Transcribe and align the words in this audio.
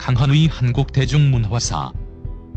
강헌의 0.00 0.48
한국 0.48 0.92
대중문화사 0.92 1.92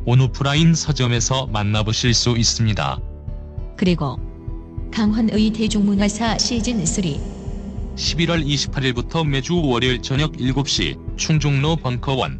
온오프라인 0.05 0.73
서점에서 0.73 1.47
만나보실 1.47 2.13
수 2.13 2.37
있습니다. 2.37 2.99
그리고 3.75 4.17
강헌의 4.93 5.49
대중문화사 5.49 6.37
시즌 6.37 6.85
3 6.85 7.03
11월 7.97 8.45
28일부터 8.45 9.27
매주 9.27 9.61
월요일 9.61 10.01
저녁 10.01 10.31
7시 10.31 11.17
충중로 11.17 11.75
벙커원. 11.75 12.39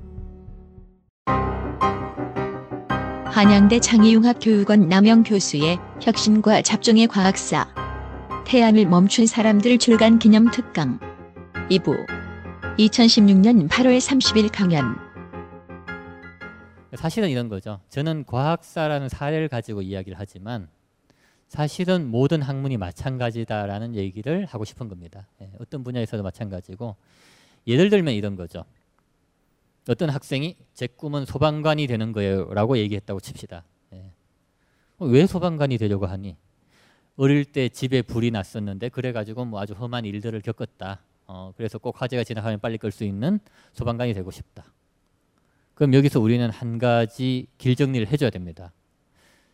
한양대 3.26 3.82
창의융합교육원 3.82 4.88
남영 4.88 5.24
교수의 5.24 5.80
혁신과 6.02 6.62
잡종의 6.62 7.08
과학사 7.08 7.68
태양을 8.46 8.86
멈춘 8.86 9.28
사람들 9.28 9.80
출간 9.80 10.18
기념 10.18 10.50
특강. 10.50 10.98
2부 11.70 12.13
2016년 12.78 13.70
8월 13.70 14.00
30일 14.00 14.50
강연 14.52 14.98
사실은 16.96 17.30
이런 17.30 17.48
거죠. 17.48 17.80
저는 17.90 18.26
과학사라는 18.26 19.10
사례를 19.10 19.48
가지고 19.48 19.84
이야기를 19.84 20.18
하지만 20.20 20.68
사실은 21.48 22.10
모든 22.10 22.42
학문이 22.42 22.78
마찬가지다라는 22.78 23.96
얘기를 23.96 24.46
하고 24.46 24.66
싶은 24.66 24.88
겁니다. 24.88 25.28
예, 25.42 25.52
어떤 25.60 25.84
분야에서도 25.84 26.24
마찬가지고 26.24 26.96
예를 27.68 27.92
들면 27.92 28.16
이런 28.16 28.36
거죠. 28.36 28.66
어떤 29.88 30.10
학생이 30.10 30.56
제 30.74 30.88
꿈은 30.88 31.26
소방관이 31.26 31.86
되는 31.86 32.12
거예요 32.12 32.52
라고 32.56 32.80
얘기했다고 32.80 33.20
칩시다. 33.20 33.64
예. 33.94 34.12
어, 34.98 35.06
왜 35.06 35.28
소방관이 35.28 35.78
되려고 35.78 36.08
하니? 36.08 36.38
어릴 37.18 37.46
때 37.46 37.70
집에 37.70 38.02
불이 38.02 38.32
났었는데 38.32 38.90
그래가지고 38.90 39.46
뭐 39.46 39.62
아주 39.62 39.74
험한 39.74 40.06
일들을 40.06 40.42
겪었다. 40.42 41.02
어, 41.28 41.54
그래서 41.56 41.78
꼭 41.78 42.02
화재가 42.02 42.24
지나가면 42.24 42.60
빨리 42.60 42.78
끌 42.78 42.92
수 42.92 43.04
있는 43.04 43.40
소방관이 43.74 44.14
되고 44.14 44.32
싶다. 44.32 44.66
그럼 45.74 45.94
여기서 45.94 46.20
우리는 46.20 46.50
한 46.50 46.78
가지 46.78 47.48
길 47.58 47.76
정리를 47.76 48.08
해줘야 48.08 48.30
됩니다. 48.30 48.72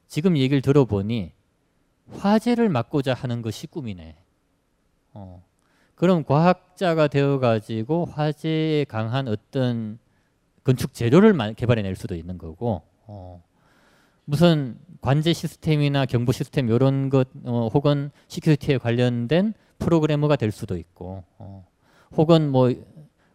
지금 0.07 0.37
얘기를 0.37 0.61
들어보니 0.61 1.31
화재를 2.11 2.69
막고자 2.69 3.13
하는 3.13 3.41
것이 3.41 3.67
꿈이네. 3.67 4.17
어. 5.13 5.43
그럼 5.95 6.23
과학자가 6.23 7.07
되어가지고 7.07 8.05
화재에 8.05 8.85
강한 8.85 9.27
어떤 9.27 9.99
건축 10.63 10.93
재료를 10.93 11.35
개발해낼 11.55 11.95
수도 11.95 12.15
있는 12.15 12.37
거고, 12.37 12.83
어. 13.05 13.43
무슨 14.25 14.77
관제 15.01 15.33
시스템이나 15.33 16.05
경보 16.05 16.31
시스템 16.31 16.69
이런 16.69 17.09
것 17.09 17.27
어, 17.43 17.69
혹은 17.73 18.11
security에 18.27 18.77
관련된 18.77 19.53
프로그래머가 19.79 20.35
될 20.35 20.51
수도 20.51 20.77
있고, 20.77 21.23
어. 21.37 21.65
혹은 22.15 22.49
뭐 22.51 22.73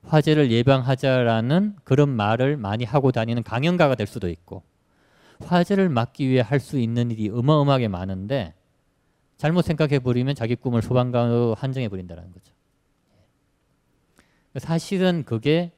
화재를 0.06 0.51
예방하자라는 0.51 1.77
그런 1.84 2.11
말을 2.11 2.56
많이 2.56 2.84
하고 2.84 3.12
다니는 3.12 3.42
강연가가 3.42 3.95
될 3.95 4.06
수도 4.06 4.28
있고 4.28 4.62
화재를 5.41 5.89
막기 5.89 6.28
위해 6.28 6.41
할 6.41 6.61
수 6.61 6.78
있는 6.78 7.11
일이 7.11 7.31
어마어마하게 7.31 7.89
많은데 7.89 8.55
잘못 9.36 9.62
생각해 9.62 9.98
버리면 9.98 10.34
자기 10.34 10.55
꿈을 10.55 10.83
소방관으로 10.83 11.55
한정해 11.55 11.89
버린다는 11.89 12.23
거죠. 12.33 12.52
사실은 14.57 15.24
그게 15.24 15.73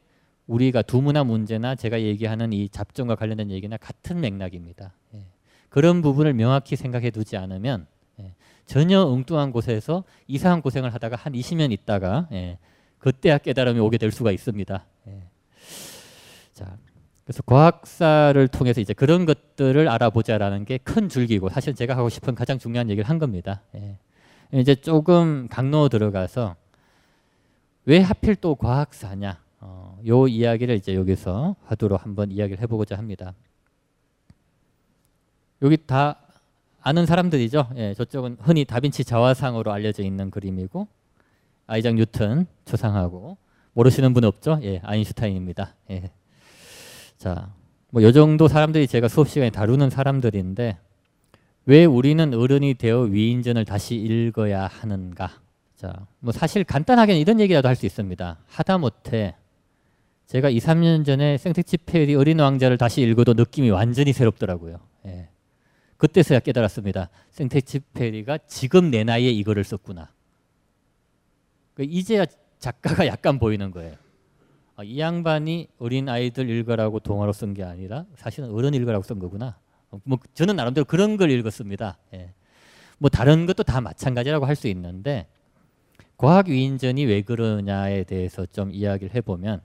우리가 0.47 0.83
두문화 0.83 1.25
문제나 1.25 1.75
제가 1.75 2.01
얘기하는 2.03 2.53
이 2.53 2.69
잡종과 2.69 3.17
관련된 3.17 3.51
얘기나 3.51 3.77
같은 3.79 4.21
맥락입니다. 4.21 4.93
예. 5.15 5.23
그런 5.71 6.03
부분을 6.03 6.35
명확히 6.35 6.77
생각해 6.77 7.11
두지 7.11 7.37
않으면 7.37 7.87
예. 8.21 8.35
전혀 8.65 9.01
엉뚱한 9.01 9.53
곳에서 9.53 10.05
이상한 10.27 10.63
고생을 10.63 10.93
하다가 10.95 11.17
한 11.17 11.33
20년 11.33 11.73
있다가 11.73 12.29
예. 12.33 12.59
그때야 12.99 13.39
깨달음이 13.39 13.79
오게 13.81 13.99
될 13.99 14.11
수가 14.11 14.33
있습니다. 14.33 14.85
예. 15.09 15.23
자, 16.53 16.77
그래서 17.25 17.43
과학사를 17.43 18.49
통해서 18.49 18.81
이제 18.81 18.95
그런 18.95 19.27
것들을 19.27 19.89
알아보자라는 19.89 20.65
게 20.65 20.79
큰 20.79 21.09
줄기고 21.09 21.49
사실 21.49 21.75
제가 21.75 21.97
하고 21.97 22.09
싶은 22.09 22.35
가장 22.35 22.59
중요한 22.59 22.89
얘기를 22.91 23.09
한 23.09 23.19
겁니다. 23.19 23.63
예. 23.75 23.99
이제 24.53 24.75
조금 24.77 25.49
강로 25.49 25.89
들어가서 25.89 26.57
왜 27.85 28.01
하필 28.01 28.37
또 28.37 28.55
과학사냐 28.55 29.41
어, 29.61 29.99
요 30.07 30.29
이야기를 30.29 30.75
이제 30.77 30.95
여기서 30.95 31.57
화두로 31.65 31.97
한번 31.97 32.31
이야기를 32.31 32.61
해보고자 32.63 32.97
합니다. 32.97 33.35
여기 35.63 35.77
다 35.87 36.19
아는 36.87 37.05
사람들이죠. 37.05 37.71
예, 37.79 37.95
저쪽은 37.95 38.37
흔히 38.41 38.65
다빈치 38.65 39.05
자화상으로 39.05 39.73
알려져 39.73 40.05
있는 40.05 40.31
그림이고 40.31 40.87
아이작 41.67 41.97
뉴턴 41.97 42.47
초상하고 42.65 43.39
모르시는 43.73 44.15
분 44.15 44.23
없죠? 44.25 44.61
예, 44.63 44.81
아인슈타인입니다. 44.85 45.75
예. 45.91 46.11
자, 47.19 47.51
뭐 47.91 48.05
요 48.05 48.13
정도 48.13 48.47
사람들이 48.47 48.87
제가 48.87 49.09
수업 49.09 49.29
시간에 49.29 49.51
다루는 49.51 49.91
사람들인데 49.91 50.79
왜 51.65 51.85
우리는 51.85 52.33
어른이 52.33 52.75
되어 52.75 53.01
위인전을 53.01 53.65
다시 53.65 53.97
읽어야 53.97 54.69
하는가? 54.69 55.29
자, 55.75 55.93
뭐 56.21 56.31
사실 56.33 56.63
간단하게는 56.63 57.21
이런 57.21 57.41
얘기라도 57.41 57.67
할 57.67 57.75
수 57.75 57.85
있습니다. 57.85 58.39
하다못해 58.47 59.35
제가 60.29 60.51
2, 60.51 60.59
3년 60.59 61.05
전에 61.05 61.37
생텍쥐페리 61.39 62.15
어린 62.15 62.39
왕자를 62.39 62.79
다시 62.79 63.03
읽어도 63.03 63.35
느낌이 63.35 63.71
완전히 63.71 64.13
새롭더라고요. 64.13 64.79
예. 65.07 65.29
그때서야 65.97 66.41
깨달았습니다. 66.41 67.11
생텍쥐페리가 67.31 68.39
지금 68.47 68.91
내 68.91 69.05
나이에 69.05 69.31
이거를 69.31 69.65
썼구나. 69.65 70.09
그 71.75 71.85
이제야 71.85 72.25
작가가 72.59 73.07
약간 73.07 73.39
보이는 73.39 73.71
거예요. 73.71 73.95
아, 74.77 74.85
이 74.85 74.99
양반이 75.01 75.69
어린 75.79 76.09
아이들 76.09 76.51
읽으라고 76.51 77.01
동화로 77.01 77.33
쓴 77.33 77.55
게 77.55 77.63
아니라 77.65 78.05
사실은 78.17 78.51
어른 78.51 78.75
읽으라고 78.75 79.03
쓴 79.03 79.19
거구나. 79.19 79.57
어, 79.91 80.01
뭐 80.05 80.19
저는 80.35 80.57
나름대로 80.57 80.85
그런 80.85 81.17
걸 81.17 81.31
읽었습니다. 81.31 81.97
예. 82.15 82.31
뭐 82.99 83.09
다른 83.11 83.47
것도 83.47 83.63
다 83.63 83.81
마찬가지라고 83.81 84.47
할 84.47 84.57
수 84.57 84.69
있는데 84.69 85.27
과학 86.17 86.49
위인전이 86.49 87.05
왜 87.05 87.23
그러냐에 87.23 88.05
대해서 88.05 88.47
좀 88.47 88.71
이야기를 88.73 89.15
해보면 89.15 89.61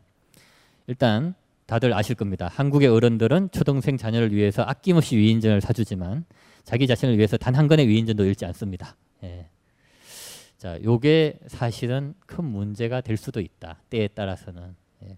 일단 0.87 1.33
다들 1.71 1.93
아실 1.93 2.15
겁니다. 2.15 2.49
한국의 2.51 2.89
어른들은 2.89 3.51
초등생 3.51 3.95
자녀를 3.95 4.33
위해서 4.33 4.61
아낌없이 4.61 5.15
위인전을 5.15 5.61
사주지만 5.61 6.25
자기 6.65 6.85
자신을 6.85 7.17
위해서 7.17 7.37
단한 7.37 7.69
권의 7.69 7.87
위인전도 7.87 8.25
읽지 8.25 8.43
않습니다. 8.47 8.97
예. 9.23 9.47
자, 10.57 10.77
요게 10.83 11.39
사실은 11.47 12.13
큰 12.25 12.43
문제가 12.43 12.99
될 12.99 13.15
수도 13.15 13.39
있다. 13.39 13.79
때에 13.89 14.09
따라서는. 14.09 14.75
예. 15.05 15.17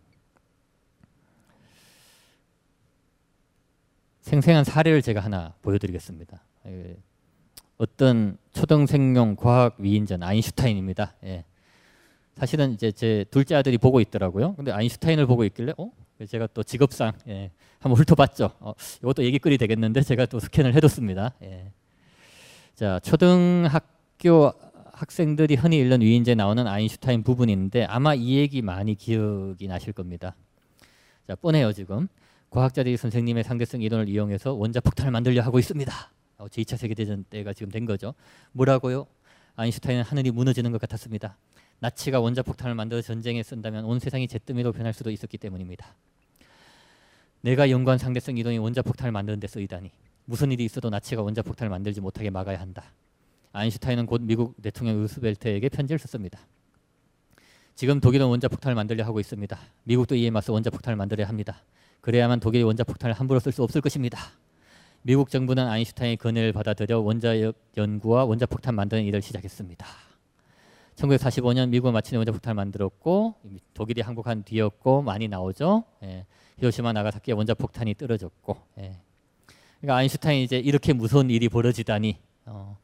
생생한 4.22 4.64
사례를 4.64 5.02
제가 5.02 5.22
하나 5.22 5.56
보여드리겠습니다. 5.64 6.40
예. 6.68 6.97
어떤 7.80 8.38
초등생용 8.52 9.38
과학 9.38 9.78
위인전 9.80 10.22
아인슈타인입니다. 10.22 11.16
예. 11.24 11.46
사실은 12.35 12.74
이제 12.74 12.91
제 12.91 13.25
둘째 13.31 13.56
아들이 13.56 13.80
보고 13.80 14.00
있더라고요. 14.00 14.53
근데 14.53 14.72
아인슈타인을 14.72 15.25
보고 15.25 15.46
있길래 15.46 15.74
어? 15.80 15.90
제가 16.28 16.47
또 16.53 16.63
직업상 16.63 17.13
예. 17.28 17.51
한번 17.79 18.00
훑어봤죠. 18.00 18.52
어, 18.59 18.73
이것도 18.99 19.23
얘기거리 19.23 19.58
되겠는데 19.58 20.02
제가 20.02 20.26
또 20.26 20.40
스캔을 20.40 20.73
해뒀습니다. 20.76 21.34
예. 21.43 21.72
자 22.76 22.99
초등학교 22.99 24.53
학생들이 24.93 25.55
흔히 25.55 25.79
읽는 25.79 26.02
위인제에 26.02 26.35
나오는 26.35 26.66
아인슈타인 26.66 27.23
부분인데 27.23 27.85
아마 27.85 28.14
이 28.14 28.38
얘기 28.38 28.61
많이 28.61 28.96
기억이 28.96 29.67
나실 29.67 29.91
겁니다. 29.93 30.35
자, 31.28 31.35
뻔해요 31.35 31.73
지금. 31.73 32.08
과학자들이 32.49 32.97
선생님의 32.97 33.43
상대성 33.43 33.82
이론을 33.82 34.08
이용해서 34.08 34.53
원자 34.53 34.79
폭탄을 34.79 35.11
만들려 35.11 35.41
하고 35.41 35.58
있습니다. 35.58 35.91
어, 36.38 36.47
제2차 36.47 36.78
세계대전 36.78 37.26
때가 37.29 37.53
지금 37.53 37.72
된 37.72 37.85
거죠. 37.85 38.14
뭐라고요? 38.52 39.08
아인슈타인은 39.55 40.03
하늘이 40.03 40.32
무너지는 40.32 40.72
것 40.72 40.79
같았습니다. 40.82 41.38
나치가 41.79 42.20
원자폭탄을 42.20 42.75
만들어 42.75 43.02
전쟁에 43.02 43.43
쓴다면 43.43 43.85
온 43.85 43.99
세상이 43.99 44.28
잿더미로 44.28 44.72
변할 44.72 44.93
수도 44.93 45.11
있었기 45.11 45.37
때문입니다. 45.37 45.96
내가 47.41 47.70
연구한 47.70 47.97
상대성 47.97 48.37
이론이 48.37 48.58
원자폭탄을 48.58 49.11
만드는 49.11 49.40
데 49.40 49.47
쓰이다니 49.47 49.91
무슨 50.25 50.52
일이 50.52 50.64
있어도 50.64 50.90
나치가 50.90 51.22
원자폭탄을 51.22 51.70
만들지 51.70 51.99
못하게 51.99 52.29
막아야 52.29 52.59
한다. 52.59 52.93
아인슈타인은 53.52 54.05
곧 54.05 54.22
미국 54.22 54.61
대통령 54.61 55.02
루스벨트에게 55.02 55.70
편지를 55.70 55.99
썼습니다. 55.99 56.40
지금 57.76 57.99
독일은 57.99 58.28
원자폭탄을 58.28 58.76
만들려 58.76 59.03
하고 59.03 59.19
있습니다. 59.19 59.58
미국도 59.84 60.16
이에 60.16 60.29
맞서 60.29 60.53
원자폭탄을 60.53 60.96
만들어야 60.96 61.28
합니다. 61.28 61.61
그래야만 62.02 62.40
독일이 62.40 62.64
원자폭탄을 62.64 63.14
함부로 63.14 63.40
쓸 63.40 63.52
수 63.52 63.64
없을 63.64 63.81
것입니다. 63.81 64.19
미국 65.02 65.29
정부는 65.29 65.67
아인슈타인의 65.67 66.17
건의를 66.17 66.53
받아들여 66.53 66.99
원자력 66.99 67.55
연구와 67.76 68.23
원자폭탄 68.26 68.73
만드는 68.76 69.03
일을 69.03 69.22
시작했습니다. 69.22 69.85
1945년 70.95 71.69
미국은 71.69 71.93
마침내 71.93 72.17
원자 72.17 72.31
폭탄을 72.31 72.55
만들었고 72.55 73.35
독일이 73.73 74.01
항복한 74.01 74.43
뒤였고 74.43 75.01
많이 75.01 75.28
나오죠. 75.28 75.84
예. 76.03 76.25
히로시마 76.59 76.93
나가사키에 76.93 77.34
원자 77.34 77.53
폭탄이 77.53 77.95
떨어졌고 77.95 78.57
예. 78.79 78.97
그러니까 79.81 79.97
아인슈타인이 79.97 80.43
이제 80.43 80.57
이렇게 80.59 80.93
무서운 80.93 81.29
일이 81.29 81.49
벌어지다니 81.49 82.17
어. 82.45 82.78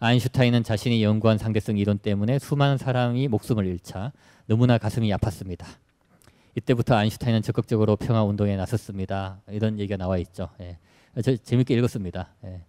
아인슈타인은 0.00 0.64
자신이 0.64 1.02
연구한 1.02 1.38
상대성 1.38 1.78
이론 1.78 1.98
때문에 1.98 2.38
수많은 2.38 2.76
사람이 2.76 3.28
목숨을 3.28 3.66
잃자 3.66 4.12
너무나 4.46 4.76
가슴이 4.76 5.08
아팠습니다. 5.10 5.64
이때부터 6.56 6.96
아인슈타인은 6.96 7.42
적극적으로 7.42 7.96
평화 7.96 8.22
운동에 8.24 8.56
나섰습니다. 8.56 9.40
이런 9.48 9.78
얘기가 9.78 9.96
나와 9.96 10.18
있죠. 10.18 10.50
예. 10.60 10.78
저 11.22 11.36
재밌게 11.36 11.74
읽었습니다. 11.74 12.34
예. 12.44 12.62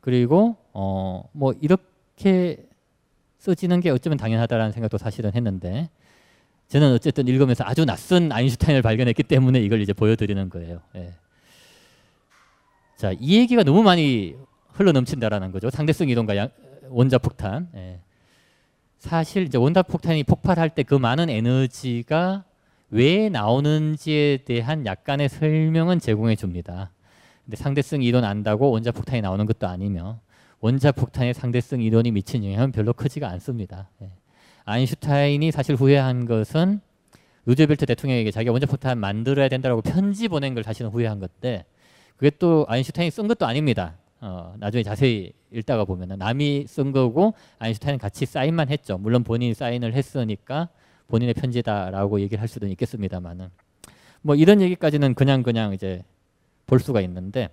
그리고 0.00 0.56
어, 0.72 1.28
뭐 1.32 1.52
이렇게 1.60 2.67
써지는 3.38 3.80
게 3.80 3.90
어쩌면 3.90 4.18
당연하다라는 4.18 4.72
생각도 4.72 4.98
사실은 4.98 5.34
했는데 5.34 5.88
저는 6.68 6.92
어쨌든 6.92 7.26
읽으면서 7.28 7.64
아주 7.66 7.84
낯선 7.84 8.30
아인슈타인을 8.30 8.82
발견했기 8.82 9.22
때문에 9.22 9.60
이걸 9.60 9.80
이제 9.80 9.92
보여드리는 9.92 10.48
거예요. 10.50 10.80
예. 10.96 11.14
자, 12.96 13.12
이 13.18 13.38
얘기가 13.38 13.62
너무 13.62 13.82
많이 13.82 14.34
흘러 14.72 14.92
넘친다라는 14.92 15.52
거죠. 15.52 15.70
상대성 15.70 16.08
이동과 16.10 16.36
양, 16.36 16.50
원자 16.88 17.16
폭탄. 17.18 17.68
예. 17.74 18.00
사실 18.98 19.44
이제 19.44 19.56
원자 19.56 19.82
폭탄이 19.82 20.24
폭발할 20.24 20.70
때 20.70 20.82
그 20.82 20.94
많은 20.94 21.30
에너지가 21.30 22.44
왜 22.90 23.28
나오는지에 23.28 24.38
대한 24.38 24.84
약간의 24.84 25.28
설명은 25.28 26.00
제공해 26.00 26.34
줍니다. 26.36 26.90
근데 27.44 27.56
상대성 27.56 28.02
이론 28.02 28.24
안다고 28.24 28.70
원자 28.70 28.90
폭탄이 28.92 29.22
나오는 29.22 29.46
것도 29.46 29.68
아니며 29.68 30.20
원자 30.60 30.92
폭탄의 30.92 31.34
상대성 31.34 31.80
이론이 31.80 32.10
미친 32.10 32.44
영향은 32.44 32.72
별로 32.72 32.92
크지가 32.92 33.28
않습니다. 33.30 33.88
예. 34.02 34.10
아인슈타인이 34.64 35.50
사실 35.50 35.76
후회한 35.76 36.26
것은 36.26 36.80
루즈벨트 37.46 37.86
대통령에게 37.86 38.30
자기가 38.30 38.52
원자 38.52 38.66
폭탄 38.66 38.98
만들어야 38.98 39.48
된다고 39.48 39.80
편지 39.80 40.28
보낸 40.28 40.54
걸 40.54 40.64
사실은 40.64 40.90
후회한 40.90 41.20
건데 41.20 41.64
그게 42.16 42.30
또 42.38 42.66
아인슈타인이 42.68 43.10
쓴 43.10 43.28
것도 43.28 43.46
아닙니다. 43.46 43.96
어, 44.20 44.54
나중에 44.58 44.82
자세히 44.82 45.32
읽다가 45.52 45.84
보면 45.84 46.18
남이 46.18 46.66
쓴 46.66 46.92
거고 46.92 47.34
아인슈타인은 47.60 47.98
같이 47.98 48.26
사인만 48.26 48.68
했죠. 48.68 48.98
물론 48.98 49.22
본인이 49.22 49.54
사인을 49.54 49.94
했으니까 49.94 50.68
본인의 51.06 51.34
편지다라고 51.34 52.20
얘기를 52.20 52.40
할 52.40 52.48
수도 52.48 52.66
있겠습니다만은 52.66 53.48
뭐 54.22 54.34
이런 54.34 54.60
얘기까지는 54.60 55.14
그냥 55.14 55.42
그냥 55.42 55.72
이제 55.72 56.02
볼 56.66 56.80
수가 56.80 57.00
있는데 57.02 57.48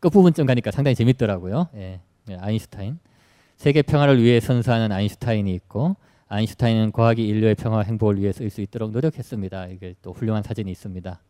끝부분쯤 0.00 0.46
가니까 0.46 0.70
상당히 0.70 0.94
재밌더라고요. 0.94 1.68
예, 1.76 2.00
예, 2.30 2.36
아인슈타인. 2.36 2.98
세계 3.56 3.82
평화를 3.82 4.22
위해 4.22 4.40
선사하는 4.40 4.92
아인슈타인이 4.92 5.52
있고 5.54 5.96
아인슈타인은 6.28 6.92
과학이 6.92 7.26
인류의 7.26 7.54
평화 7.54 7.80
행복을 7.80 8.20
위해 8.20 8.32
쓸 8.32 8.50
수 8.50 8.60
있도록 8.60 8.90
노력했습니다. 8.90 9.68
이게 9.68 9.94
또 10.02 10.12
훌륭한 10.12 10.42
사진이 10.42 10.70
있습니다. 10.70 11.20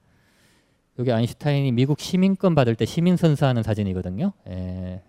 여기 0.99 1.13
아인슈타인이 1.13 1.73
미국 1.73 2.01
시민권 2.01 2.55
받을 2.55 2.75
때 2.75 2.87
시민 2.87 3.17
선서하는 3.17 3.63
사진이거든요. 3.63 4.33
예. 4.49 5.03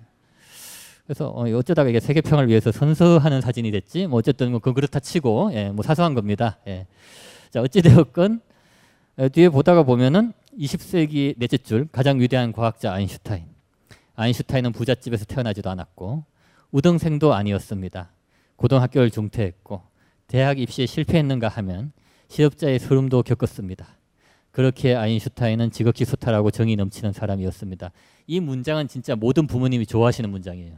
그래서 1.05 1.29
어, 1.29 1.47
어쩌다가 1.55 1.89
이게 1.89 2.01
세계 2.01 2.19
평화를 2.19 2.49
위해서 2.49 2.71
선서하는 2.71 3.39
사진이 3.39 3.71
됐지. 3.71 4.07
뭐 4.07 4.19
어쨌든 4.19 4.51
뭐그 4.51 4.73
그렇다 4.73 4.99
치고 4.99 5.51
예, 5.53 5.69
뭐 5.69 5.83
사소한 5.83 6.13
겁니다. 6.13 6.57
예. 6.67 6.85
자 7.49 7.61
어찌 7.61 7.81
되었건 7.81 8.41
예, 8.41 8.46
뒤에 9.33 9.49
보다가 9.49 9.81
보면은 9.81 10.31
20세기 10.59 11.35
넷째 11.39 11.57
줄 11.57 11.87
가장 11.91 12.19
위대한 12.19 12.51
과학자 12.51 12.93
아인슈타인. 12.93 13.45
아인슈타인은 14.15 14.73
부잣집에서 14.73 15.25
태어나지도 15.25 15.69
않았고 15.71 16.23
우등생도 16.71 17.33
아니었습니다. 17.33 18.11
고등학교를 18.57 19.09
중퇴했고 19.09 19.81
대학 20.27 20.59
입시에 20.59 20.85
실패했는가 20.85 21.47
하면 21.47 21.91
실업자의 22.27 22.77
소름도 22.77 23.23
겪었습니다. 23.23 23.87
그렇게 24.51 24.95
아인슈타인은 24.95 25.71
지극히 25.71 26.05
소탈하고 26.05 26.51
정이 26.51 26.75
넘치는 26.75 27.13
사람이었습니다. 27.13 27.91
이 28.27 28.39
문장은 28.39 28.87
진짜 28.87 29.15
모든 29.15 29.47
부모님이 29.47 29.85
좋아하시는 29.87 30.29
문장이에요. 30.29 30.77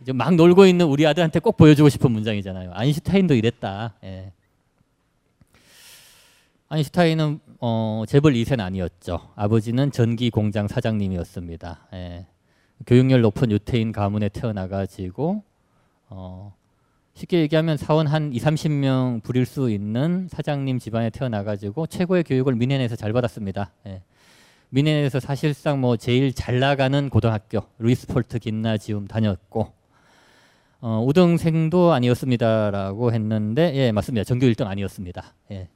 이제 0.00 0.12
막 0.12 0.34
놀고 0.34 0.66
있는 0.66 0.86
우리 0.86 1.06
아들한테 1.06 1.40
꼭 1.40 1.56
보여주고 1.56 1.88
싶은 1.88 2.10
문장이잖아요. 2.10 2.70
아인슈타인도 2.72 3.34
이랬다. 3.34 3.94
예. 4.04 4.32
아인슈타인은 6.68 7.38
어, 7.60 8.02
재벌 8.08 8.32
2세는 8.34 8.60
아니었죠. 8.60 9.20
아버지는 9.36 9.92
전기 9.92 10.30
공장 10.30 10.66
사장님이었습니다. 10.66 11.88
예. 11.94 12.26
교육열 12.86 13.20
높은 13.20 13.52
유태인 13.52 13.92
가문에 13.92 14.28
태어나가지고 14.28 15.44
어, 16.08 16.54
쉽게 17.14 17.40
얘기하면 17.42 17.76
사원 17.76 18.08
한 18.08 18.32
2, 18.32 18.38
30명 18.38 19.22
부릴 19.22 19.46
수 19.46 19.70
있는 19.70 20.26
사장님 20.28 20.80
집안에 20.80 21.10
태어나가지고 21.10 21.86
최고의 21.86 22.24
교육을 22.24 22.56
미넨에서 22.56 22.96
잘 22.96 23.12
받았습니다. 23.12 23.72
예. 23.86 24.02
미넨에서 24.70 25.20
사실상 25.20 25.80
뭐 25.80 25.96
제일 25.96 26.34
잘 26.34 26.58
나가는 26.58 27.08
고등학교 27.08 27.60
루이스폴트 27.78 28.40
김나지움 28.40 29.06
다녔고 29.06 29.72
어, 30.80 31.04
우등생도 31.06 31.92
아니었습니다라고 31.92 33.12
했는데 33.12 33.72
예 33.76 33.92
맞습니다. 33.92 34.24
전교 34.24 34.46
1등 34.46 34.66
아니었습니다. 34.66 35.32
예. 35.52 35.68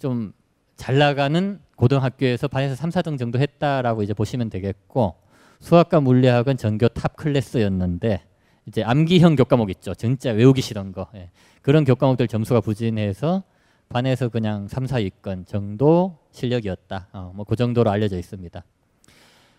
좀 0.00 0.32
잘 0.78 0.96
나가는 0.96 1.60
고등학교에서 1.76 2.48
반에서 2.48 2.74
3, 2.76 2.90
4등 2.90 3.18
정도 3.18 3.38
했다라고 3.38 4.04
이제 4.04 4.14
보시면 4.14 4.48
되겠고 4.48 5.16
수학과 5.60 6.00
물리학은 6.00 6.56
전교 6.56 6.88
top 6.88 7.16
class였는데 7.16 8.22
이제 8.66 8.84
암기형 8.84 9.34
교과목 9.34 9.70
있죠. 9.70 9.94
진짜 9.94 10.30
외우기 10.30 10.62
싫은 10.62 10.92
거. 10.92 11.08
예. 11.16 11.30
그런 11.62 11.84
교과목들 11.84 12.28
점수가 12.28 12.60
부진해서 12.60 13.42
반에서 13.88 14.28
그냥 14.28 14.68
3, 14.68 14.84
4위권 14.84 15.46
정도 15.46 16.16
실력이었다. 16.30 17.08
어, 17.12 17.32
뭐그 17.34 17.56
정도로 17.56 17.90
알려져 17.90 18.16
있습니다. 18.16 18.62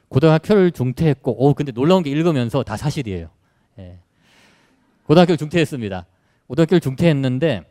고등학교를 0.07 0.71
중퇴했고, 0.71 1.35
오 1.43 1.53
근데 1.53 1.71
놀라운 1.71 2.01
게 2.01 2.11
읽으면서 2.11 2.63
다 2.63 2.77
사실이에요. 2.77 3.29
예. 3.79 3.99
고등학교를 5.05 5.37
중퇴했습니다. 5.37 6.05
고등학교를 6.47 6.79
중퇴했는데 6.79 7.65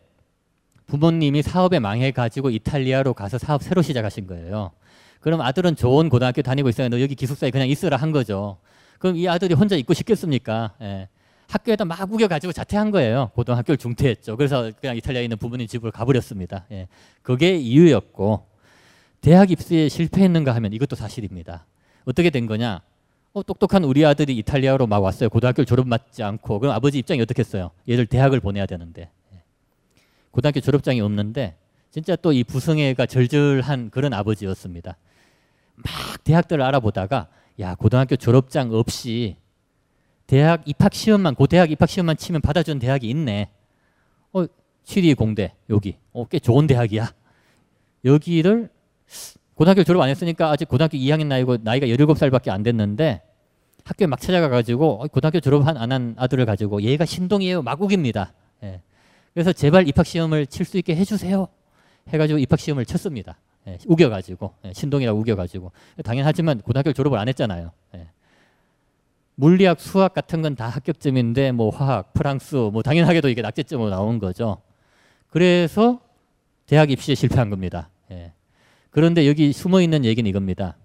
부모님이 0.88 1.42
사업에 1.42 1.78
망해가지고 1.78 2.50
이탈리아로 2.50 3.14
가서 3.14 3.38
사업 3.38 3.62
새로 3.62 3.82
시작하신 3.82 4.26
거예요. 4.26 4.72
그럼 5.20 5.40
아들은 5.42 5.76
좋은 5.76 6.08
고등학교 6.08 6.42
다니고 6.42 6.68
있어요. 6.70 6.88
너 6.88 7.00
여기 7.00 7.14
기숙사에 7.14 7.50
그냥 7.50 7.68
있으라 7.68 7.96
한 7.96 8.10
거죠. 8.10 8.58
그럼 8.98 9.16
이 9.16 9.28
아들이 9.28 9.54
혼자 9.54 9.76
있고 9.76 9.94
싶겠습니까? 9.94 10.72
예. 10.80 11.08
학교에다 11.48 11.84
막 11.84 12.12
우겨가지고 12.12 12.52
자퇴한 12.52 12.90
거예요. 12.90 13.30
고등학교를 13.34 13.76
중퇴했죠. 13.78 14.36
그래서 14.36 14.70
그냥 14.80 14.96
이탈리아에 14.96 15.24
있는 15.24 15.36
부모님 15.36 15.66
집으로 15.66 15.92
가버렸습니다. 15.92 16.66
예. 16.72 16.88
그게 17.22 17.56
이유였고 17.56 18.46
대학 19.20 19.50
입시에 19.50 19.88
실패했는가 19.88 20.54
하면 20.54 20.72
이것도 20.72 20.96
사실입니다. 20.96 21.66
어떻게 22.04 22.30
된 22.30 22.46
거냐? 22.46 22.80
어, 23.34 23.42
똑똑한 23.42 23.84
우리 23.84 24.06
아들이 24.06 24.36
이탈리아로 24.38 24.86
막 24.86 25.02
왔어요. 25.02 25.28
고등학교를 25.28 25.66
졸업 25.66 25.86
맞지 25.86 26.22
않고 26.22 26.60
그럼 26.60 26.74
아버지 26.74 26.98
입장이 26.98 27.20
어떻겠어요? 27.20 27.70
얘를 27.88 28.06
대학을 28.06 28.40
보내야 28.40 28.64
되는데 28.66 29.10
고등학교 30.38 30.60
졸업장이 30.60 31.00
없는데 31.00 31.56
진짜 31.90 32.14
또 32.14 32.32
이 32.32 32.44
부성애가 32.44 33.06
절절한 33.06 33.90
그런 33.90 34.12
아버지였습니다. 34.12 34.96
막 35.74 35.84
대학들을 36.22 36.62
알아보다가 36.62 37.26
야 37.58 37.74
고등학교 37.74 38.14
졸업장 38.14 38.72
없이 38.72 39.36
대학 40.28 40.62
입학 40.66 40.94
시험만 40.94 41.34
고 41.34 41.48
대학 41.48 41.72
입학 41.72 41.88
시험만 41.88 42.16
치면 42.16 42.40
받아주는 42.40 42.78
대학이 42.78 43.08
있네. 43.10 43.50
어 44.32 44.44
취리 44.84 45.12
공대 45.14 45.54
여기 45.70 45.96
어 46.12 46.24
꽤 46.26 46.38
좋은 46.38 46.68
대학이야. 46.68 47.12
여기를 48.04 48.68
고등학교 49.54 49.82
졸업 49.82 50.02
안 50.02 50.08
했으니까 50.08 50.50
아직 50.52 50.68
고등학교 50.68 50.96
2학년 50.96 51.26
나이고 51.26 51.56
나이가 51.62 51.86
17살밖에 51.88 52.50
안 52.50 52.62
됐는데 52.62 53.22
학교에 53.84 54.06
막 54.06 54.20
찾아가 54.20 54.48
가지고 54.48 55.02
어, 55.02 55.08
고등학교 55.08 55.40
졸업 55.40 55.66
안한 55.66 56.14
아들을 56.16 56.46
가지고 56.46 56.82
얘가 56.82 57.04
신동이에요 57.04 57.62
마국입니다. 57.62 58.34
예. 58.62 58.82
그래서 59.34 59.52
제발 59.52 59.86
입학 59.88 60.06
시험을 60.06 60.46
칠 60.46 60.64
수 60.66 60.78
있게 60.78 60.96
해주세요. 60.96 61.48
해가지고 62.08 62.38
입학 62.38 62.58
시험을 62.58 62.86
쳤습니다. 62.86 63.38
예, 63.66 63.78
우겨가지고 63.86 64.54
예, 64.64 64.72
신동이라고 64.72 65.18
우겨가지고 65.20 65.72
당연하지만 66.04 66.60
고등학교 66.60 66.92
졸업을 66.92 67.18
안 67.18 67.28
했잖아요. 67.28 67.70
예. 67.94 68.08
물리학, 69.34 69.78
수학 69.80 70.14
같은 70.14 70.42
건 70.42 70.56
다 70.56 70.68
합격점인데 70.68 71.52
뭐 71.52 71.70
화학, 71.70 72.12
프랑스 72.12 72.56
뭐 72.56 72.82
당연하게도 72.82 73.28
이게 73.28 73.42
낙제점으로 73.42 73.90
나온 73.90 74.18
거죠. 74.18 74.58
그래서 75.30 76.00
대학 76.66 76.90
입시에 76.90 77.14
실패한 77.14 77.50
겁니다. 77.50 77.88
예. 78.10 78.32
그런데 78.90 79.28
여기 79.28 79.52
숨어 79.52 79.80
있는 79.80 80.04
얘기는 80.04 80.28
이겁니다. 80.28 80.76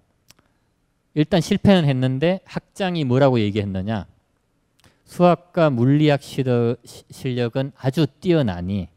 일단 1.14 1.40
실패는 1.40 1.88
했는데 1.88 2.40
학장이 2.44 3.04
뭐라고 3.04 3.40
얘기했느냐? 3.40 4.06
수학과 5.04 5.70
물리학 5.70 6.20
실력은 6.22 7.72
아주 7.76 8.06
뛰어나니 8.20 8.88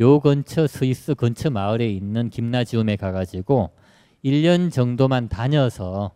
요 0.00 0.20
근처 0.20 0.66
스위스 0.66 1.14
근처 1.14 1.50
마을에 1.50 1.88
있는 1.88 2.28
김나지움에 2.28 2.96
가가지고 2.96 3.70
1년 4.24 4.72
정도만 4.72 5.28
다녀서 5.28 6.12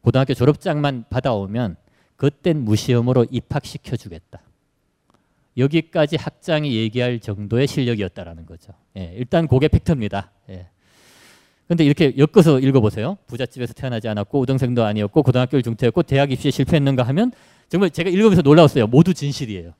고등학교 0.00 0.34
졸업장만 0.34 1.04
받아오면 1.10 1.76
그땐 2.16 2.64
무시험으로 2.64 3.26
입학시켜 3.30 3.96
주겠다. 3.96 4.42
여기까지 5.56 6.16
학장이 6.16 6.74
얘기할 6.74 7.20
정도의 7.20 7.66
실력이었다라는 7.66 8.46
거죠. 8.46 8.72
예, 8.96 9.12
일단 9.16 9.46
그게 9.46 9.68
팩트입니다. 9.68 10.30
예. 10.48 10.68
근데 11.70 11.84
이렇게 11.84 12.12
엮어서 12.18 12.58
읽어보세요. 12.58 13.16
부잣집에서 13.28 13.74
태어나지 13.74 14.08
않았고 14.08 14.40
우등생도 14.40 14.82
아니었고 14.82 15.22
고등학교 15.22 15.56
를 15.56 15.62
중퇴했고 15.62 16.02
대학 16.02 16.32
입시에 16.32 16.50
실패했는가 16.50 17.04
하면 17.04 17.30
정말 17.68 17.90
제가 17.90 18.10
읽으면서 18.10 18.42
놀라웠어요. 18.42 18.88
모두 18.88 19.14
진실이에요. 19.14 19.72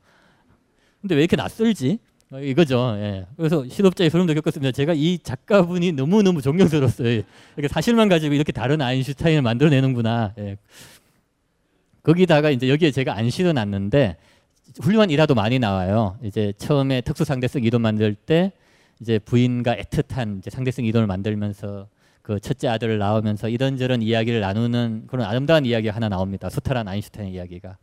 근데 1.00 1.16
왜 1.16 1.22
이렇게 1.22 1.34
낯설지? 1.34 1.98
어, 2.30 2.38
이거죠. 2.38 2.94
예. 2.98 3.26
그래서 3.36 3.66
실업자의 3.66 4.08
소름도 4.08 4.34
겪었습니다. 4.34 4.70
제가 4.70 4.92
이 4.94 5.18
작가분이 5.18 5.90
너무너무 5.90 6.40
존경스러웠어요. 6.42 7.22
이렇게 7.56 7.66
사실만 7.66 8.08
가지고 8.08 8.34
이렇게 8.36 8.52
다른 8.52 8.80
아인슈타인을 8.80 9.42
만들어내는구나. 9.42 10.34
예. 10.38 10.58
거기다가 12.04 12.50
이제 12.50 12.68
여기에 12.68 12.92
제가 12.92 13.16
안 13.16 13.30
실어놨는데 13.30 14.16
훌륭한 14.80 15.10
일화도 15.10 15.34
많이 15.34 15.58
나와요. 15.58 16.16
이제 16.22 16.52
처음에 16.56 17.00
특수상대성 17.00 17.64
이론 17.64 17.82
만들 17.82 18.14
때 18.14 18.52
이제 19.00 19.18
부인과 19.18 19.76
애틋한 19.76 20.38
이제 20.38 20.50
상대성 20.50 20.84
이론을 20.84 21.06
만들면서 21.06 21.88
그 22.22 22.38
첫째 22.38 22.68
아들을 22.68 22.98
낳으면서 22.98 23.48
이런저런 23.48 24.02
이야기를 24.02 24.40
나누는 24.40 25.04
그런 25.06 25.26
아름다운 25.26 25.64
이야기가 25.64 25.94
하나 25.94 26.08
나옵니다. 26.08 26.50
수타란 26.50 26.86
아인슈타인 26.86 27.28
이야기가. 27.32 27.78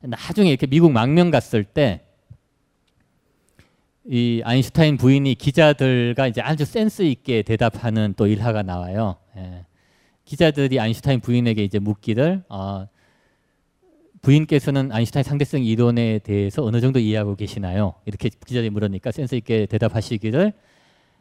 나중에 0.00 0.50
이렇게 0.50 0.66
미국 0.66 0.92
망명 0.92 1.30
갔을 1.30 1.64
때 1.64 2.06
이 4.08 4.40
아인슈타인 4.44 4.96
부인이 4.96 5.34
기자들과 5.34 6.28
이제 6.28 6.40
아주 6.40 6.64
센스 6.64 7.02
있게 7.02 7.42
대답하는 7.42 8.14
또 8.16 8.28
일화가 8.28 8.62
나와요. 8.62 9.16
예. 9.36 9.64
기자들이 10.24 10.78
아인슈타인 10.78 11.20
부인에게 11.20 11.64
이제 11.64 11.80
묻기를 11.80 12.44
어, 12.48 12.86
부인께서는 14.26 14.90
아인슈타인 14.90 15.22
상대성 15.22 15.62
이론에 15.62 16.18
대해서 16.18 16.64
어느 16.64 16.80
정도 16.80 16.98
이해하고 16.98 17.36
계시나요? 17.36 17.94
이렇게 18.06 18.28
기자들이 18.28 18.70
물으니까 18.70 19.12
센스 19.12 19.36
있게 19.36 19.66
대답하시기를 19.66 20.52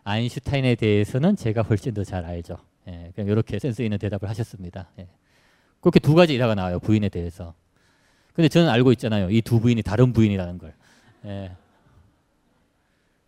아인슈타인에 0.04 0.74
대해서는 0.74 1.36
제가 1.36 1.62
훨씬 1.62 1.94
더 1.94 2.04
잘 2.04 2.26
알죠. 2.26 2.58
예, 2.88 3.12
그냥 3.14 3.30
이렇게 3.30 3.60
센스 3.60 3.84
있는 3.84 4.00
대답을 4.00 4.28
하셨습니다. 4.30 4.90
예. 4.98 5.08
그렇게 5.82 6.00
두 6.00 6.16
가지 6.16 6.34
일화가 6.34 6.56
나와요 6.56 6.80
부인에 6.80 7.10
대해서. 7.10 7.54
근데 8.34 8.48
저는 8.50 8.70
알고 8.70 8.92
있잖아요. 8.94 9.30
이 9.30 9.42
두 9.42 9.60
부인이 9.60 9.84
다른 9.84 10.12
부인이라는 10.12 10.58
걸. 10.58 10.74
예. 11.26 11.52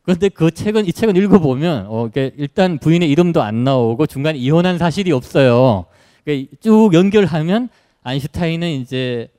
그런데 0.01 0.29
그 0.29 0.49
책은 0.49 0.87
이 0.87 0.91
책은 0.91 1.15
읽어보면 1.15 1.85
어, 1.87 2.09
일단 2.15 2.79
부인의 2.79 3.11
이름도 3.11 3.43
안 3.43 3.63
나오고 3.63 4.07
중간에 4.07 4.39
이혼한 4.39 4.79
사실이 4.79 5.11
없어요. 5.11 5.85
그러니까 6.23 6.51
쭉 6.61 6.89
연결하면 6.93 7.69
아인슈타인은 8.01 8.69
이제 8.69 9.29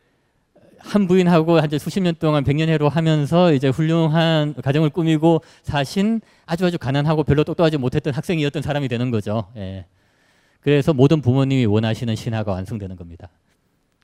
한 0.88 1.06
부인하고 1.06 1.60
한 1.60 1.68
수십 1.78 2.00
년 2.00 2.14
동안 2.18 2.44
백년해로 2.44 2.88
하면서 2.88 3.52
이제 3.52 3.68
훌륭한 3.68 4.54
가정을 4.54 4.88
꾸미고 4.88 5.42
사신 5.62 6.22
아주 6.46 6.64
아주 6.64 6.78
가난하고 6.78 7.24
별로 7.24 7.44
똑똑하지 7.44 7.76
못했던 7.76 8.14
학생이었던 8.14 8.62
사람이 8.62 8.88
되는 8.88 9.10
거죠. 9.10 9.48
예. 9.56 9.84
그래서 10.60 10.94
모든 10.94 11.20
부모님이 11.20 11.66
원하시는 11.66 12.16
신화가 12.16 12.52
완성되는 12.52 12.96
겁니다. 12.96 13.28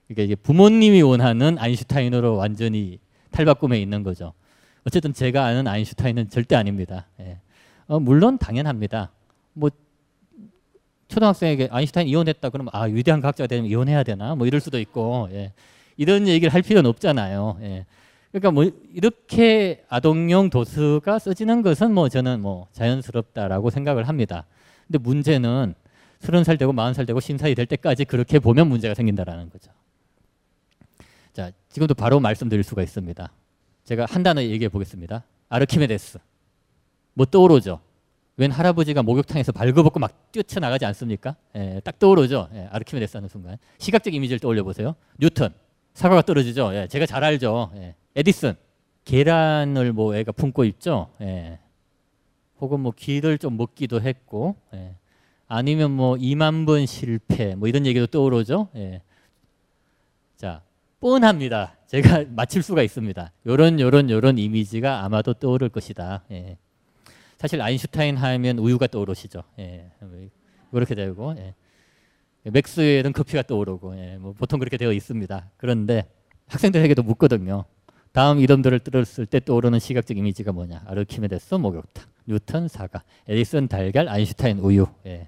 그러니까 0.07 0.39
부모님이 0.43 1.01
원하는 1.01 1.57
아인슈타인으로 1.57 2.35
완전히 2.35 2.99
탈바꿈해 3.31 3.79
있는 3.79 4.03
거죠. 4.03 4.33
어쨌든 4.85 5.11
제가 5.11 5.43
아는 5.43 5.67
아인슈타인은 5.67 6.29
절대 6.29 6.55
아닙니다. 6.55 7.07
예. 7.19 7.39
어, 7.87 7.99
물론 7.99 8.37
당연합니다. 8.37 9.11
뭐 9.53 9.71
초등학생에게 11.07 11.69
아인슈타인 11.71 12.07
이혼했다 12.07 12.49
그러면 12.49 12.69
아 12.73 12.83
위대한 12.83 13.21
과학자가 13.21 13.47
되면 13.47 13.65
이혼해야 13.65 14.03
되나 14.03 14.35
뭐 14.35 14.45
이럴 14.45 14.61
수도 14.61 14.79
있고 14.79 15.29
예. 15.31 15.51
이런 15.97 16.27
얘기를 16.27 16.53
할 16.53 16.61
필요는 16.61 16.89
없잖아요. 16.89 17.57
예. 17.61 17.85
그러니까 18.31 18.51
뭐 18.51 18.69
이렇게 18.93 19.85
아동용 19.87 20.49
도수가 20.49 21.19
써지는 21.19 21.61
것은 21.61 21.93
뭐 21.93 22.09
저는 22.09 22.41
뭐 22.41 22.67
자연스럽다라고 22.73 23.69
생각을 23.69 24.07
합니다. 24.07 24.45
근데 24.87 24.97
문제는 24.99 25.73
서른 26.19 26.43
살 26.43 26.57
되고 26.57 26.73
마흔 26.73 26.93
살 26.93 27.05
되고 27.05 27.19
신사이 27.19 27.55
될 27.55 27.65
때까지 27.65 28.05
그렇게 28.05 28.39
보면 28.39 28.67
문제가 28.67 28.93
생긴다라는 28.93 29.49
거죠. 29.49 29.71
자, 31.33 31.51
지금도 31.69 31.93
바로 31.93 32.19
말씀드릴 32.19 32.63
수가 32.63 32.81
있습니다. 32.83 33.31
제가 33.83 34.05
한 34.09 34.23
단어 34.23 34.41
얘기해 34.41 34.69
보겠습니다. 34.69 35.23
아르키메데스. 35.49 36.19
뭐 37.13 37.25
떠오르죠? 37.25 37.79
웬 38.37 38.51
할아버지가 38.51 39.03
목욕탕에서 39.03 39.53
발굽벗고 39.53 39.99
막 39.99 40.31
뛰쳐나가지 40.31 40.85
않습니까? 40.85 41.37
예, 41.55 41.79
딱 41.83 41.99
떠오르죠? 41.99 42.49
예, 42.53 42.67
아르키메데스 42.71 43.15
하는 43.15 43.29
순간. 43.29 43.57
시각적 43.77 44.13
이미지를 44.13 44.39
떠올려 44.39 44.63
보세요. 44.63 44.95
뉴턴. 45.19 45.53
사과가 45.95 46.21
떨어지죠? 46.23 46.75
예, 46.75 46.87
제가 46.87 47.05
잘 47.05 47.23
알죠. 47.23 47.71
예. 47.77 47.95
에디슨. 48.15 48.55
계란을 49.05 49.93
뭐 49.93 50.15
애가 50.15 50.33
품고 50.33 50.65
있죠? 50.65 51.09
예. 51.21 51.59
혹은 52.59 52.81
뭐 52.81 52.91
귀를 52.95 53.37
좀 53.37 53.57
먹기도 53.57 54.01
했고, 54.01 54.55
예. 54.73 54.95
아니면 55.47 55.91
뭐 55.91 56.15
2만 56.15 56.65
번 56.65 56.85
실패, 56.85 57.55
뭐 57.55 57.67
이런 57.69 57.85
얘기도 57.85 58.07
떠오르죠? 58.07 58.69
예. 58.75 59.01
자, 60.35 60.61
뻔합니다. 60.99 61.77
제가 61.87 62.25
맞힐 62.35 62.61
수가 62.61 62.81
있습니다. 62.83 63.31
요런 63.45 63.79
요런 63.79 64.09
요런 64.09 64.37
이미지가 64.37 65.05
아마도 65.05 65.33
떠오를 65.33 65.69
것이다. 65.69 66.25
예. 66.31 66.57
사실 67.37 67.61
아인슈타인 67.61 68.17
하면 68.17 68.57
우유가 68.59 68.87
떠오르시죠. 68.87 69.43
예. 69.59 69.91
그렇게 70.71 70.93
되고 70.93 71.35
예. 71.37 71.53
맥스웰은 72.51 73.13
커피가 73.13 73.43
떠오르고 73.43 73.97
예. 73.97 74.17
뭐 74.17 74.33
보통 74.33 74.59
그렇게 74.59 74.77
되어 74.77 74.91
있습니다. 74.91 75.49
그런데 75.57 76.05
학생들에게도 76.47 77.03
묻거든요. 77.03 77.65
다음 78.11 78.39
이름들을 78.39 78.79
들었을 78.79 79.25
때 79.25 79.39
떠오르는 79.39 79.79
시각적 79.79 80.15
이미지가 80.17 80.51
뭐냐? 80.53 80.83
아르키메데스 80.85 81.55
목욕탕, 81.55 82.05
뉴턴 82.27 82.67
사과, 82.67 83.03
에디슨 83.27 83.67
달걀, 83.67 84.07
아인슈타인 84.07 84.59
우유. 84.59 84.87
예. 85.05 85.27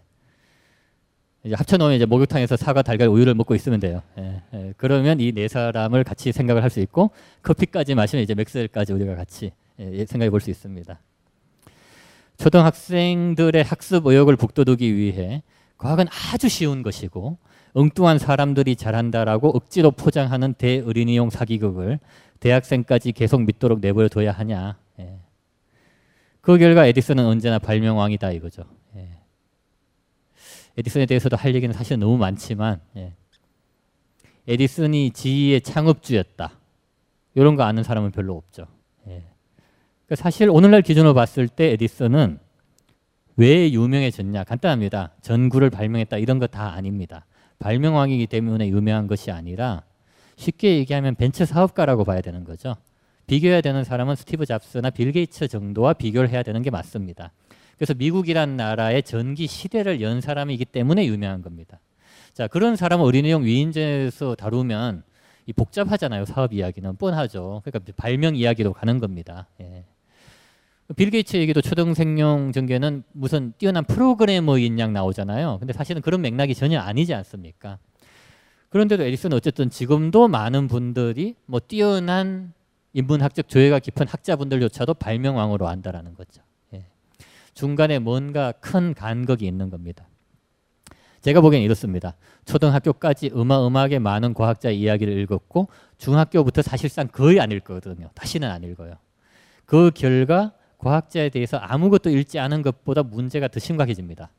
이제 1.43 1.55
합쳐놓으면 1.55 1.95
이제 1.95 2.05
목욕탕에서 2.05 2.55
사과, 2.55 2.81
달걀, 2.81 3.07
우유를 3.09 3.33
먹고 3.33 3.55
있으면 3.55 3.79
돼요. 3.79 4.01
예, 4.17 4.41
예. 4.53 4.73
그러면 4.77 5.19
이 5.19 5.31
네 5.33 5.47
사람을 5.47 6.03
같이 6.03 6.31
생각을 6.31 6.63
할 6.63 6.69
수 6.69 6.79
있고 6.81 7.11
커피까지 7.41 7.95
마시면 7.95 8.23
이제 8.23 8.33
맥스웰까지 8.35 8.93
우리가 8.93 9.15
같이 9.15 9.51
예, 9.79 10.05
생각해 10.05 10.29
볼 10.29 10.39
수 10.39 10.49
있습니다. 10.49 10.99
초등학생들의 12.37 13.63
학습 13.63 14.05
의욕을 14.05 14.35
북돋우기 14.35 14.95
위해 14.95 15.41
과학은 15.77 16.05
아주 16.09 16.49
쉬운 16.49 16.83
것이고 16.83 17.37
엉뚱한 17.73 18.17
사람들이 18.17 18.75
잘한다라고 18.75 19.49
억지로 19.49 19.91
포장하는 19.91 20.53
대의린이용 20.53 21.29
사기극을 21.29 21.99
대학생까지 22.39 23.11
계속 23.11 23.43
믿도록 23.43 23.79
내버려 23.79 24.07
둬야 24.07 24.31
하냐. 24.31 24.77
예. 24.99 25.19
그 26.41 26.57
결과 26.57 26.85
에디슨은 26.87 27.25
언제나 27.25 27.59
발명왕이다 27.59 28.31
이거죠. 28.31 28.63
예. 28.95 29.09
에디슨에 30.77 31.05
대해서도 31.05 31.35
할 31.35 31.53
얘기는 31.53 31.71
사실 31.73 31.99
너무 31.99 32.17
많지만 32.17 32.79
예. 32.95 33.13
에디슨이 34.47 35.11
지휘의 35.11 35.61
창업주였다. 35.61 36.51
이런 37.35 37.55
거 37.55 37.63
아는 37.63 37.83
사람은 37.83 38.11
별로 38.11 38.35
없죠. 38.35 38.65
예. 39.07 39.23
그러니까 40.05 40.15
사실 40.15 40.49
오늘날 40.49 40.81
기준으로 40.81 41.13
봤을 41.13 41.47
때 41.47 41.71
에디슨은 41.73 42.39
왜 43.37 43.71
유명해졌냐? 43.71 44.43
간단합니다. 44.43 45.11
전구를 45.21 45.69
발명했다 45.69 46.17
이런 46.17 46.39
거 46.39 46.47
다 46.47 46.73
아닙니다. 46.73 47.25
발명왕이기 47.59 48.27
때문에 48.27 48.67
유명한 48.69 49.07
것이 49.07 49.31
아니라 49.31 49.83
쉽게 50.35 50.77
얘기하면 50.77 51.15
벤처 51.15 51.45
사업가라고 51.45 52.03
봐야 52.03 52.21
되는 52.21 52.43
거죠. 52.43 52.75
비교해야 53.27 53.61
되는 53.61 53.83
사람은 53.83 54.15
스티브 54.15 54.45
잡스나 54.45 54.89
빌 54.89 55.11
게이츠 55.11 55.47
정도와 55.49 55.93
비교를 55.93 56.29
해야 56.29 56.43
되는 56.43 56.61
게 56.61 56.69
맞습니다. 56.69 57.31
그래서 57.77 57.93
미국이란 57.93 58.57
나라의 58.57 59.03
전기 59.03 59.45
시대를 59.47 60.01
연 60.01 60.21
사람이기 60.21 60.65
때문에 60.65 61.05
유명한 61.05 61.41
겁니다. 61.41 61.79
자 62.33 62.47
그런 62.47 62.75
사람을 62.75 63.05
어린이용 63.05 63.43
위인전에서 63.43 64.35
다루면 64.35 65.03
이 65.45 65.53
복잡하잖아요 65.53 66.25
사업 66.25 66.53
이야기는 66.53 66.95
뻔하죠. 66.97 67.61
그러니까 67.65 67.91
발명 67.95 68.35
이야기로 68.35 68.73
가는 68.73 68.99
겁니다. 68.99 69.47
예. 69.61 69.83
빌 70.95 71.09
게이츠 71.09 71.37
얘기도 71.37 71.61
초등생용 71.61 72.53
전개는 72.53 73.03
무슨 73.11 73.53
뛰어난 73.57 73.83
프로그래머인 73.83 74.79
양 74.79 74.93
나오잖아요. 74.93 75.57
근데 75.59 75.73
사실은 75.73 76.01
그런 76.01 76.21
맥락이 76.21 76.55
전혀 76.55 76.79
아니지 76.79 77.13
않습니까? 77.13 77.77
그런데도 78.69 79.03
에디슨은 79.03 79.35
어쨌든 79.35 79.69
지금도 79.69 80.27
많은 80.27 80.67
분들이 80.67 81.35
뭐 81.45 81.59
뛰어난 81.59 82.53
인문학적 82.93 83.49
조예가 83.49 83.79
깊은 83.79 84.07
학자분들조차도 84.07 84.93
발명왕으로 84.95 85.67
안다라는 85.67 86.15
거죠. 86.15 86.41
중간에 87.53 87.97
뭔가 87.97 88.51
큰 88.51 88.93
간극이 88.93 89.47
있는 89.47 89.71
겁니다. 89.71 90.07
제가 91.21 91.41
보기엔 91.41 91.63
이렇습니다. 91.63 92.15
초등학교까지 92.45 93.31
어마어마하게 93.33 93.97
많은 93.97 94.35
과학자 94.35 94.69
이야기를 94.69 95.17
읽었고 95.17 95.67
중학교부터 95.97 96.61
사실상 96.61 97.07
거의 97.07 97.39
안 97.39 97.51
읽거든요. 97.51 98.11
다시는 98.13 98.49
안 98.49 98.63
읽어요. 98.63 98.93
그 99.65 99.89
결과 99.93 100.53
과학자에 100.77 101.29
대해서 101.29 101.57
아무것도 101.57 102.09
읽지 102.09 102.39
않은 102.39 102.61
것보다 102.61 103.03
문제가 103.03 103.47
더 103.47 103.59
심각해집니다. 103.59 104.31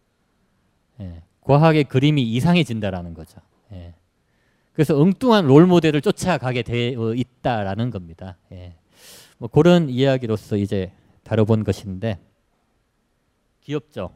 예, 1.01 1.23
과학의 1.41 1.85
그림이 1.85 2.23
이상해진다라는 2.23 3.15
거죠. 3.15 3.41
예. 3.73 3.95
그래서 4.73 4.97
엉뚱한 4.99 5.47
롤 5.47 5.67
모델을 5.67 6.01
쫓아가게 6.01 6.63
되어 6.63 7.15
있다라는 7.15 7.91
겁니다. 7.91 8.37
예. 8.53 8.77
뭐 9.39 9.49
그런 9.49 9.89
이야기로서 9.89 10.57
이제 10.57 10.93
다뤄본 11.25 11.65
것인데 11.65 12.19
귀엽죠. 13.63 14.15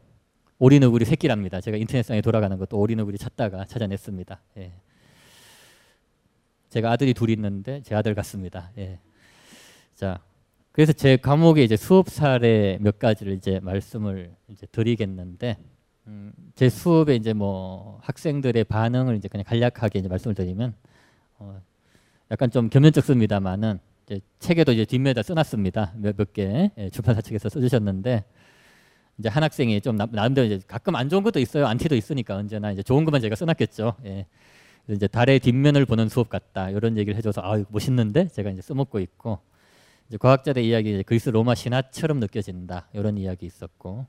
오리너구리 0.58 1.04
새끼랍니다. 1.04 1.60
제가 1.60 1.76
인터넷상에 1.76 2.20
돌아가는 2.20 2.56
것도 2.56 2.78
오리너구리 2.78 3.18
찾다가 3.18 3.64
찾아냈습니다. 3.64 4.40
예. 4.58 4.72
제가 6.68 6.92
아들이 6.92 7.12
둘 7.12 7.30
있는데 7.30 7.82
제 7.82 7.94
아들 7.94 8.14
같습니다. 8.14 8.70
예. 8.78 8.98
자, 9.94 10.20
그래서 10.72 10.92
제 10.94 11.18
과목에 11.18 11.62
이제 11.62 11.76
수업 11.76 12.08
사례 12.08 12.78
몇 12.80 12.98
가지를 12.98 13.34
이제 13.34 13.60
말씀을 13.62 14.34
이제 14.48 14.66
드리겠는데 14.72 15.58
음, 16.06 16.32
제 16.54 16.70
수업에 16.70 17.14
이제 17.14 17.34
뭐 17.34 18.00
학생들의 18.02 18.64
반응을 18.64 19.16
이제 19.16 19.28
그냥 19.28 19.44
간략하게 19.46 19.98
이제 19.98 20.08
말씀을 20.08 20.34
드리면 20.34 20.74
어, 21.38 21.60
약간 22.30 22.50
좀 22.50 22.70
겸연쩍습니다만은 22.70 23.78
이제 24.06 24.20
책에도 24.38 24.72
이제 24.72 24.86
뒷면에다 24.86 25.22
써놨습니다. 25.22 25.92
몇, 25.96 26.16
몇 26.16 26.32
개, 26.32 26.70
예, 26.76 26.90
출판사 26.90 27.20
측에서 27.20 27.50
써주셨는데 27.50 28.24
이제 29.18 29.28
한 29.28 29.42
학생이 29.42 29.78
좀 29.82 29.96
나, 29.96 30.08
나름대로 30.10 30.46
이제 30.46 30.58
가끔 30.66 30.96
안 30.96 31.10
좋은 31.10 31.22
것도 31.22 31.38
있어요. 31.38 31.66
안티도 31.66 31.94
있으니까 31.94 32.36
언제나 32.36 32.72
이제 32.72 32.82
좋은 32.82 33.04
것만 33.04 33.20
제가 33.20 33.36
써놨겠죠. 33.36 33.96
예. 34.06 34.26
이제 34.88 35.06
달의 35.06 35.38
뒷면을 35.40 35.84
보는 35.84 36.08
수업 36.08 36.30
같다 36.30 36.70
이런 36.70 36.96
얘기를 36.96 37.16
해줘서 37.16 37.42
아 37.42 37.62
멋있는데 37.68 38.28
제가 38.28 38.50
이제 38.50 38.62
써먹고 38.62 38.98
있고 38.98 39.38
이제 40.08 40.16
과학자들 40.18 40.62
이야기 40.62 41.02
그리스 41.04 41.30
로마 41.30 41.54
신화처럼 41.54 42.20
느껴진다 42.20 42.88
이런 42.92 43.16
이야기 43.18 43.46
있었고 43.46 44.06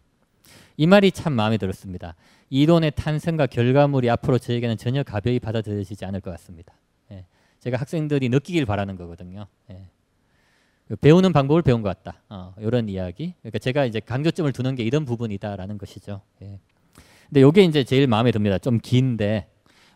이 0.77 0.87
말이 0.87 1.11
참 1.11 1.33
마음에 1.33 1.57
들었습니다. 1.57 2.15
이론의 2.49 2.91
탄생과 2.95 3.47
결과물이 3.47 4.09
앞으로 4.09 4.37
저에게는 4.37 4.77
전혀 4.77 5.03
가벼이 5.03 5.39
받아들여지지 5.39 6.05
않을 6.05 6.21
것 6.21 6.31
같습니다. 6.31 6.73
예. 7.11 7.25
제가 7.59 7.77
학생들이 7.77 8.29
느끼길 8.29 8.65
바라는 8.65 8.95
거거든요. 8.95 9.47
예. 9.71 9.89
배우는 11.01 11.31
방법을 11.33 11.61
배운 11.61 11.81
것 11.81 11.89
같다. 11.89 12.21
어, 12.29 12.53
이런 12.59 12.89
이야기. 12.89 13.33
그러니까 13.41 13.59
제가 13.59 13.85
이제 13.85 13.99
강조점을 13.99 14.51
두는 14.51 14.75
게 14.75 14.83
이런 14.83 15.05
부분이다라는 15.05 15.77
것이죠. 15.77 16.21
예. 16.41 16.59
근데 17.27 17.47
이게 17.47 17.63
이제 17.63 17.83
제일 17.83 18.07
마음에 18.07 18.31
듭니다. 18.31 18.57
좀 18.57 18.79
긴데 18.79 19.47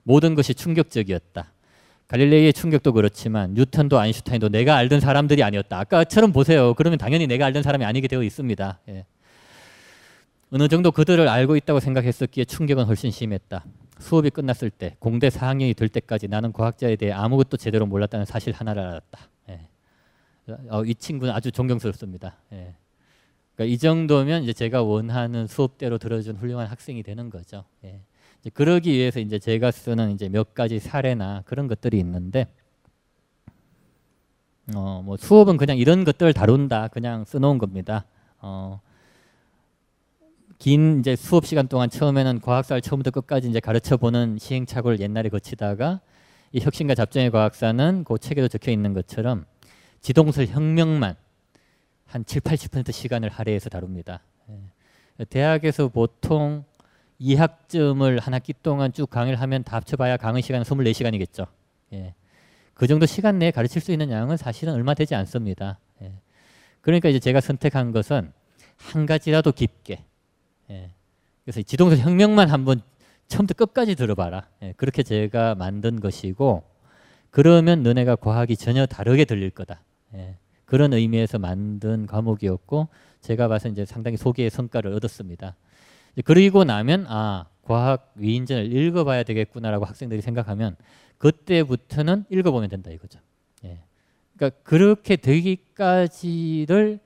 모든 0.03 0.33
것이 0.33 0.53
충격적이었다. 0.53 1.51
갈릴레이의 2.07 2.53
충격도 2.53 2.93
그렇지만 2.93 3.53
뉴턴도 3.53 3.99
아인슈타인도 3.99 4.49
내가 4.49 4.77
알던 4.77 5.01
사람들이 5.01 5.43
아니었다. 5.43 5.79
아까처럼 5.79 6.31
보세요. 6.31 6.73
그러면 6.73 6.97
당연히 6.97 7.27
내가 7.27 7.45
알던 7.45 7.63
사람이 7.63 7.83
아니게 7.83 8.07
되어 8.07 8.23
있습니다. 8.23 8.79
예. 8.89 9.05
어느 10.51 10.69
정도 10.69 10.91
그들을 10.91 11.27
알고 11.27 11.57
있다고 11.57 11.81
생각했었기에 11.81 12.45
충격은 12.45 12.85
훨씬 12.85 13.11
심했다. 13.11 13.65
수업이 13.99 14.29
끝났을 14.29 14.69
때 14.69 14.95
공대 14.99 15.27
4학년이 15.27 15.75
될 15.75 15.89
때까지 15.89 16.29
나는 16.29 16.53
과학자에 16.53 16.95
대해 16.95 17.11
아무것도 17.11 17.57
제대로 17.57 17.85
몰랐다는 17.85 18.25
사실 18.25 18.53
하나를 18.53 18.81
알았다. 18.83 19.19
예. 19.49 19.67
어, 20.69 20.85
이 20.85 20.95
친구는 20.95 21.33
아주 21.33 21.51
존경스럽습니다. 21.51 22.37
예. 22.53 22.75
그러니까 23.55 23.73
이 23.73 23.77
정도면 23.77 24.43
이제 24.43 24.53
제가 24.53 24.83
원하는 24.83 25.47
수업대로 25.47 25.97
들어준 25.97 26.37
훌륭한 26.37 26.67
학생이 26.67 27.03
되는 27.03 27.29
거죠. 27.29 27.65
예. 27.83 27.99
그러기 28.53 28.91
위해서 28.91 29.19
이제 29.19 29.39
제가 29.39 29.71
쓰는 29.71 30.11
이제 30.11 30.29
몇 30.29 30.53
가지 30.53 30.79
사례나 30.79 31.43
그런 31.45 31.67
것들이 31.67 31.99
있는데 31.99 32.47
어, 34.75 35.01
뭐 35.03 35.17
수업은 35.17 35.57
그냥 35.57 35.77
이런 35.77 36.03
것들을 36.03 36.33
다룬다 36.33 36.87
그냥 36.89 37.23
써놓은 37.25 37.57
겁니다. 37.57 38.05
어, 38.39 38.81
긴 40.59 40.99
이제 40.99 41.15
수업 41.15 41.45
시간 41.45 41.67
동안 41.67 41.89
처음에는 41.89 42.41
과학사를 42.41 42.81
처음부터 42.81 43.11
끝까지 43.11 43.49
이제 43.49 43.59
가르쳐 43.59 43.95
보는 43.97 44.37
시행착오를 44.39 44.99
옛날에 44.99 45.29
거치다가 45.29 46.01
이 46.51 46.59
혁신과 46.59 46.95
잡정의 46.95 47.31
과학사는 47.31 48.03
그 48.03 48.17
책에도 48.17 48.47
적혀 48.47 48.71
있는 48.71 48.93
것처럼 48.93 49.45
지동설 50.01 50.47
혁명만 50.47 51.15
한 52.05 52.25
7, 52.25 52.41
80% 52.41 52.91
시간을 52.91 53.29
할애해서 53.29 53.69
다룹니다. 53.69 54.21
예. 54.49 55.25
대학에서 55.25 55.89
보통 55.89 56.63
2학점을 57.19 58.19
한 58.19 58.33
학기 58.33 58.53
동안 58.53 58.93
쭉 58.93 59.09
강의를 59.09 59.39
하면 59.41 59.63
다 59.63 59.77
합쳐봐야 59.77 60.17
강의 60.17 60.41
시간은 60.41 60.63
24시간이겠죠. 60.65 61.47
예. 61.93 62.13
그 62.73 62.87
정도 62.87 63.05
시간 63.05 63.39
내에 63.39 63.51
가르칠 63.51 63.81
수 63.81 63.91
있는 63.91 64.11
양은 64.11 64.37
사실은 64.37 64.73
얼마 64.73 64.93
되지 64.93 65.15
않습니다. 65.15 65.79
예. 66.01 66.13
그러니까 66.81 67.09
이제 67.09 67.19
제가 67.19 67.41
선택한 67.41 67.91
것은 67.91 68.31
한 68.77 69.05
가지라도 69.05 69.51
깊게 69.51 70.03
예. 70.69 70.91
그래서 71.43 71.61
지동설 71.61 71.99
혁명만 71.99 72.49
한번 72.49 72.81
처음부터 73.27 73.65
끝까지 73.65 73.95
들어봐라. 73.95 74.47
예. 74.61 74.73
그렇게 74.77 75.01
제가 75.03 75.55
만든 75.55 75.99
것이고 75.99 76.63
그러면 77.31 77.83
너네가 77.83 78.17
과학이 78.17 78.55
전혀 78.57 78.85
다르게 78.85 79.25
들릴 79.25 79.49
거다. 79.49 79.81
예. 80.13 80.35
그런 80.65 80.93
의미에서 80.93 81.39
만든 81.39 82.05
과목이었고 82.05 82.89
제가 83.21 83.47
봐서 83.47 83.69
이제 83.69 83.85
상당히 83.85 84.17
소개의 84.17 84.49
성과를 84.49 84.93
얻었습니다. 84.93 85.55
그리고 86.25 86.63
나면 86.63 87.05
아 87.07 87.45
과학 87.63 88.11
위인전을 88.15 88.73
읽어봐야 88.73 89.23
되겠구나라고 89.23 89.85
학생들이 89.85 90.21
생각하면 90.21 90.75
그때부터는 91.17 92.25
읽어보면 92.29 92.69
된다 92.69 92.91
이거죠. 92.91 93.19
예. 93.65 93.79
그러니까 94.35 94.59
그렇게 94.63 95.15
되기까지를 95.15 96.99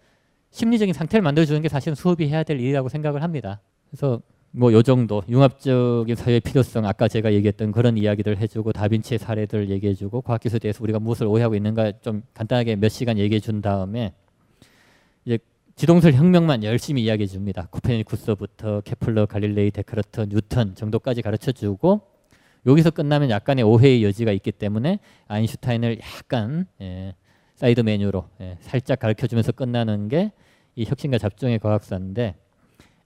심리적인 0.52 0.94
상태를 0.94 1.22
만들어주는 1.24 1.62
게 1.62 1.70
사실은 1.70 1.96
수업이 1.96 2.28
해야 2.28 2.44
될 2.44 2.60
일이라고 2.60 2.90
생각을 2.90 3.24
합니다. 3.24 3.62
그래서 3.90 4.22
뭐 4.54 4.74
요 4.74 4.82
정도 4.82 5.24
융합적인 5.30 6.14
사회의 6.16 6.42
필요성 6.42 6.86
아까 6.86 7.08
제가 7.08 7.32
얘기했던 7.34 7.72
그런 7.72 7.98
이야기들 7.98 8.38
해주고 8.38 8.74
다빈치의 8.74 9.18
사례들 9.20 9.70
얘기해주고 9.70 10.22
과학기술에 10.22 10.60
대해서 10.60 10.84
우리가 10.84 11.00
무엇을 11.00 11.26
오해하고 11.26 11.56
있는가 11.56 11.94
좀 12.02 12.22
간단하게 12.34 12.76
몇 12.76 12.90
시간 12.90 13.18
얘기해 13.18 13.40
준 13.40 13.62
다음에 13.62 14.14
지동설 15.76 16.14
혁명만 16.14 16.64
열심히 16.64 17.04
이야기해 17.04 17.28
줍니다. 17.28 17.68
코페르니쿠스부터 17.72 18.82
케플러, 18.82 19.26
갈릴레이, 19.26 19.72
데카르트, 19.72 20.28
뉴턴 20.30 20.76
정도까지 20.76 21.22
가르쳐 21.22 21.52
주고 21.52 22.02
여기서 22.66 22.92
끝나면 22.92 23.30
약간의 23.30 23.64
오해의 23.64 24.04
여지가 24.04 24.32
있기 24.34 24.52
때문에 24.52 25.00
아인슈타인을 25.28 26.00
약간 26.00 26.68
예, 26.82 27.16
side 27.56 27.82
menu로 27.82 28.28
예, 28.42 28.58
살짝 28.62 29.00
가르쳐 29.00 29.28
주면서 29.28 29.52
끝나는 29.52 30.08
게 30.08 30.32
이 30.76 30.86
혁신과 30.86 31.18
잡종의 31.18 31.60
과학사인데 31.60 32.36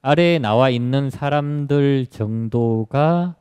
아래에 0.02 0.40
나와 0.40 0.70
있는 0.70 1.10
사람들 1.10 2.08
정도가 2.08 3.36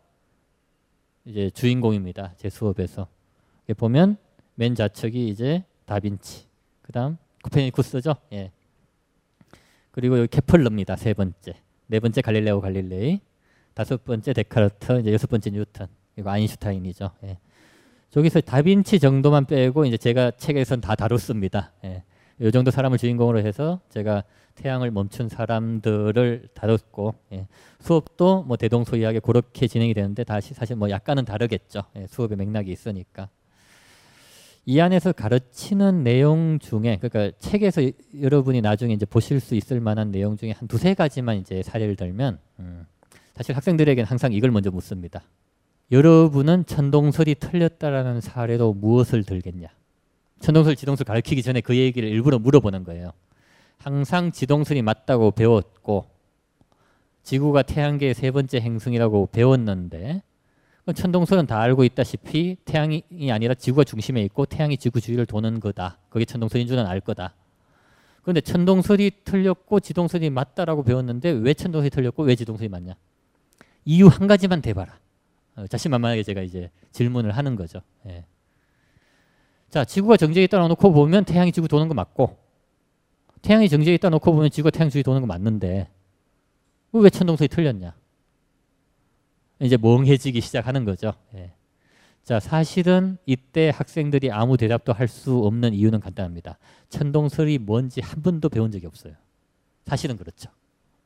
이제 1.27 1.51
주인공입니다. 1.51 2.35
제 2.37 2.49
수업에서 2.49 3.09
보면 3.77 4.17
맨 4.55 4.75
좌측이 4.75 5.29
이제 5.29 5.65
다빈치, 5.85 6.47
그다음 6.83 7.19
코페르니쿠스죠. 7.43 8.15
예. 8.33 8.51
그리고 9.95 10.19
여기 10.19 10.27
케플러입니다. 10.27 10.97
세 10.97 11.15
번째. 11.15 11.55
네 11.87 12.01
번째 12.01 12.21
갈릴레오 12.21 12.61
갈릴레이. 12.61 13.21
다섯 13.75 14.05
번째 14.05 14.33
데카르트, 14.33 14.99
이제 14.99 15.13
여섯 15.13 15.31
번째 15.31 15.51
뉴턴. 15.51 15.87
그리고 16.17 16.31
아인슈타인이죠. 16.31 17.13
예. 17.23 17.39
저기서 18.11 18.41
다빈치 18.41 18.99
정도만 18.99 19.47
빼고 19.47 19.85
이제 19.85 19.97
제가 19.97 20.33
책에선 20.33 20.81
다 20.81 20.97
다뤘습니다. 20.97 21.71
예. 21.85 22.03
이 22.41 22.51
정도 22.51 22.73
사람을 22.73 22.99
주인공으로 22.99 23.39
해서 23.39 23.79
제가 23.91 24.25
태양을 24.57 24.91
멈춘 24.91 25.29
사람들을 25.29 26.49
다뤘고 26.55 27.15
예. 27.31 27.47
수업도 27.79 28.43
뭐 28.43 28.57
대동소이하게 28.57 29.21
그렇게 29.21 29.69
진행이 29.69 29.95
되는데 29.95 30.25
다시 30.25 30.55
사실 30.55 30.75
뭐 30.75 30.91
약간은 30.91 31.25
다르겠죠. 31.25 31.85
예. 31.95 32.09
수업의 32.09 32.37
맥락이 32.37 32.73
있으니까. 32.73 33.29
이 34.67 34.81
안에서 34.81 35.13
가르치는 35.13 36.05
내용 36.05 36.59
중에 36.59 36.99
그러니까 37.01 37.37
책에서 37.39 37.83
여러분이 38.21 38.63
나중에 38.63 38.95
이제 38.95 39.05
보실 39.05 39.41
수 39.41 39.55
있을 39.55 39.81
만한 39.81 40.11
내용 40.11 40.37
중에 40.37 40.53
한 40.53 40.67
두세 40.69 40.95
가지만 40.95 41.37
이제 41.37 41.63
사례를 41.63 41.97
들면 41.97 42.39
음, 42.61 42.87
사실 43.35 43.55
학생들에게는 43.55 44.07
항상 44.07 44.33
이걸 44.33 44.51
먼저 44.51 44.71
묻습니다. 44.71 45.23
여러분은 45.93 46.65
천동설이 46.65 47.35
틀렸다라는 47.35 48.21
사례로 48.23 48.73
무엇을 48.73 49.25
들겠냐? 49.25 49.69
천동설, 50.41 50.77
지동설 50.77 51.05
가르치기 51.05 51.43
전에 51.43 51.61
그 51.61 51.77
얘기를 51.77 52.09
일부러 52.09 52.39
물어보는 52.39 52.85
거예요. 52.85 53.13
항상 53.79 54.33
지동설이 54.33 54.81
맞다고 54.81 55.33
배웠고 55.33 56.07
지구가 57.23 57.63
태양계의 57.63 58.15
세 58.15 58.31
번째 58.31 58.61
행성이라고 58.61 59.29
배웠는데 59.33 60.23
천동설은 60.93 61.47
다 61.47 61.61
알고 61.61 61.85
있다시피 61.85 62.59
태양이 62.65 63.03
아니라 63.31 63.55
지구가 63.55 63.85
중심에 63.85 64.23
있고 64.23 64.45
태양이 64.45 64.77
지구 64.77 65.01
주위를 65.01 65.25
도는 65.25 65.61
거다. 65.61 65.99
그게 66.11 66.25
천동설인 66.25 66.67
줄은 66.67 66.87
알 66.87 67.01
거다. 67.01 67.35
그런데 68.23 68.41
천동설이 68.41 69.11
틀렸고 69.25 69.81
지동설이 69.81 70.31
맞다라고 70.31 70.83
배웠는데 70.83 71.31
왜 71.31 71.55
천동설이 71.55 71.91
틀렸고 71.91 72.23
왜 72.25 72.35
지동설이 72.35 72.69
맞냐? 72.69 72.95
이유 73.87 74.09
한 74.09 74.27
가지만 74.27 74.61
대봐라. 74.61 74.99
어, 75.57 75.67
자신만만하게 75.67 76.23
제가 76.23 76.43
이제 76.43 76.71
질문을 76.93 77.33
하는 77.33 77.57
거죠. 77.57 77.81
예. 78.07 78.25
자, 79.71 79.85
지구가 79.85 80.17
정제에 80.17 80.47
따라 80.47 80.69
놓고 80.69 80.93
보면 80.93 81.25
태양이 81.25 81.53
지구 81.53 81.69
도는 81.69 81.89
거 81.89 81.95
맞고 81.95 82.39
태양이 83.43 83.69
정지해 83.69 83.95
있다 83.97 84.09
놓고 84.09 84.33
보면 84.33 84.51
지구가 84.51 84.71
태양 84.71 84.91
주위 84.91 85.03
도는 85.03 85.21
거 85.21 85.27
맞는데 85.27 85.89
왜 86.93 87.11
천동설이 87.11 87.49
틀렸냐? 87.49 87.95
이제 89.61 89.77
멍해지기 89.77 90.41
시작하는 90.41 90.85
거죠. 90.85 91.13
예. 91.35 91.53
자, 92.23 92.41
사실은 92.41 93.19
이때 93.27 93.71
학생들이 93.75 94.31
아무 94.31 94.57
대답도 94.57 94.93
할 94.93 95.09
수 95.09 95.39
없는 95.45 95.75
이유는 95.75 96.01
간단합니다. 96.01 96.59
천동설이 96.89 97.59
뭔지 97.59 98.01
한 98.01 98.23
번도 98.23 98.49
배운 98.49 98.71
적이 98.71 98.87
없어요. 98.87 99.15
사실은 99.87 100.17
그렇죠. 100.17 100.51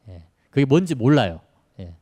예. 0.09 0.25
그게 0.51 0.65
뭔지 0.65 0.95
몰라요. 0.95 1.41
예. 1.81 1.95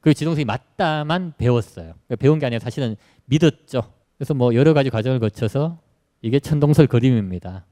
그 0.00 0.12
지동설이 0.12 0.44
맞다만 0.44 1.34
배웠어요. 1.38 1.94
그러니까 2.06 2.16
배운 2.16 2.38
게 2.38 2.46
아니라 2.46 2.58
사실은 2.58 2.96
믿었죠. 3.26 3.82
그래서 4.18 4.34
뭐 4.34 4.54
여러 4.54 4.74
가지 4.74 4.90
과정을 4.90 5.20
거쳐서 5.20 5.80
이게 6.20 6.40
천동설 6.40 6.86
그림입니다. 6.88 7.64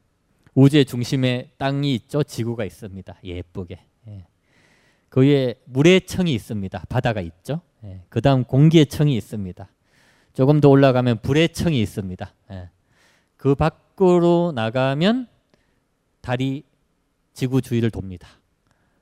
우주의 0.54 0.84
중심에 0.84 1.50
땅이 1.58 1.94
있죠. 1.94 2.22
지구가 2.22 2.64
있습니다. 2.64 3.18
예쁘게. 3.24 3.78
예. 4.08 4.26
그 5.08 5.22
위에 5.22 5.56
물의 5.64 6.02
청이 6.06 6.32
있습니다. 6.32 6.84
바다가 6.88 7.20
있죠. 7.20 7.60
예. 7.84 8.02
그 8.08 8.20
다음 8.20 8.44
공기의 8.44 8.86
청이 8.86 9.16
있습니다. 9.16 9.68
조금 10.32 10.60
더 10.60 10.68
올라가면 10.68 11.20
불의 11.20 11.50
청이 11.50 11.80
있습니다. 11.80 12.34
예. 12.52 12.68
그 13.36 13.54
밖으로 13.54 14.52
나가면 14.54 15.26
달이 16.20 16.64
지구 17.32 17.60
주위를 17.60 17.90
돕니다. 17.90 18.28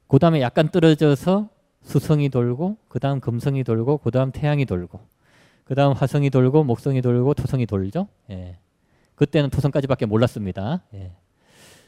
그 0.09 0.19
다음에 0.19 0.40
약간 0.40 0.69
떨어져서 0.69 1.49
수성이 1.83 2.29
돌고 2.29 2.79
그 2.88 2.99
다음 2.99 3.21
금성이 3.21 3.64
돌고 3.64 3.99
그 3.99 4.11
다음 4.11 4.33
태양이 4.33 4.64
돌고 4.64 5.01
그 5.64 5.75
다음 5.75 5.93
화성이 5.93 6.31
돌고 6.31 6.64
목성이 6.64 7.01
돌고 7.01 7.35
토성이 7.35 7.66
돌죠. 7.66 8.09
예. 8.31 8.59
그때는 9.14 9.51
토성까지밖에 9.51 10.07
몰랐습니다. 10.07 10.83
예. 10.95 11.12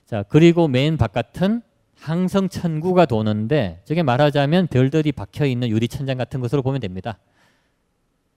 자 0.07 0.23
그리고 0.25 0.69
맨 0.69 0.97
바깥은 0.97 1.63
항성 2.03 2.49
천구가 2.49 3.07
도는데 3.07 3.81
저게 3.85 4.03
말하자면 4.03 4.67
별들이 4.67 5.13
박혀 5.13 5.47
있는 5.47 5.69
유리 5.69 5.87
천장 5.87 6.19
같은 6.19 6.41
것으로 6.41 6.61
보면 6.61 6.81
됩니다. 6.81 7.19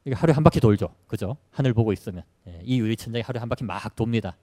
이게 0.06 0.16
하루에 0.16 0.36
한 0.36 0.44
바퀴 0.44 0.60
돌죠. 0.60 0.94
그죠? 1.08 1.36
하늘 1.50 1.74
보고 1.74 1.92
있으면 1.92 2.22
예. 2.48 2.62
이 2.64 2.80
유리 2.80 2.96
천장이 2.96 3.24
하루에 3.24 3.40
한 3.40 3.50
바퀴 3.50 3.64
막 3.64 3.96
돕니다. 3.96 4.38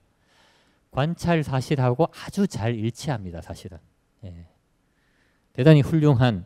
관찰 0.90 1.44
사실하고 1.44 2.08
아주 2.24 2.48
잘 2.48 2.74
일치합니다. 2.74 3.42
사실은. 3.42 3.78
예. 4.24 4.48
대단히 5.52 5.82
훌륭한 5.82 6.44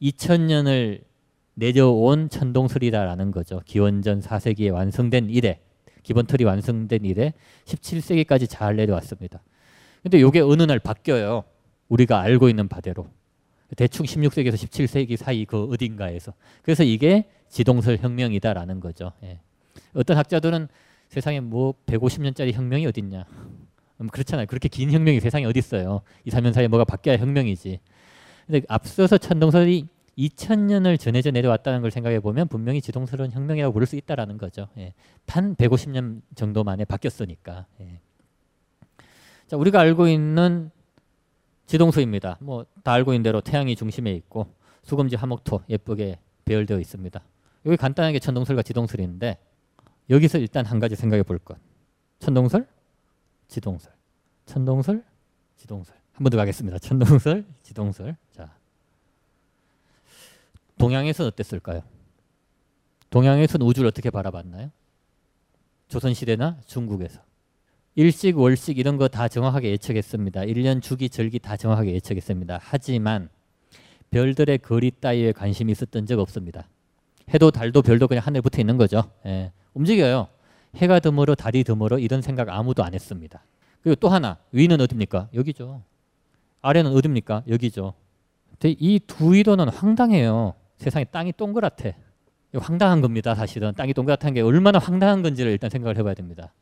2000년을 0.00 1.02
내려온 1.54 2.28
천동설이다라는 2.28 3.32
거죠. 3.32 3.60
기원전 3.66 4.20
4세기에 4.20 4.72
완성된 4.72 5.30
이래 5.30 5.58
기본 6.04 6.26
틀이 6.28 6.44
완성된 6.44 7.04
이래 7.04 7.34
17세기까지 7.64 8.48
잘 8.48 8.76
내려왔습니다. 8.76 9.42
근데 10.04 10.20
이게 10.20 10.38
어느 10.38 10.62
날 10.62 10.78
바뀌어요. 10.78 11.42
우리가 11.88 12.20
알고 12.20 12.48
있는 12.48 12.68
바대로. 12.68 13.08
대충 13.76 14.06
16세기에서 14.06 14.54
17세기 14.54 15.16
사이 15.16 15.44
그 15.44 15.64
어딘가에서. 15.64 16.32
그래서 16.62 16.84
이게 16.84 17.28
지동설 17.48 17.98
혁명이다라는 17.98 18.80
거죠. 18.80 19.12
예. 19.22 19.40
어떤 19.94 20.16
학자들은 20.16 20.68
세상에 21.08 21.40
뭐 21.40 21.74
150년짜리 21.86 22.52
혁명이 22.52 22.86
어딨냐. 22.86 23.24
음, 24.00 24.06
그렇잖아요. 24.08 24.46
그렇게 24.46 24.68
긴 24.68 24.90
혁명이 24.92 25.20
세상에 25.20 25.44
어디 25.44 25.58
있어요. 25.58 26.02
2, 26.24 26.30
3년 26.30 26.52
사이에 26.52 26.68
뭐가 26.68 26.84
바뀌어야 26.84 27.18
혁명이지. 27.18 27.80
근데 28.46 28.62
앞서서 28.68 29.18
천동설이 29.18 29.88
2000년을 30.16 30.98
전해져 30.98 31.30
내려왔다는 31.30 31.80
걸 31.80 31.90
생각해 31.90 32.20
보면 32.20 32.48
분명히 32.48 32.80
지동설은 32.80 33.32
혁명이라고 33.32 33.72
부를 33.72 33.86
수 33.86 33.96
있다라는 33.96 34.38
거죠. 34.38 34.68
예. 34.78 34.94
단 35.26 35.54
150년 35.54 36.22
정도 36.34 36.64
만에 36.64 36.84
바뀌었으니까. 36.84 37.66
예. 37.80 38.00
자, 39.46 39.56
우리가 39.56 39.80
알고 39.80 40.08
있는 40.08 40.70
지동설입니다. 41.68 42.38
뭐 42.40 42.64
다 42.82 42.92
알고 42.94 43.12
있는 43.12 43.22
대로 43.22 43.40
태양이 43.40 43.76
중심에 43.76 44.12
있고 44.14 44.54
수금지 44.82 45.14
화목토 45.16 45.62
예쁘게 45.68 46.18
배열되어 46.46 46.80
있습니다. 46.80 47.22
여기 47.66 47.76
간단하게 47.76 48.18
천동설과 48.18 48.62
지동설인데 48.62 49.38
여기서 50.08 50.38
일단 50.38 50.64
한 50.64 50.78
가지 50.80 50.96
생각해 50.96 51.22
볼 51.22 51.38
것. 51.38 51.58
천동설, 52.18 52.66
지동설. 53.48 53.92
천동설, 54.46 55.04
지동설. 55.56 55.94
한 56.14 56.24
번 56.24 56.30
더 56.30 56.36
가겠습니다. 56.38 56.78
천동설, 56.78 57.44
지동설. 57.62 58.16
자. 58.32 58.56
동양에서는 60.78 61.28
어땠을까요? 61.32 61.82
동양에서는 63.10 63.64
우주를 63.66 63.88
어떻게 63.88 64.10
바라봤나요? 64.10 64.70
조선시대나 65.88 66.60
중국에서. 66.66 67.20
일식, 67.98 68.38
월식 68.38 68.78
이런 68.78 68.96
거 68.96 69.08
다 69.08 69.26
정확하게 69.26 69.72
예측했습니다. 69.72 70.42
1년 70.42 70.80
주기, 70.80 71.08
절기 71.08 71.40
다 71.40 71.56
정확하게 71.56 71.94
예측했습니다. 71.94 72.60
하지만 72.62 73.28
별들의 74.12 74.58
거리 74.58 74.92
따위에 74.92 75.32
관심이 75.32 75.72
있었던 75.72 76.06
적 76.06 76.20
없습니다. 76.20 76.68
해도 77.34 77.50
달도 77.50 77.82
별도 77.82 78.06
그냥 78.06 78.24
하늘에 78.24 78.40
붙어 78.40 78.60
있는 78.60 78.76
거죠. 78.76 79.02
예, 79.26 79.50
움직여요. 79.74 80.28
해가 80.76 81.00
드물어 81.00 81.34
달이 81.34 81.64
드물어 81.64 81.98
이런 81.98 82.22
생각 82.22 82.48
아무도 82.50 82.84
안 82.84 82.94
했습니다. 82.94 83.42
그리고 83.82 83.96
또 83.96 84.08
하나 84.08 84.38
위는 84.52 84.80
어딥니까? 84.80 85.30
여기죠. 85.34 85.82
아래는 86.62 86.92
어딥니까? 86.92 87.42
여기죠. 87.48 87.94
근데 88.60 88.76
이두 88.78 89.34
위도는 89.34 89.70
황당해요. 89.70 90.54
세상에 90.76 91.02
땅이 91.02 91.32
동그랗대. 91.32 91.96
황당한 92.58 93.00
겁니다. 93.00 93.34
사실은 93.34 93.74
땅이 93.74 93.92
동그랗다는 93.92 94.34
게 94.34 94.40
얼마나 94.40 94.78
황당한 94.78 95.22
건지를 95.22 95.50
일단 95.50 95.68
생각을 95.68 95.98
해봐야 95.98 96.14
됩니다. 96.14 96.52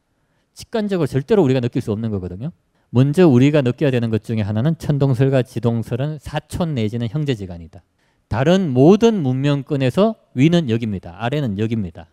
직관적으로 0.56 1.06
절대로 1.06 1.42
우리가 1.44 1.60
느낄 1.60 1.82
수 1.82 1.92
없는 1.92 2.10
거거든요. 2.10 2.50
먼저 2.88 3.28
우리가 3.28 3.60
느껴야 3.60 3.90
되는 3.90 4.08
것 4.08 4.24
중에 4.24 4.40
하나는 4.40 4.76
천동설과 4.78 5.42
지동설은 5.42 6.18
사촌 6.18 6.74
내지는 6.74 7.08
형제지간이다. 7.08 7.82
다른 8.28 8.70
모든 8.70 9.22
문명권에서 9.22 10.14
위는 10.34 10.70
여기입니다. 10.70 11.16
아래는 11.18 11.58
여기입니다. 11.58 12.08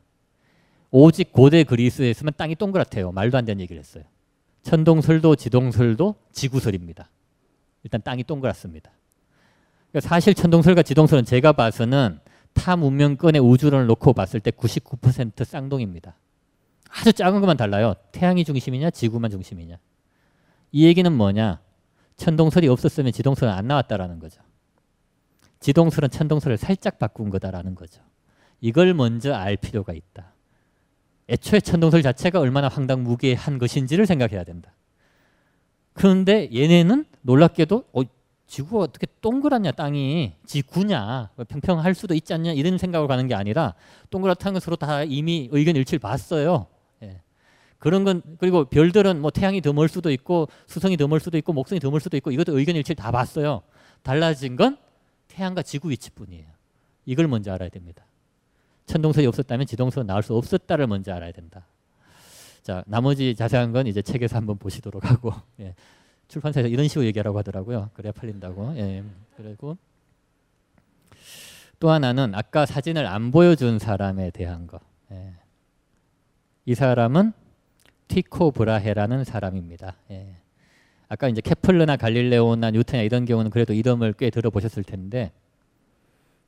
오직 0.91 1.32
고대 1.32 1.63
그리스에서만 1.63 2.34
땅이 2.36 2.56
동그랗대요. 2.56 3.13
말도 3.13 3.38
안 3.38 3.45
되는 3.45 3.62
얘기를 3.62 3.79
했어요. 3.79 4.03
천동설도 4.63 5.38
지동설도 5.38 6.15
지구설입니다. 6.34 7.10
일단 7.84 8.01
땅이 8.01 8.25
동그랗습니다. 8.25 8.91
그러니까 9.89 10.10
사실 10.10 10.34
천동설과 10.34 10.84
지동설은 10.84 11.23
제가 11.23 11.53
봐서는 11.53 12.19
타 12.53 12.75
문명권의 12.75 13.41
우주론을 13.41 13.88
놓고 13.88 14.13
봤을 14.13 14.41
때 14.41 14.51
99% 14.51 15.45
쌍둥이입니다. 15.45 16.15
아주 16.99 17.12
작은 17.12 17.39
것만 17.39 17.58
달라요. 17.58 17.95
태양이 18.12 18.45
중심이냐 18.45 18.91
지구만 18.91 19.32
중심이냐. 19.32 19.77
이 20.71 20.86
얘기는 20.86 21.12
뭐냐. 21.12 21.60
천동설이 22.15 22.67
없었으면 22.67 23.12
지동설은 23.12 23.51
안 23.51 23.67
나왔다라는 23.67 24.19
거죠. 24.19 24.41
지동설은 25.60 26.10
천동설을 26.10 26.58
살짝 26.58 26.99
바꾼 26.99 27.29
거다라는 27.29 27.73
거죠. 27.73 28.01
이걸 28.62 28.93
먼저 28.93 29.34
알 29.34 29.58
필요가 29.58 29.93
있다. 29.93 30.34
애초에 31.29 31.62
천동설 31.62 32.03
자체가 32.03 32.39
얼마나 32.39 32.67
황당무계한 32.67 33.58
것인지를 33.58 34.06
생각해야 34.06 34.43
된다. 34.43 34.73
그런데 35.93 36.49
얘네는 36.53 37.06
놀랍게도 37.21 37.86
어, 37.93 38.01
지구가 38.45 38.84
어떻게 38.84 39.08
동그랗냐 39.21 39.71
땅이 39.71 40.34
지구냐 40.45 41.32
평평할 41.47 41.95
수도 41.95 42.13
있지 42.13 42.34
않냐 42.34 42.51
이런 42.51 42.77
생각으로 42.77 43.08
가는 43.08 43.27
게 43.27 43.34
아니라 43.36 43.73
동그랗다는 44.10 44.53
것으로 44.56 44.75
다 44.75 45.03
이미 45.03 45.47
의견 45.51 45.75
일치를 45.75 45.99
봤어요. 45.99 46.67
예. 47.84 47.89
그런 47.89 48.04
건 48.06 48.22
그리고 48.39 48.65
별들은 48.65 49.19
뭐 49.22 49.30
태양이 49.30 49.60
더 49.62 49.74
멀 49.74 49.89
수도 49.89 50.10
있고 50.12 50.48
수성이 50.67 50.96
더 50.98 51.08
멀 51.08 51.19
수도 51.19 51.38
있고 51.38 51.52
목성이 51.54 51.80
더 51.80 51.89
멀 51.91 52.00
수도 52.00 52.15
있고 52.17 52.32
이것도 52.32 52.58
의견 52.58 52.76
일치를 52.78 52.96
다 52.96 53.12
봤어요. 53.12 53.62
달라진 54.04 54.56
건 54.56 54.78
태양과 55.28 55.63
지구 55.63 55.89
위치뿐이에요. 55.89 56.48
이걸 57.06 57.28
먼저 57.28 57.52
알아야 57.54 57.69
됩니다. 57.69 58.06
천동설이 58.86 59.26
없었다면 59.28 59.65
지동설은 59.65 60.08
나올 60.08 60.24
수 60.24 60.36
없었다를 60.36 60.88
먼저 60.88 61.13
알아야 61.13 61.32
된다. 61.32 61.65
자 62.62 62.84
나머지 62.88 63.36
자세한 63.36 63.72
건 63.74 63.88
이제 63.88 64.02
책에서 64.02 64.38
한번 64.38 64.58
보시도록 64.58 65.10
하고 65.10 65.34
예. 65.60 65.76
출판사에서 66.30 66.69
이런 66.69 66.88
식으로 66.88 67.06
얘기하라고 67.08 67.38
하더라고요. 67.39 67.89
그래야 67.93 68.12
팔린다고. 68.13 68.78
예. 68.78 69.04
그리고 69.36 69.78
또 71.80 71.89
하나는 71.91 72.34
아까 72.34 72.65
사진을 72.65 73.06
안 73.06 73.32
보여준 73.32 73.78
사람에 73.80 74.32
대한 74.32 74.67
거. 74.67 74.80
예. 75.12 75.34
이 76.65 76.76
사람은 76.76 77.34
티코 78.08 78.52
브라헤라는 78.52 79.24
사람입니다. 79.24 79.96
예. 80.12 80.36
아까 81.08 81.28
이제 81.30 81.42
케플러나 81.42 81.96
갈릴레오나 81.96 82.72
뉴턴이나 82.72 83.04
이런 83.04 83.26
경우는 83.26 83.52
그래도 83.52 83.74
이름을 83.74 84.13
꽤 84.13 84.30
들어보셨을 84.30 84.84
텐데 84.84 85.32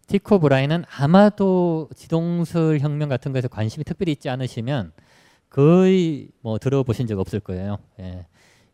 티코 0.08 0.39
브라헤는 0.39 0.86
아마도 0.98 1.89
지동설 1.96 2.80
혁명 2.80 3.10
같은 3.10 3.34
것에 3.34 3.48
관심이 3.48 3.84
특별히 3.84 4.12
있지 4.12 4.30
않으시면 4.30 4.91
거의 5.50 6.30
뭐 6.41 6.58
들어보신 6.58 7.08
적 7.08 7.20
없을 7.20 7.39
거예요. 7.39 7.78
예. 8.00 8.26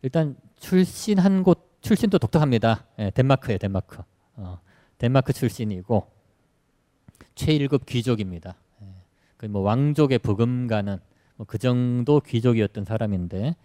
일단 0.02 0.36
출신한 0.58 1.44
곳 1.44 1.72
출신도 1.82 2.20
독특합니다. 2.20 2.86
예, 3.00 3.10
덴마크예요, 3.12 3.58
덴마크. 3.58 4.02
어, 4.36 4.60
덴마크 4.98 5.34
출신이고 5.34 6.08
최일급 7.36 7.86
귀족입니다. 7.86 8.56
예, 8.82 8.86
그뭐 9.38 9.62
왕족의 9.62 10.20
버금가는 10.20 11.00
뭐 11.41 11.45
그 11.47 11.58
정도 11.58 12.19
귀족이었던 12.19 12.86
사람인데 12.86 13.56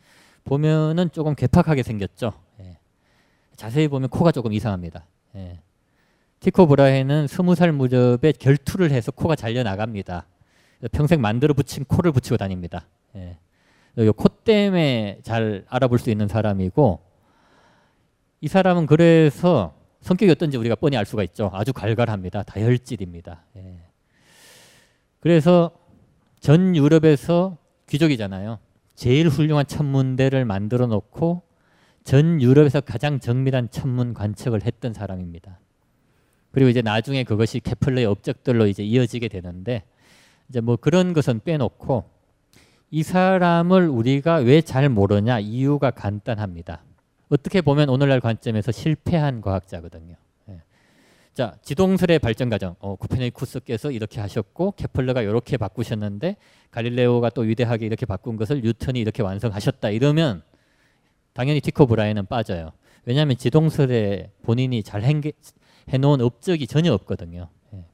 보면은 0.44 1.10
조금 1.12 1.34
괴팍하게 1.34 1.82
생겼죠. 1.82 2.32
예. 2.60 2.78
자세히 3.56 3.88
보면 3.88 4.08
코가 4.08 4.32
조금 4.32 4.52
이상합니다. 4.52 5.04
예. 5.34 5.60
티코 6.40 6.66
브라헤는 6.66 7.26
스무 7.26 7.54
살 7.54 7.72
무렵에 7.72 8.32
결투를 8.38 8.90
해서 8.90 9.10
코가 9.12 9.36
잘려 9.36 9.62
나갑니다. 9.62 10.26
평생 10.92 11.20
만들어 11.20 11.54
붙인 11.54 11.84
코를 11.84 12.12
붙이고 12.12 12.36
다닙니다. 12.36 12.86
예. 13.14 13.36
코 14.16 14.28
때문에 14.28 15.20
잘 15.22 15.64
알아볼 15.68 15.98
수 15.98 16.10
있는 16.10 16.28
사람이고 16.28 17.00
이 18.42 18.48
사람은 18.48 18.86
그래서 18.86 19.74
성격이 20.02 20.30
어떤지 20.30 20.56
우리가 20.56 20.76
뻔히 20.76 20.96
알 20.96 21.04
수가 21.04 21.22
있죠. 21.24 21.50
아주 21.52 21.72
갈갈합니다. 21.72 22.42
다혈질입니다. 22.44 23.42
예. 23.56 23.80
그래서 25.20 25.72
전 26.40 26.76
유럽에서 26.76 27.56
귀족이잖아요. 27.88 28.58
제일 28.94 29.28
훌륭한 29.28 29.66
천문대를 29.66 30.44
만들어 30.44 30.86
놓고 30.86 31.42
전 32.04 32.40
유럽에서 32.40 32.80
가장 32.80 33.20
정밀한 33.20 33.70
천문 33.70 34.14
관측을 34.14 34.64
했던 34.64 34.92
사람입니다. 34.92 35.58
그리고 36.52 36.70
이제 36.70 36.80
나중에 36.80 37.24
그것이 37.24 37.60
케플러의 37.60 38.06
업적들로 38.06 38.66
이제 38.66 38.82
이어지게 38.82 39.28
되는데 39.28 39.82
이제 40.48 40.60
뭐 40.60 40.76
그런 40.76 41.12
것은 41.12 41.40
빼놓고 41.44 42.04
이 42.90 43.02
사람을 43.02 43.88
우리가 43.88 44.36
왜 44.36 44.62
잘 44.62 44.88
모르냐 44.88 45.40
이유가 45.40 45.90
간단합니다. 45.90 46.82
어떻게 47.28 47.60
보면 47.60 47.88
오늘날 47.88 48.20
관점에서 48.20 48.72
실패한 48.72 49.40
과학자거든요. 49.40 50.14
예. 51.36 51.42
자, 51.42 51.54
지동설의 51.60 52.18
발전 52.18 52.48
과정. 52.48 52.76
어, 52.80 52.96
코페르니쿠스께서 52.96 53.90
이렇게 53.90 54.20
하셨고 54.20 54.72
케플러가 54.72 55.20
이렇게 55.20 55.58
바꾸셨는데 55.58 56.36
갈릴레오가 56.70 57.28
또 57.30 57.42
위대하게 57.42 57.84
이렇게 57.84 58.06
바꾼 58.06 58.36
것을 58.36 58.62
뉴턴이 58.62 58.98
이렇게 58.98 59.22
완성하셨다. 59.22 59.90
이러면 59.90 60.42
당연히 61.34 61.60
티코 61.60 61.86
브라이는 61.86 62.24
빠져요. 62.24 62.72
왜냐하면 63.04 63.36
지동설에 63.36 64.30
본인이 64.42 64.82
잘 64.82 65.02
행게, 65.02 65.32
해놓은 65.90 66.22
업적이 66.22 66.66
전혀 66.66 66.92
없거든요. 66.94 67.48
예. 67.74 67.84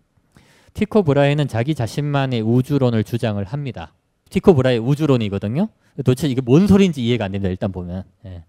티코 0.75 1.03
브라이는 1.03 1.49
자기 1.49 1.75
자신만의 1.75 2.43
우주론을 2.43 3.03
주장을 3.03 3.43
합니다. 3.43 3.93
티코 4.31 4.55
브라이 4.55 4.79
우주론이거든요. 4.79 5.69
도대체 5.97 6.29
이게 6.29 6.41
뭔 6.41 6.69
소리인지 6.69 7.05
이해가 7.05 7.25
안 7.25 7.33
됩니다. 7.33 7.51
일단 7.51 7.73
보면. 7.73 8.05
예. 8.25 8.45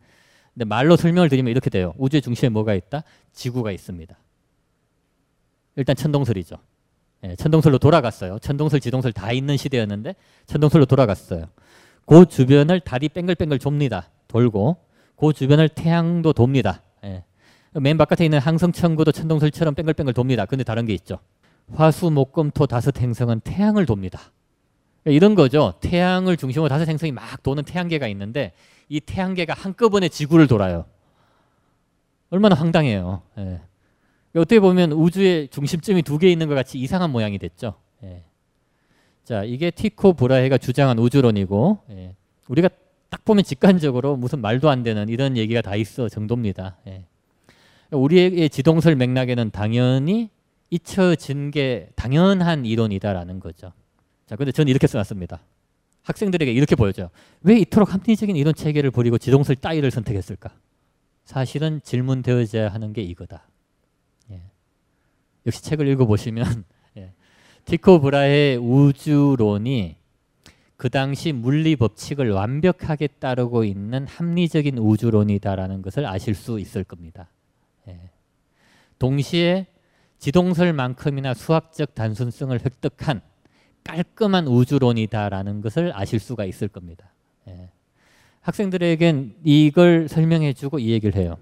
근데 0.53 0.65
말로 0.65 0.95
설명을 0.95 1.29
드리면 1.29 1.49
이렇게 1.49 1.71
돼요. 1.71 1.95
우주의 1.97 2.21
중심에 2.21 2.49
뭐가 2.49 2.75
있다? 2.75 3.03
지구가 3.33 3.71
있습니다. 3.71 4.15
일단 5.75 5.95
천동설이죠. 5.95 6.55
예, 7.25 7.35
천동설로 7.35 7.77
돌아갔어요. 7.77 8.39
천동설, 8.39 8.79
지동설 8.79 9.13
다 9.13 9.31
있는 9.31 9.57
시대였는데 9.57 10.15
천동설로 10.45 10.85
돌아갔어요. 10.85 11.45
그 12.05 12.25
주변을 12.25 12.81
달이 12.81 13.09
뺑글뺑글 13.09 13.59
돕니다. 13.59 14.09
돌고 14.27 14.77
그 15.15 15.33
주변을 15.33 15.69
태양도 15.69 16.33
돕니다. 16.33 16.81
예. 17.05 17.23
맨 17.73 17.97
바깥에 17.97 18.25
있는 18.25 18.39
항성천구도 18.39 19.11
천동설처럼 19.11 19.73
뺑글뺑글 19.73 20.13
돕니다. 20.13 20.45
근데 20.45 20.63
다른 20.63 20.85
게 20.85 20.93
있죠. 20.93 21.19
화수, 21.73 22.11
목, 22.11 22.33
금, 22.33 22.51
토 22.51 22.67
다섯 22.67 22.99
행성은 22.99 23.39
태양을 23.41 23.85
돕니다. 23.85 24.19
이런 25.05 25.35
거죠. 25.35 25.73
태양을 25.81 26.37
중심으로 26.37 26.69
다섯 26.69 26.87
행성이 26.87 27.11
막 27.11 27.41
도는 27.41 27.63
태양계가 27.63 28.07
있는데 28.07 28.53
이 28.89 28.99
태양계가 28.99 29.53
한꺼번에 29.53 30.09
지구를 30.09 30.47
돌아요. 30.47 30.85
얼마나 32.29 32.55
황당해요. 32.55 33.21
예. 33.37 33.61
어떻게 34.35 34.59
보면 34.59 34.91
우주의 34.91 35.47
중심점이 35.49 36.01
두 36.01 36.17
개 36.17 36.31
있는 36.31 36.47
것 36.47 36.55
같이 36.55 36.79
이상한 36.79 37.11
모양이 37.11 37.37
됐죠. 37.37 37.75
예. 38.03 38.23
자, 39.23 39.43
이게 39.43 39.69
티코 39.71 40.13
브라헤가 40.13 40.57
주장한 40.57 40.97
우주론이고 40.99 41.79
예. 41.91 42.15
우리가 42.47 42.69
딱 43.09 43.23
보면 43.25 43.43
직관적으로 43.43 44.15
무슨 44.17 44.39
말도 44.41 44.69
안 44.69 44.83
되는 44.83 45.07
이런 45.07 45.37
얘기가 45.37 45.61
다 45.61 45.75
있어 45.75 46.09
정도입니다. 46.09 46.77
예. 46.87 47.05
우리의 47.91 48.49
지동설 48.49 48.95
맥락에는 48.95 49.51
당연히 49.51 50.29
잊혀진 50.71 51.51
게 51.51 51.89
당연한 51.95 52.65
이론이다라는 52.65 53.39
거죠. 53.39 53.71
자, 54.25 54.35
근데 54.35 54.51
저는 54.51 54.69
이렇게 54.69 54.87
써놨습니다. 54.87 55.39
학생들에게 56.01 56.51
이렇게 56.51 56.75
보여줘요. 56.75 57.09
왜 57.43 57.59
이토록 57.59 57.93
합리적인 57.93 58.35
이론 58.35 58.55
체계를 58.55 58.89
버리고 58.89 59.19
지동설 59.19 59.57
따위를 59.57 59.91
선택했을까? 59.91 60.49
사실은 61.23 61.79
질문되어져야 61.83 62.69
하는 62.69 62.91
게 62.93 63.03
이거다. 63.03 63.47
예. 65.43 65.47
역시 65.47 65.63
책을 65.63 65.87
읽어보시면 65.87 66.63
예. 66.97 67.11
티코 67.65 67.99
브라의 67.99 68.57
우주론이 68.57 69.97
그 70.77 70.89
당시 70.89 71.31
물리 71.31 71.75
법칙을 71.75 72.31
완벽하게 72.31 73.07
따르고 73.07 73.63
있는 73.63 74.05
합리적인 74.07 74.77
우주론이다라는 74.77 75.81
것을 75.81 76.05
아실 76.05 76.35
수 76.35 76.59
있을 76.59 76.83
겁니다. 76.83 77.29
예. 77.87 77.97
동시에 78.99 79.67
지동설만큼이나 80.19 81.33
수학적 81.33 81.95
단순성을 81.95 82.57
획득한 82.65 83.21
깔끔한 83.83 84.47
우주론이다라는 84.47 85.61
것을 85.61 85.91
아실 85.93 86.19
수가 86.19 86.45
있을 86.45 86.67
겁니다. 86.67 87.11
예. 87.47 87.69
학생들에겐 88.41 89.35
이걸 89.43 90.07
설명해주고 90.07 90.79
이 90.79 90.91
얘기를 90.91 91.15
해요. 91.21 91.37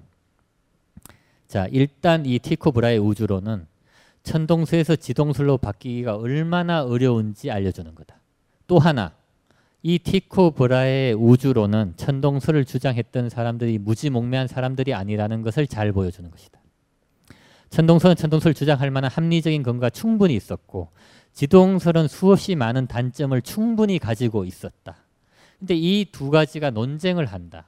자, 1.48 1.68
일단 1.72 2.26
이 2.26 2.40
티코 2.40 2.72
브라의 2.72 3.00
우주론은 3.00 3.68
천동설에서 4.24 4.96
지동설로 4.96 5.58
바뀌기가 5.58 6.16
얼마나 6.16 6.84
어려운지 6.84 7.52
알려주는 7.52 7.94
거다. 7.96 8.20
또 8.68 8.80
하나, 8.80 9.14
이 9.84 9.98
티코 9.98 10.52
브라의 10.52 11.16
우주론은 11.16 11.94
천동설을 11.98 12.66
주장했던 12.66 13.30
사람들이 13.30 13.80
무지몽매한 13.80 14.48
사람들이 14.48 14.94
아니라는 14.94 15.42
것을 15.42 15.66
잘 15.68 15.92
보여주는 15.92 16.30
것이다. 16.30 16.60
천동설은 17.72 18.16
천동설을 18.16 18.54
주장할 18.54 18.92
만한 18.92 19.10
합리적인 19.10 19.64
근거가 19.64 19.90
충분히 19.90 20.36
있었고 20.36 20.90
지동설은 21.34 22.08
수없이 22.08 22.56
많은 22.56 22.88
단점을 22.88 23.42
충분히 23.42 23.98
가지고 23.98 24.46
있었다. 24.46 24.98
근데 25.58 25.76
이 25.76 26.06
두 26.12 26.30
가지가 26.30 26.72
논쟁을 26.72 27.26
한다. 27.26 27.66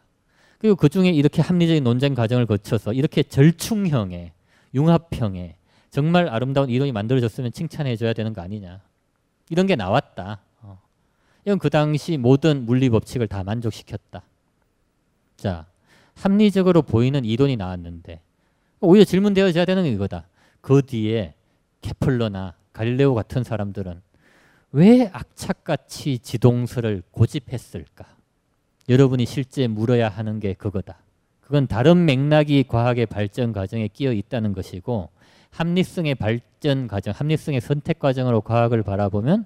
그리고 0.60 0.76
그 0.76 0.90
중에 0.90 1.10
이렇게 1.10 1.42
합리적인 1.42 1.84
논쟁 1.84 2.14
과정을 2.14 2.46
거쳐서 2.46 2.94
이렇게 2.94 3.24
절충형의 3.24 4.34
융합형의 4.76 5.56
정말 5.94 6.28
아름다운 6.28 6.72
이론이 6.72 6.92
만들어졌으면 6.92 7.52
칭찬해 7.52 7.96
줘야 7.98 8.14
되는 8.14 8.34
거 8.34 8.42
아니냐. 8.42 8.82
이런 9.52 9.68
게 9.68 9.76
나왔다. 9.76 10.40
어. 10.62 10.82
이건 11.46 11.60
그 11.60 11.70
당시 11.70 12.18
모든 12.18 12.66
물리 12.66 12.90
법칙을 12.90 13.28
다 13.28 13.44
만족시켰다. 13.44 14.24
자, 15.38 15.68
합리적으로 16.16 16.82
보이는 16.82 17.24
이론이 17.24 17.58
나왔는데 17.58 18.22
오히려 18.80 19.06
질문되어져야 19.06 19.66
되는 19.66 19.84
게 19.84 19.92
이거다. 19.92 20.28
그 20.62 20.82
뒤에 20.82 21.36
케플러나 21.84 22.56
갈릴레오 22.74 23.14
같은 23.14 23.44
사람들은 23.44 24.02
왜 24.72 25.12
악착같이 25.14 26.18
지동설을 26.18 27.04
고집했을까? 27.12 28.08
여러분이 28.90 29.28
실제 29.28 29.68
물어야 29.68 30.10
하는 30.10 30.40
게 30.40 30.56
그거다. 30.56 30.98
그건 31.42 31.68
다른 31.68 32.06
맥락이 32.06 32.64
과학의 32.64 33.06
발전 33.06 33.54
과정에 33.54 33.88
끼어 33.88 34.12
있다는 34.12 34.54
것이고 34.54 35.13
합리성의 35.54 36.16
발전 36.16 36.88
과정, 36.88 37.14
합리성의 37.16 37.62
선택 37.62 38.00
과정으로 38.00 38.42
과학을 38.42 38.84
바라보면 38.84 39.46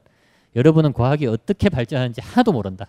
여러분은 0.56 0.94
과학이 0.94 1.28
어떻게 1.28 1.70
발전하는지 1.70 2.22
하나도 2.22 2.52
모른다. 2.54 2.88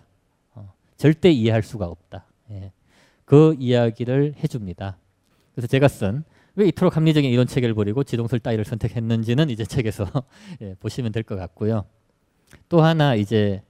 어, 0.55 0.73
절대 0.97 1.29
이해할 1.31 1.61
수가 1.61 1.85
없다. 1.85 2.25
예. 2.51 2.71
그 3.25 3.55
이야기를 3.59 4.35
해줍니다. 4.43 4.97
그래서 5.53 5.67
제가 5.67 5.87
쓴 5.87 6.23
왜 6.55 6.67
이토록 6.67 6.97
합리적인 6.97 7.29
이론 7.29 7.47
체계를 7.47 7.73
버리고 7.75 8.03
지동설 8.03 8.39
따위를 8.39 8.65
선택했는지는 8.65 9.49
이제 9.49 9.63
책에서 9.63 10.05
예, 10.61 10.75
보시면 10.79 11.11
될 11.13 11.23
것 11.23 11.35
같고요. 11.37 11.85
또 12.67 12.81
하나 12.81 13.15
이제 13.15 13.61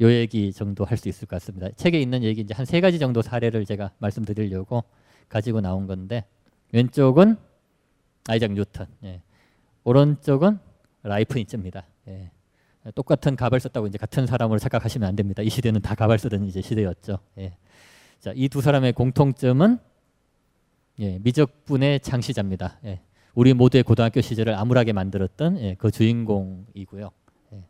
요 0.00 0.12
얘기 0.12 0.52
정도 0.52 0.84
할 0.84 0.96
수 0.98 1.08
있을 1.08 1.26
것 1.26 1.36
같습니다. 1.36 1.70
책에 1.76 2.00
있는 2.00 2.22
얘기 2.22 2.42
이제 2.42 2.54
한 2.54 2.66
세 2.66 2.80
가지 2.80 2.98
정도 2.98 3.22
사례를 3.22 3.64
제가 3.64 3.92
말씀드리려고 3.98 4.84
가지고 5.28 5.60
나온 5.60 5.86
건데 5.86 6.24
왼쪽은 6.72 7.36
아이작 8.28 8.52
뉴턴, 8.52 8.86
예. 9.04 9.20
오른쪽은 9.84 10.58
라이프니츠입니다. 11.02 11.84
예. 12.08 12.30
똑같은 12.94 13.36
가발 13.36 13.60
썼다고 13.60 13.86
이제 13.86 13.98
같은 13.98 14.26
사람으로 14.26 14.58
착각하시면 14.58 15.08
안 15.08 15.16
됩니다. 15.16 15.42
이 15.42 15.48
시대는 15.48 15.80
다 15.82 15.94
가발 15.94 16.18
쓰던 16.18 16.44
이제 16.44 16.60
시대였죠. 16.60 17.18
예. 17.38 17.56
자, 18.20 18.32
이 18.34 18.48
두 18.48 18.60
사람의 18.60 18.92
공통점은 18.94 19.78
예, 21.00 21.18
미적분의 21.18 22.00
창시자입니다. 22.00 22.78
예, 22.84 23.00
우리 23.34 23.52
모두의 23.52 23.82
고등학교 23.82 24.20
시절을 24.20 24.54
암울하게 24.54 24.92
만들었던 24.92 25.58
예, 25.60 25.74
그 25.74 25.90
주인공이고요. 25.90 27.10
예, 27.52 27.64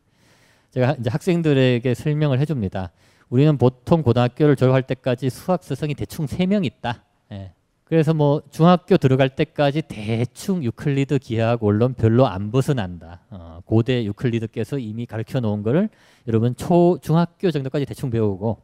제가 0.70 0.96
이제 1.00 1.10
학생들에게 1.10 1.94
설명을 1.94 2.38
해줍니다. 2.40 2.92
우리는 3.30 3.56
보통 3.56 4.02
고등학교를 4.02 4.54
졸업할 4.56 4.82
때까지 4.82 5.30
수학 5.30 5.64
스승이 5.64 5.94
대충 5.94 6.26
세 6.26 6.46
명 6.46 6.64
있다. 6.64 7.02
예, 7.94 7.96
그래서 7.96 8.12
뭐 8.12 8.42
중학교 8.50 8.96
들어갈 8.96 9.28
때까지 9.28 9.83
대충 9.83 10.64
유클리드 10.64 11.20
기하학 11.20 11.62
원론 11.62 11.94
별로 11.94 12.26
안 12.26 12.50
벗어난다. 12.50 13.20
어, 13.30 13.61
고대 13.64 14.04
유클리드께서 14.04 14.78
이미 14.78 15.07
가르쳐 15.07 15.38
놓은 15.38 15.62
거를 15.62 15.88
여러분 16.26 16.57
초 16.57 16.98
중학교 17.00 17.52
정도까지 17.52 17.87
대충 17.87 18.11
배우고 18.11 18.61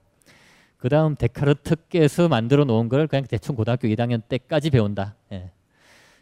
그 0.78 0.88
다음 0.88 1.14
데카르트께서 1.14 2.28
만들어 2.28 2.64
놓은 2.64 2.88
걸 2.88 3.06
그냥 3.06 3.24
대충 3.24 3.54
고등학교 3.54 3.86
2학년 3.86 4.20
때까지 4.28 4.70
배운다. 4.70 5.14
예. 5.30 5.52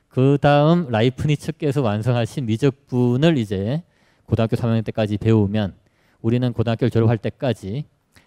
그 0.08 0.36
다음 0.38 0.90
라이프니츠께서 0.90 1.80
완성하신 1.80 2.44
미적분을 2.44 3.38
이제 3.38 3.82
고등학교 4.26 4.54
3학년 4.54 4.84
때까지 4.84 5.16
배우면 5.16 5.74
우리는 6.20 6.52
고등학교를 6.52 6.90
졸업할 6.90 7.16
때까지 7.16 7.86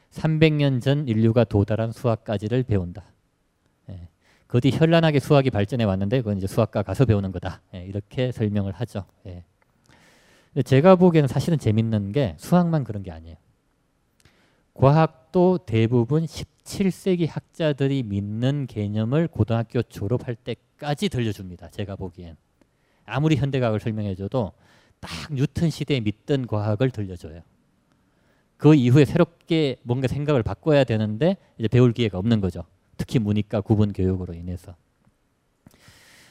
300년 0.10 0.82
전 0.82 1.08
인류가 1.08 1.44
도달한 1.44 1.92
수학까지를 1.92 2.64
배운다. 2.64 3.04
예. 4.52 4.58
그뒤 4.60 4.72
현란하게 4.72 5.20
수학이 5.20 5.50
발전해 5.50 5.86
왔는데 5.86 6.20
그건 6.20 6.38
이제 6.38 6.48
수학과 6.48 6.84
가서 6.84 7.06
배우는 7.06 7.32
거다. 7.32 7.62
예. 7.74 7.86
이렇게 7.86 8.32
설명을 8.32 8.74
하죠. 8.74 9.06
예. 9.26 9.44
근데 10.54 10.64
제가 10.64 10.96
보기에는 10.98 11.28
사실은 11.28 11.58
재밌는 11.58 12.12
게 12.12 12.36
수학만 12.38 12.84
그런 12.84 13.04
게 13.04 13.12
아니에요. 13.12 13.38
과학도 14.74 15.60
대부분 15.66 16.26
17세기 16.26 17.28
학자들이 17.30 18.04
믿는 18.04 18.68
개념을 18.68 19.28
고등학교 19.28 19.82
졸업할 19.82 20.36
때까지 20.36 21.10
들려줍니다. 21.10 21.70
제가 21.70 21.96
보기엔. 21.96 22.36
아무리 23.06 23.36
현대과학을 23.36 23.80
설명해줘도 23.80 24.54
딱 25.00 25.10
뉴턴 25.34 25.70
시대에 25.70 26.00
믿던 26.00 26.48
과학을 26.48 26.92
들려줘요. 26.92 27.42
그 28.58 28.76
이후에 28.76 29.06
새롭게 29.06 29.78
뭔가 29.84 30.08
생각을 30.08 30.44
바꿔야 30.44 30.84
되는데 30.84 31.38
이제 31.58 31.68
배울 31.68 31.94
기회가 31.94 32.18
없는 32.20 32.42
거죠. 32.42 32.64
특히 33.02 33.18
문이과 33.18 33.62
구분 33.62 33.94
교육으로 33.94 34.36
인해서. 34.36 34.76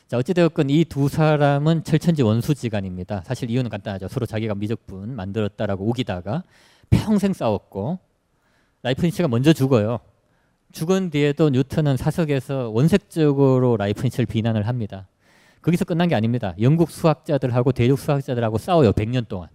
자 0.06 0.16
어찌되었건 0.18 0.70
이 0.70 0.84
두 0.84 1.08
사람은 1.08 1.82
철천지 1.82 2.22
원수지간입니다. 2.22 3.22
사실 3.26 3.50
이유는 3.50 3.70
간단하죠. 3.70 4.06
서로 4.06 4.24
자기가 4.24 4.54
미적분 4.54 5.16
만들었다라고 5.16 5.84
우기다가 5.84 6.44
평생 6.88 7.32
싸웠고 7.32 7.98
라이프니츠가 8.84 9.26
먼저 9.26 9.52
죽어요. 9.52 9.98
죽은 10.70 11.10
뒤에도 11.10 11.50
뉴턴은 11.50 11.96
사석에서 11.96 12.70
원색적으로 12.70 13.76
라이프니츠를 13.76 14.26
비난을 14.26 14.68
합니다. 14.68 15.08
거기서 15.62 15.84
끝난 15.84 16.06
게 16.06 16.14
아닙니다. 16.14 16.54
영국 16.60 16.92
수학자들하고 16.92 17.72
대륙 17.72 17.98
수학자들하고 17.98 18.58
싸워요. 18.58 18.92
100년 18.92 19.26
동안. 19.26 19.48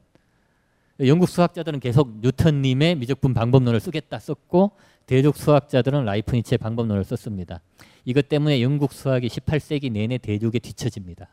영국 1.00 1.30
수학자들은 1.30 1.80
계속 1.80 2.20
뉴턴님의 2.20 2.96
미적분 2.96 3.34
방법론을 3.34 3.80
쓰겠다 3.80 4.20
썼고 4.20 4.72
대륙 5.06 5.38
수학자들은 5.38 6.06
라이프니츠의 6.06 6.58
방법론을 6.58 7.04
썼습니다. 7.04 7.62
이것 8.06 8.28
때문에 8.30 8.62
영국 8.62 8.92
수학이 8.94 9.28
18세기 9.28 9.92
내내 9.92 10.18
대륙에 10.18 10.60
뒤처집니다. 10.60 11.30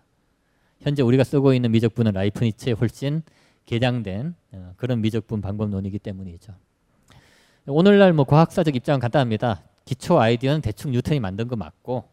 현재 0.81 1.03
우리가 1.03 1.25
쓰고 1.25 1.55
있는 1.55 1.71
미적분은 1.71 2.13
라이프니츠에 2.13 2.73
훨씬 2.73 3.23
개량된 3.67 4.35
어, 4.53 4.75
그런 4.77 5.01
미적분 5.01 5.41
방법론이기 5.41 5.99
때문이죠. 6.01 6.53
오늘날 7.67 8.13
뭐 8.13 8.25
과학사적 8.25 8.75
입장은 8.75 9.01
간단합니다. 9.01 9.63
기초 9.85 10.21
아이디어는 10.21 10.61
대충 10.63 10.91
뉴턴이 10.91 11.21
만든 11.21 11.49
거 11.49 11.57
맞고 11.57 12.05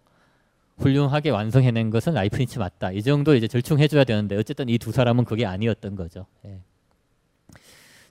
훌륭하게 0.78 1.32
완성해낸 1.32 1.89
것은 1.89 2.13
라이프니츠 2.13 2.60
맞다. 2.60 2.91
이 2.91 3.02
정도 3.02 3.36
이제 3.36 3.48
절충해줘야 3.48 4.04
되는데 4.06 4.38
어쨌든 4.38 4.69
이 4.69 4.78
두 4.78 4.91
사람은 4.91 5.26
그게 5.26 5.45
아니었던 5.45 5.95
거죠. 5.95 6.26
예. 6.45 6.60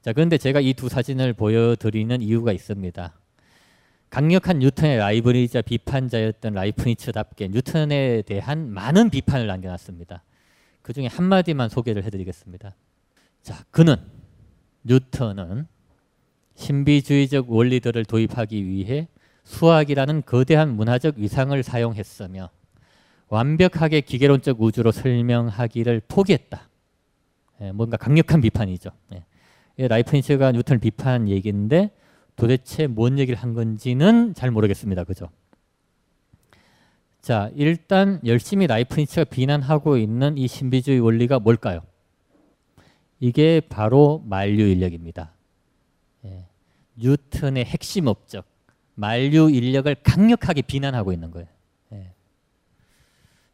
자 0.03 0.13
그런데 0.13 0.37
제가 0.39 0.61
이 0.61 0.75
두 0.75 0.89
사진을 0.89 1.33
보여드리는 1.33 2.21
이유가 2.21 2.53
있습니다. 2.53 3.15
강력한 4.11 4.59
뉴턴의 4.59 4.99
라이벌이자 4.99 5.63
비판자였던 5.63 6.55
라이프니츠답게 6.55 7.49
뉴턴에 7.49 8.23
대한 8.23 8.71
많은 8.71 9.11
비판을 9.11 9.47
남겨놨습니다. 9.47 10.23
그 10.83 10.93
중에 10.93 11.07
한 11.07 11.27
마디만 11.27 11.69
소개를 11.69 12.05
해드리겠습니다. 12.05 12.75
자, 13.43 13.65
그는 13.71 13.97
뉴턴은 14.85 15.67
신비주의적 16.55 17.51
원리들을 17.51 18.05
도입하기 18.05 18.67
위해 18.67 19.09
수학이라는 19.45 20.23
거대한 20.25 20.75
문화적 20.75 21.19
위상을 21.19 21.63
사용했으며 21.63 22.51
완벽하게 23.29 24.01
기계론적 24.01 24.61
우주로 24.61 24.91
설명하기를 24.91 26.03
포기했다. 26.09 26.69
예, 27.61 27.73
뭔가 27.73 27.97
강력한 27.97 28.41
비판이죠. 28.41 28.91
예. 29.15 29.87
라이프니츠가 29.87 30.53
뉴턴을 30.53 30.81
비판한 30.81 31.29
얘기인데 31.29 31.91
도대체 32.39 32.87
뭔 32.87 33.19
얘기를 33.19 33.39
한 33.39 33.53
건지는 33.53 34.33
잘 34.33 34.51
모르겠습니다. 34.53 35.05
그죠? 35.05 35.29
자, 37.21 37.51
일단 37.57 38.21
열심히 38.25 38.69
라이프니츠가 38.69 39.25
비난하고 39.25 39.99
있는 39.99 40.39
이 40.39 40.47
신비주의 40.47 41.01
원리가 41.01 41.41
뭘까요? 41.41 41.81
이게 43.19 43.61
바로 43.61 44.23
만류 44.25 44.63
인력입니다. 44.63 45.33
예. 46.27 46.47
뉴턴의 46.95 47.65
핵심 47.65 48.07
업적 48.07 48.47
만류 48.95 49.51
인력을 49.51 49.93
강력하게 50.05 50.63
비난하고 50.63 51.13
있는 51.13 51.33
거예요. 51.33 51.49
예. 51.93 52.13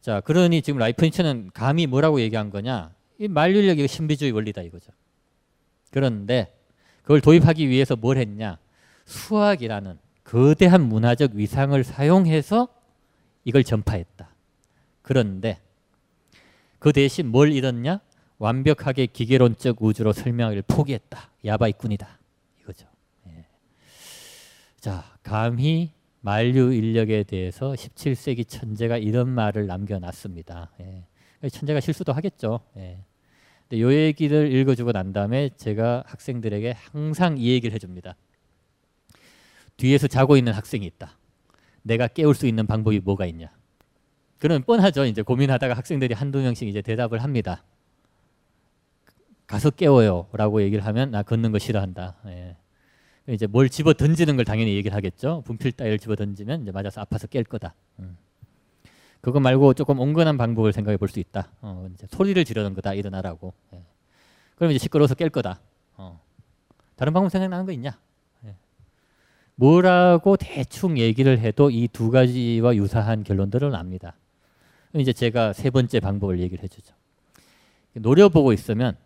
자, 0.02 0.20
그러니 0.20 0.60
지금 0.60 0.78
라이프니츠는 0.78 1.52
감히 1.54 1.86
뭐라고 1.86 2.20
얘기한 2.20 2.50
거냐? 2.50 2.94
이 3.18 3.28
만류 3.28 3.60
인력이 3.60 3.88
신비주의 3.88 4.32
원리다 4.32 4.60
이거죠. 4.60 4.92
그런데 5.90 6.54
그걸 7.00 7.22
도입하기 7.22 7.70
위해서 7.70 7.96
뭘 7.96 8.18
했냐? 8.18 8.58
수학이라는 9.04 9.98
거대한 10.24 10.82
문화적 10.88 11.32
위상을 11.34 11.82
사용해서 11.84 12.68
이걸 13.44 13.62
전파했다. 13.62 14.28
그런데 15.02 15.60
그 16.78 16.92
대신 16.92 17.28
뭘 17.28 17.52
잃었냐? 17.52 18.00
완벽하게 18.38 19.06
기계론적 19.06 19.82
우주로 19.82 20.12
설명을 20.12 20.62
포기했다. 20.66 21.30
야바이꾼이다. 21.44 22.18
이거죠. 22.62 22.86
예. 23.28 23.46
자, 24.80 25.04
감히 25.22 25.92
만류 26.20 26.72
인력에 26.72 27.22
대해서 27.24 27.72
17세기 27.72 28.48
천재가 28.48 28.96
이런 28.98 29.28
말을 29.28 29.66
남겨놨습니다. 29.66 30.72
예. 30.80 31.48
천재가 31.48 31.80
실수도 31.80 32.12
하겠죠. 32.12 32.60
예. 32.76 32.98
근데 33.68 33.80
요 33.82 33.92
얘기를 33.92 34.52
읽어주고 34.52 34.92
난 34.92 35.12
다음에 35.12 35.50
제가 35.56 36.04
학생들에게 36.06 36.72
항상 36.72 37.36
이 37.38 37.50
얘기를 37.50 37.74
해줍니다. 37.74 38.16
뒤에서 39.76 40.06
자고 40.06 40.36
있는 40.36 40.52
학생이 40.52 40.84
있다. 40.86 41.16
내가 41.82 42.06
깨울 42.08 42.34
수 42.34 42.46
있는 42.46 42.66
방법이 42.66 43.00
뭐가 43.00 43.26
있냐? 43.26 43.50
그러면 44.38 44.62
뻔하죠. 44.64 45.04
이제 45.04 45.22
고민하다가 45.22 45.74
학생들이 45.74 46.14
한두 46.14 46.38
명씩 46.40 46.68
이제 46.68 46.82
대답을 46.82 47.22
합니다. 47.22 47.64
가서 49.46 49.70
깨워요라고 49.70 50.62
얘기를 50.62 50.84
하면 50.86 51.10
나 51.10 51.22
걷는 51.22 51.52
거 51.52 51.58
싫어한다. 51.58 52.16
예. 52.26 52.56
이제 53.28 53.46
뭘 53.46 53.68
집어 53.68 53.94
던지는 53.94 54.36
걸 54.36 54.44
당연히 54.44 54.74
얘기를 54.74 54.94
하겠죠. 54.96 55.42
분필 55.46 55.72
따위를 55.72 55.98
집어 55.98 56.14
던지면 56.16 56.62
이제 56.62 56.72
맞아서 56.72 57.00
아파서 57.00 57.26
깰 57.26 57.46
거다. 57.48 57.74
음. 58.00 58.16
그거 59.20 59.40
말고 59.40 59.72
조금 59.74 59.98
온건한 60.00 60.36
방법을 60.36 60.72
생각해 60.72 60.96
볼 60.98 61.08
수 61.08 61.18
있다. 61.20 61.50
어, 61.62 61.88
이제 61.94 62.06
소리를 62.10 62.42
지르는 62.44 62.74
거다. 62.74 62.92
일어나라고. 62.94 63.54
예. 63.74 63.82
그럼 64.56 64.70
이제 64.72 64.78
시끄러워서 64.78 65.14
깰 65.14 65.30
거다. 65.32 65.60
어. 65.96 66.20
다른 66.96 67.12
방법 67.12 67.30
생각나는 67.30 67.64
거 67.66 67.72
있냐? 67.72 67.98
예. 69.54 69.60
뭐라고 69.60 70.36
대충 70.36 70.98
얘기를 70.98 71.38
해도 71.38 71.70
이 71.70 71.88
두 71.88 72.10
가지와 72.10 72.74
유사한 72.76 73.22
결론들을 73.24 73.70
납니다. 73.70 74.16
이제 74.94 75.12
제가 75.12 75.52
세 75.52 75.70
번째 75.70 76.00
방법을 76.00 76.38
얘기를 76.40 76.62
해주죠. 76.62 76.94
노려보고 77.94 78.52
있으면 78.52 78.96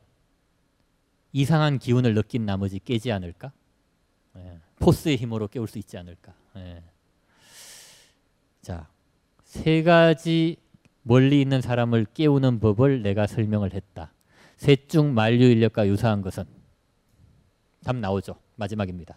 이상한 1.33 1.79
기운을 1.79 2.15
느낀 2.15 2.47
나머지 2.47 2.79
깨지 2.79 3.13
않을까? 3.13 3.53
예. 4.37 4.59
포스의 4.79 5.17
힘으로 5.17 5.49
깨울 5.49 5.69
수 5.69 5.79
있지 5.79 5.99
않을까? 5.99 6.33
예. 6.57 6.83
자, 8.63 8.87
세 9.45 9.83
가지 9.83 10.57
멀리 11.03 11.41
있는 11.41 11.61
사람을 11.61 12.07
깨우는 12.15 12.61
법을 12.61 13.03
내가 13.03 13.27
설명을 13.27 13.73
했다. 13.73 14.13
셋 14.57 14.89
중 14.89 15.15
만류 15.15 15.45
인력과 15.47 15.87
유사한 15.87 16.21
것은 16.23 16.45
답 17.85 17.97
나오죠. 17.97 18.35
마지막입니다. 18.57 19.17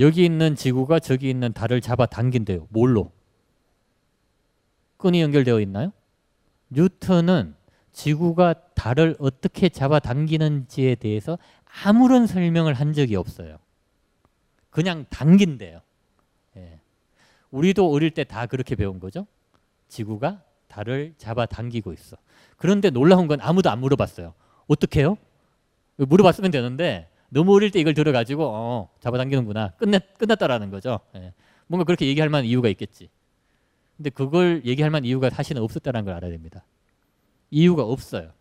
여기 0.00 0.24
있는 0.24 0.56
지구가 0.56 0.98
저기 0.98 1.30
있는 1.30 1.52
달을 1.52 1.80
잡아 1.80 2.06
당긴대요. 2.06 2.66
뭘로? 2.70 3.12
끈이 4.96 5.20
연결되어 5.20 5.60
있나요? 5.60 5.92
뉴턴은 6.70 7.54
지구가 7.92 8.54
달을 8.74 9.16
어떻게 9.18 9.68
잡아 9.68 9.98
당기는지에 9.98 10.94
대해서 10.96 11.38
아무런 11.84 12.26
설명을 12.26 12.74
한 12.74 12.92
적이 12.92 13.16
없어요. 13.16 13.58
그냥 14.70 15.04
당긴대요. 15.10 15.80
예. 16.56 16.80
우리도 17.50 17.90
어릴 17.90 18.10
때 18.12 18.24
다 18.24 18.46
그렇게 18.46 18.74
배운 18.76 19.00
거죠. 19.00 19.26
지구가 19.88 20.42
달을 20.68 21.14
잡아 21.18 21.44
당기고 21.46 21.92
있어. 21.92 22.16
그런데 22.56 22.90
놀라운 22.90 23.26
건 23.26 23.40
아무도 23.40 23.70
안 23.70 23.80
물어봤어요. 23.80 24.32
어떻게 24.68 25.00
해요? 25.00 25.18
물어봤으면 25.96 26.52
되는데 26.52 27.09
너무 27.30 27.54
어릴 27.54 27.70
때 27.70 27.80
이걸 27.80 27.94
들어가지고 27.94 28.44
어, 28.44 28.90
잡아당기는구나 29.00 29.70
끝났, 29.78 30.18
끝났다라는 30.18 30.70
거죠. 30.70 31.00
예. 31.16 31.32
뭔가 31.66 31.84
그렇게 31.84 32.06
얘기할 32.06 32.28
만한 32.28 32.44
이유가 32.44 32.68
있겠지. 32.68 33.08
근데 33.96 34.10
그걸 34.10 34.62
얘기할 34.64 34.90
만한 34.90 35.04
이유가 35.04 35.30
사실은 35.30 35.62
없었다는 35.62 36.04
걸 36.04 36.14
알아야 36.14 36.30
됩니다. 36.30 36.64
이유가 37.50 37.84
없어요. 37.84 38.32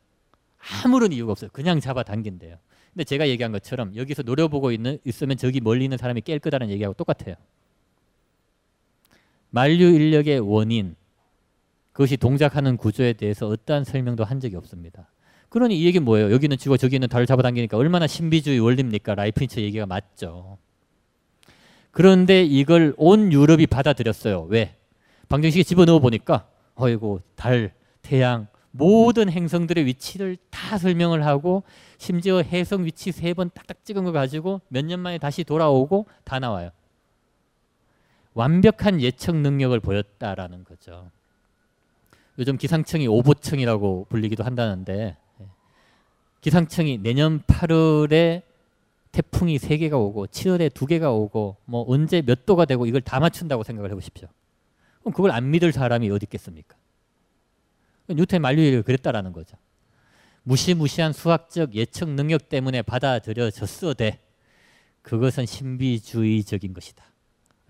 아무런 0.84 1.12
이유가 1.12 1.32
없어요. 1.32 1.50
그냥 1.54 1.80
잡아당긴대요. 1.80 2.58
근데 2.94 3.04
제가 3.04 3.28
얘기한 3.30 3.52
것처럼 3.52 3.96
여기서 3.96 4.24
노려보고 4.24 4.72
있는, 4.72 4.98
있으면 5.06 5.38
저기 5.38 5.62
멀리 5.62 5.84
있는 5.86 5.98
사람이 5.98 6.22
깰 6.22 6.42
거다는 6.42 6.70
얘기하고 6.70 6.96
똑같아요. 6.96 7.36
만류 9.52 9.86
인력의 9.86 10.40
원인, 10.40 10.96
그것이 11.92 12.18
동작하는 12.18 12.78
구조에 12.78 13.14
대해서 13.14 13.48
어떠한 13.48 13.84
설명도 13.84 14.24
한 14.24 14.40
적이 14.40 14.56
없습니다. 14.56 15.10
그러니 15.50 15.80
이 15.80 15.86
얘기는 15.86 16.04
뭐예요? 16.06 16.32
여기는 16.32 16.58
쥐고 16.58 16.78
저기는 16.78 17.08
달을 17.08 17.26
잡아당기니까 17.26 17.78
얼마나 17.78 18.06
신비주의 18.08 18.60
원리입니까? 18.60 19.16
라이프니츠 19.16 19.60
얘기가 19.62 19.86
맞죠. 19.86 20.58
그런데 21.92 22.44
이걸 22.44 22.94
온 22.98 23.34
유럽이 23.34 23.66
받아들였어요. 23.68 24.44
왜? 24.44 24.76
방정식에 25.28 25.64
집어넣어 25.64 26.00
보니까 26.00 26.48
어이고 26.76 27.22
달, 27.36 27.74
태양 28.02 28.48
모든 28.72 29.30
행성들의 29.32 29.86
위치를 29.86 30.38
다 30.52 30.78
설명을 30.78 31.26
하고 31.26 31.64
심지어 31.98 32.42
해성 32.44 32.86
위치 32.86 33.12
세 33.12 33.34
번 33.34 33.50
딱딱 33.54 33.84
찍은 33.84 34.04
거 34.04 34.12
가지고 34.12 34.62
몇 34.68 34.86
년 34.86 35.00
만에 35.00 35.18
다시 35.18 35.44
돌아오고 35.44 36.06
다 36.24 36.38
나와요. 36.40 36.70
완벽한 38.36 39.02
예측 39.02 39.36
능력을 39.36 39.78
보였다라는 39.80 40.64
거죠. 40.64 41.10
요즘 42.38 42.58
기상청이 42.58 43.08
오보청이라고 43.08 44.06
불리기도 44.10 44.44
한다는데 44.44 45.18
기상청이 46.42 47.00
내년 47.00 47.42
8월에 47.44 48.44
태풍이 49.12 49.58
3개가 49.58 49.94
오고 49.94 50.28
7월에 50.28 50.70
2개가 50.70 51.14
오고 51.14 51.58
뭐 51.66 51.86
언제 51.88 52.22
몇 52.22 52.46
도가 52.46 52.66
되고 52.66 52.86
이걸 52.86 53.02
다 53.02 53.20
맞춘다고 53.20 53.64
생각을 53.64 53.90
해보십시오. 53.92 54.28
그럼 55.02 55.14
그걸 55.14 55.32
안 55.32 55.50
믿을 55.52 55.72
사람이 55.72 56.10
어디 56.12 56.26
있겠습니까? 56.26 56.78
뉴턴의 58.10 58.40
만류를 58.40 58.84
그랬다라는 58.84 59.34
거죠. 59.34 59.58
무시무시한 60.44 61.14
수학적 61.14 61.76
예측 61.76 62.10
능력 62.10 62.50
때문에 62.50 62.82
받아들여졌어대 62.82 64.20
그것은 65.02 65.46
신비주의적인 65.46 66.74
것이다. 66.74 67.04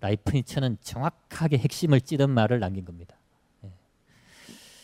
라이프니츠는 0.01 0.77
정확하게 0.81 1.57
핵심을 1.57 2.01
찌른 2.01 2.29
말을 2.29 2.59
남긴 2.59 2.85
겁니다. 2.85 3.15
예. 3.65 3.71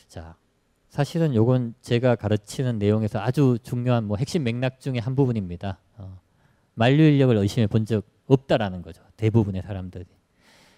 자, 0.07 0.36
사실은 0.95 1.35
요건 1.35 1.73
제가 1.81 2.15
가르치는 2.15 2.79
내용에서 2.79 3.19
아주 3.19 3.57
중요한 3.63 4.05
뭐 4.05 4.15
핵심 4.15 4.45
맥락 4.45 4.79
중에 4.79 4.99
한 4.99 5.13
부분입니다. 5.13 5.77
어, 5.97 6.21
만류 6.73 7.03
인력을 7.03 7.35
의심해 7.35 7.67
본 7.67 7.85
적 7.85 8.05
없다라는 8.27 8.81
거죠. 8.81 9.03
대부분의 9.17 9.61
사람들이. 9.63 10.05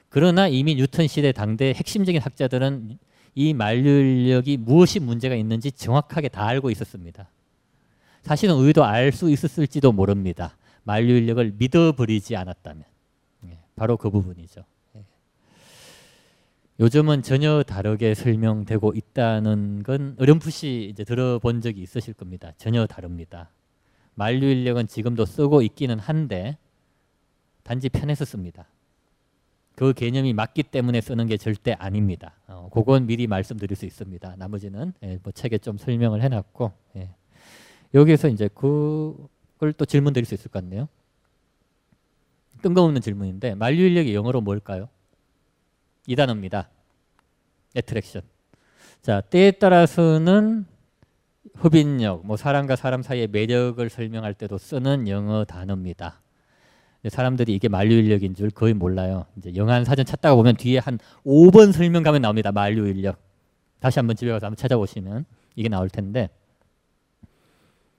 그러나 0.09 0.47
이미 0.47 0.73
뉴턴 0.73 1.05
시대 1.05 1.31
당대 1.31 1.71
핵심적인 1.71 2.19
학자들은 2.19 2.97
이 3.35 3.53
만류력이 3.53 4.57
무엇이 4.57 4.99
문제가 4.99 5.35
있는지 5.35 5.71
정확하게 5.71 6.29
다 6.29 6.47
알고 6.47 6.71
있었습니다. 6.71 7.29
사실은 8.23 8.55
의도 8.55 8.83
알 8.85 9.11
수 9.11 9.29
있었을지도 9.29 9.91
모릅니다. 9.91 10.57
만류력을 10.83 11.53
믿어버리지 11.59 12.35
않았다면. 12.35 12.83
예, 13.45 13.59
바로 13.75 13.97
그 13.97 14.09
부분이죠. 14.09 14.63
예. 16.79 16.83
요즘은 16.83 17.23
전혀 17.23 17.63
다르게 17.63 18.13
설명되고 18.13 18.93
있다는 18.95 19.83
건 19.83 20.15
어렴풋이 20.19 20.89
이제 20.91 21.03
들어본 21.03 21.61
적이 21.61 21.81
있으실 21.81 22.13
겁니다. 22.13 22.53
전혀 22.57 22.85
다릅니다. 22.85 23.49
만류 24.15 24.47
인력은 24.47 24.87
지금도 24.87 25.25
쓰고 25.25 25.61
있기는 25.61 25.99
한데 25.99 26.57
단지 27.63 27.89
편해서 27.89 28.25
씁니다. 28.25 28.67
그 29.75 29.93
개념이 29.93 30.33
맞기 30.33 30.63
때문에 30.63 31.01
쓰는 31.01 31.27
게 31.27 31.37
절대 31.37 31.73
아닙니다. 31.73 32.33
어, 32.47 32.69
그건 32.73 33.05
미리 33.05 33.27
말씀드릴 33.27 33.75
수 33.75 33.85
있습니다. 33.85 34.35
나머지는 34.37 34.93
예, 35.03 35.19
뭐 35.21 35.31
책에 35.31 35.59
좀 35.59 35.77
설명을 35.77 36.23
해놨고 36.23 36.71
예. 36.95 37.09
여기서 37.93 38.29
이제 38.29 38.49
그걸 38.53 39.73
또 39.77 39.85
질문 39.85 40.13
드릴 40.13 40.25
수 40.25 40.33
있을 40.33 40.49
것 40.49 40.63
같네요. 40.63 40.87
뜬금없는 42.63 43.01
질문인데 43.01 43.53
만류 43.53 43.83
인력이 43.83 44.15
영어로 44.15 44.41
뭘까요? 44.41 44.89
이 46.07 46.15
단어입니다. 46.15 46.69
애트랙션. 47.75 48.23
자 49.03 49.21
때에 49.21 49.51
따라서는 49.51 50.65
흡인력, 51.53 52.25
뭐 52.25 52.37
사람과 52.37 52.75
사람 52.75 53.03
사이의 53.03 53.27
매력을 53.27 53.87
설명할 53.89 54.33
때도 54.33 54.57
쓰는 54.57 55.07
영어 55.07 55.45
단어입니다. 55.45 56.21
사람들이 57.07 57.53
이게 57.53 57.67
만류 57.69 57.95
인력인 57.95 58.35
줄 58.35 58.49
거의 58.49 58.73
몰라요. 58.73 59.25
이제 59.37 59.55
영한 59.55 59.85
사전 59.85 60.05
찾다가 60.05 60.35
보면 60.35 60.55
뒤에 60.55 60.79
한 60.79 60.97
5번 61.25 61.71
설명 61.71 62.03
가면 62.03 62.21
나옵니다. 62.21 62.51
만류 62.51 62.87
인력. 62.87 63.19
다시 63.79 63.99
한번 63.99 64.15
집에 64.15 64.31
가서 64.31 64.47
한번 64.47 64.57
찾아보시면 64.57 65.25
이게 65.55 65.69
나올 65.69 65.89
텐데 65.89 66.29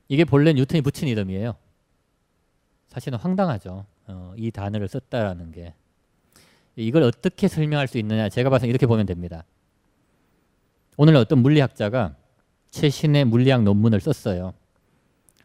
이게 0.08 0.24
본래 0.24 0.52
뉴턴이 0.52 0.80
붙인 0.82 1.08
이름이에요. 1.08 1.54
사실은 2.88 3.18
황당하죠. 3.18 3.84
어, 4.08 4.34
이 4.36 4.50
단어를 4.50 4.88
썼다라는 4.88 5.52
게 5.52 5.74
이걸 6.82 7.02
어떻게 7.02 7.48
설명할 7.48 7.88
수 7.88 7.98
있느냐 7.98 8.28
제가 8.28 8.50
봐서 8.50 8.66
이렇게 8.66 8.86
보면 8.86 9.06
됩니다. 9.06 9.44
오늘 10.96 11.16
어떤 11.16 11.40
물리학자가 11.40 12.14
최신의 12.70 13.24
물리학 13.24 13.62
논문을 13.62 14.00
썼어요. 14.00 14.54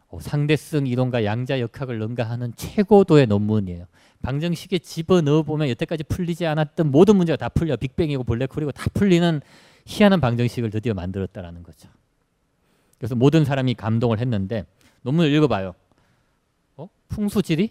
어, 0.08 0.20
상대성 0.20 0.86
이론과 0.86 1.24
양자 1.24 1.60
역학을 1.60 1.98
능가하는 1.98 2.52
최고도의 2.56 3.26
논문이에요. 3.26 3.86
방정식에 4.22 4.78
집어넣어 4.78 5.42
보면 5.42 5.68
여태까지 5.70 6.04
풀리지 6.04 6.46
않았던 6.46 6.90
모든 6.90 7.16
문제가 7.16 7.36
다 7.36 7.48
풀려. 7.48 7.76
빅뱅이고 7.76 8.24
블랙홀이고 8.24 8.72
다 8.72 8.86
풀리는 8.94 9.40
희한한 9.86 10.20
방정식을 10.20 10.70
드디어 10.70 10.94
만들었다라는 10.94 11.62
거죠. 11.62 11.88
그래서 12.98 13.14
모든 13.14 13.44
사람이 13.44 13.74
감동을 13.74 14.18
했는데 14.18 14.64
논문을 15.02 15.30
읽어봐요. 15.32 15.74
어? 16.76 16.88
풍수지리? 17.08 17.70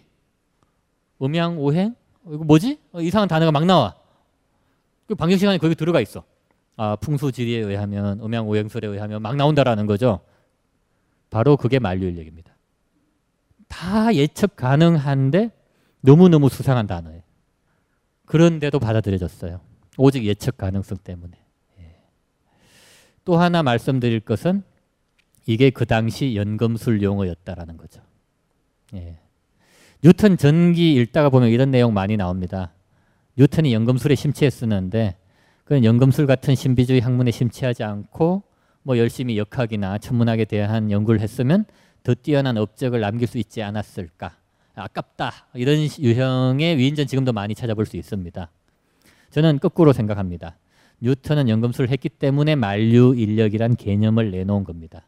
음양오행? 1.22 1.94
어, 2.24 2.32
이거 2.32 2.44
뭐지? 2.44 2.78
어, 2.92 3.00
이상한 3.00 3.28
단어가 3.28 3.52
막 3.52 3.64
나와. 3.64 3.94
그 5.06 5.14
방정식 5.14 5.48
안에 5.48 5.58
거기 5.58 5.74
들어가 5.74 6.00
있어. 6.00 6.24
아, 6.76 6.96
풍수지리에 6.96 7.58
의하면 7.58 8.20
음양 8.20 8.48
오행설에 8.48 8.86
의하면 8.86 9.22
막 9.22 9.36
나온다라는 9.36 9.86
거죠. 9.86 10.20
바로 11.30 11.56
그게 11.56 11.78
만류인력입니다. 11.78 12.54
다 13.68 14.14
예측 14.14 14.56
가능한데 14.56 15.50
너무너무 16.00 16.48
수상한 16.48 16.86
단어예요. 16.86 17.22
그런데도 18.26 18.78
받아들여졌어요. 18.78 19.60
오직 19.98 20.24
예측 20.24 20.56
가능성 20.56 20.98
때문에. 20.98 21.36
예. 21.80 21.96
또 23.24 23.36
하나 23.36 23.62
말씀드릴 23.62 24.20
것은 24.20 24.62
이게 25.46 25.70
그 25.70 25.86
당시 25.86 26.36
연금술 26.36 27.02
용어였다라는 27.02 27.76
거죠. 27.76 28.00
예. 28.94 29.18
뉴턴 30.04 30.36
전기 30.36 30.96
읽다가 30.96 31.30
보면 31.30 31.48
이런 31.48 31.70
내용 31.70 31.94
많이 31.94 32.18
나옵니다. 32.18 32.74
뉴턴이 33.38 33.72
연금술에 33.72 34.14
심취했었는데 34.14 35.16
그건 35.64 35.82
연금술 35.82 36.26
같은 36.26 36.54
신비주의 36.54 37.00
학문에 37.00 37.30
심취하지 37.30 37.84
않고 37.84 38.42
뭐 38.82 38.98
열심히 38.98 39.38
역학이나 39.38 39.96
천문학에 39.96 40.44
대한 40.44 40.90
연구를 40.90 41.20
했으면 41.20 41.64
더 42.02 42.12
뛰어난 42.12 42.58
업적을 42.58 43.00
남길 43.00 43.26
수 43.26 43.38
있지 43.38 43.62
않았을까. 43.62 44.36
아깝다. 44.74 45.32
이런 45.54 45.78
유형의 45.98 46.76
위인전 46.76 47.06
지금도 47.06 47.32
많이 47.32 47.54
찾아볼 47.54 47.86
수 47.86 47.96
있습니다. 47.96 48.50
저는 49.30 49.58
거꾸로 49.58 49.94
생각합니다. 49.94 50.58
뉴턴은 51.00 51.48
연금술을 51.48 51.88
했기 51.88 52.10
때문에 52.10 52.56
만류 52.56 53.14
인력이란 53.16 53.76
개념을 53.76 54.32
내놓은 54.32 54.64
겁니다. 54.64 55.06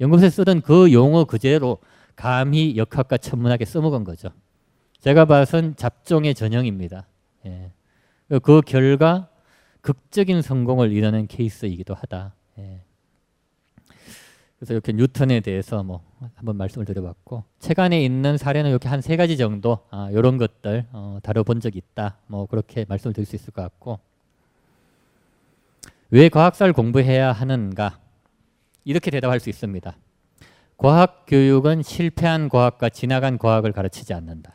연금술에 0.00 0.30
쓰던 0.30 0.62
그 0.62 0.90
용어 0.94 1.24
그대로 1.24 1.80
감히 2.16 2.76
역학과 2.76 3.16
천문학에 3.18 3.64
써먹은 3.64 4.04
거죠. 4.04 4.30
제가 5.00 5.26
봐선 5.26 5.76
잡종의 5.76 6.34
전형입니다. 6.34 7.06
예. 7.46 7.70
그 8.42 8.60
결과 8.62 9.28
극적인 9.82 10.42
성공을 10.42 10.90
이뤄낸 10.92 11.28
케이스이기도 11.28 11.94
하다. 11.94 12.34
예. 12.58 12.80
그래서 14.58 14.72
이렇게 14.72 14.92
뉴턴에 14.92 15.40
대해서 15.40 15.82
뭐 15.82 16.02
한번 16.34 16.56
말씀을 16.56 16.86
드려봤고 16.86 17.44
책 17.60 17.78
안에 17.78 18.02
있는 18.02 18.38
사례는 18.38 18.70
이렇게 18.70 18.88
한 18.88 19.02
세 19.02 19.16
가지 19.16 19.36
정도 19.36 19.80
아, 19.90 20.08
이런 20.10 20.38
것들 20.38 20.86
어, 20.92 21.18
다뤄본 21.22 21.60
적이 21.60 21.78
있다. 21.78 22.16
뭐 22.26 22.46
그렇게 22.46 22.86
말씀을 22.88 23.12
드릴 23.12 23.26
수 23.26 23.36
있을 23.36 23.52
것 23.52 23.60
같고 23.62 24.00
왜 26.10 26.28
과학사를 26.30 26.72
공부해야 26.72 27.32
하는가 27.32 27.98
이렇게 28.84 29.10
대답할 29.10 29.40
수 29.40 29.50
있습니다. 29.50 29.94
과학 30.76 31.24
교육은 31.26 31.82
실패한 31.82 32.48
과학과 32.48 32.88
지나간 32.88 33.38
과학을 33.38 33.72
가르치지 33.72 34.12
않는다. 34.14 34.54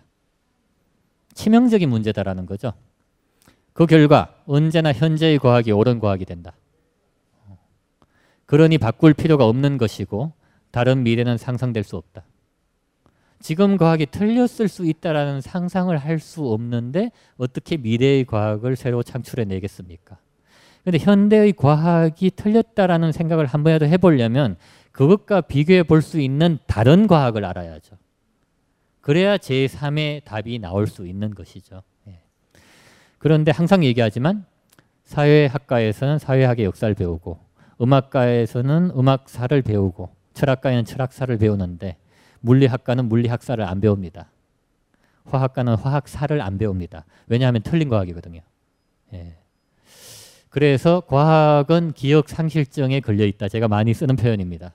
치명적인 1.33 1.89
문제다라는 1.89 2.45
거죠. 2.45 2.73
그 3.73 3.85
결과 3.85 4.35
언제나 4.45 4.93
현재의 4.93 5.39
과학이 5.39 5.71
옳은 5.71 5.99
과학이 5.99 6.25
된다. 6.25 6.53
그러니 8.45 8.77
바꿀 8.77 9.13
필요가 9.13 9.45
없는 9.45 9.77
것이고 9.77 10.33
다른 10.71 11.03
미래는 11.03 11.37
상상될 11.37 11.83
수 11.83 11.95
없다. 11.95 12.25
지금 13.39 13.77
과학이 13.77 14.05
틀렸을 14.05 14.67
수 14.67 14.85
있다라는 14.85 15.41
상상을 15.41 15.97
할 15.97 16.19
수 16.19 16.51
없는데 16.51 17.11
어떻게 17.37 17.77
미래의 17.77 18.25
과학을 18.25 18.75
새로 18.75 19.01
창출해 19.01 19.45
내겠습니까? 19.45 20.17
근데 20.83 20.97
현대의 20.99 21.53
과학이 21.53 22.31
틀렸다라는 22.35 23.11
생각을 23.11 23.45
한 23.45 23.63
번이라도 23.63 23.85
해보려면 23.87 24.57
그것과 24.91 25.41
비교해 25.41 25.83
볼 25.83 26.01
수 26.01 26.19
있는 26.19 26.57
다른 26.67 27.07
과학을 27.07 27.45
알아야죠. 27.45 27.97
그래야 29.01 29.37
제3의 29.37 30.23
답이 30.23 30.59
나올 30.59 30.87
수 30.87 31.07
있는 31.07 31.33
것이죠. 31.33 31.81
예. 32.07 32.19
그런데 33.17 33.51
항상 33.51 33.83
얘기하지만 33.83 34.45
사회학과에서는 35.05 36.19
사회학의 36.19 36.65
역사를 36.65 36.93
배우고 36.93 37.39
음악가에서는 37.81 38.91
음악사를 38.95 39.61
배우고 39.61 40.09
철학가에는 40.33 40.85
철학사를 40.85 41.35
배우는데 41.37 41.97
물리학과는 42.41 43.05
물리학사를 43.05 43.63
안 43.63 43.81
배웁니다. 43.81 44.29
화학과는 45.25 45.75
화학사를 45.75 46.39
안 46.41 46.57
배웁니다. 46.57 47.05
왜냐하면 47.27 47.61
틀린 47.63 47.89
과학이거든요. 47.89 48.41
예. 49.13 49.35
그래서 50.49 51.01
과학은 51.07 51.93
기억 51.93 52.29
상실증에 52.29 52.99
걸려 52.99 53.25
있다. 53.25 53.47
제가 53.47 53.67
많이 53.67 53.93
쓰는 53.93 54.15
표현입니다. 54.15 54.73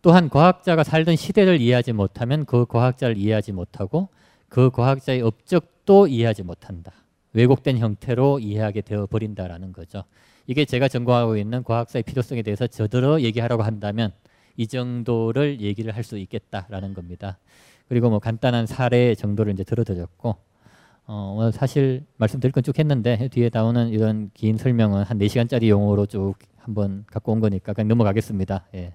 예. 0.00 0.02
또한 0.02 0.28
과학자가 0.28 0.84
살던 0.84 1.16
시대를 1.16 1.60
이해하지 1.60 1.92
못하면 1.92 2.44
그 2.44 2.66
과학자를 2.66 3.16
이해하지 3.16 3.52
못하고 3.52 4.08
그 4.48 4.70
과학자의 4.70 5.22
업적도 5.22 6.06
이해하지 6.06 6.42
못한다. 6.42 6.92
왜곡된 7.32 7.78
형태로 7.78 8.40
이해하게 8.40 8.80
되어 8.82 9.06
버린다라는 9.06 9.72
거죠. 9.72 10.04
이게 10.46 10.64
제가 10.64 10.88
전공하고 10.88 11.36
있는 11.36 11.62
과학사의 11.62 12.02
필요성에 12.02 12.42
대해서 12.42 12.66
저들어 12.66 13.20
얘기하라고 13.20 13.62
한다면 13.62 14.12
이 14.56 14.66
정도를 14.66 15.60
얘기를 15.60 15.94
할 15.94 16.02
수 16.04 16.18
있겠다라는 16.18 16.94
겁니다. 16.94 17.38
그리고 17.88 18.10
뭐 18.10 18.18
간단한 18.18 18.66
사례 18.66 19.14
정도를 19.14 19.52
이제 19.52 19.64
들어드렸고 19.64 20.36
어, 21.06 21.34
오늘 21.38 21.52
사실 21.52 22.04
말씀드릴 22.16 22.52
건 22.52 22.62
쭉 22.64 22.78
했는데 22.78 23.28
뒤에 23.28 23.50
나오는 23.52 23.88
이런 23.90 24.30
긴 24.34 24.56
설명은 24.56 25.02
한 25.04 25.18
4시간짜리 25.18 25.68
용어로 25.68 26.06
쭉 26.06 26.34
한번 26.58 27.04
갖고 27.08 27.32
온 27.32 27.40
거니까 27.40 27.72
그냥 27.72 27.88
넘어가겠습니다. 27.88 28.66
예. 28.74 28.94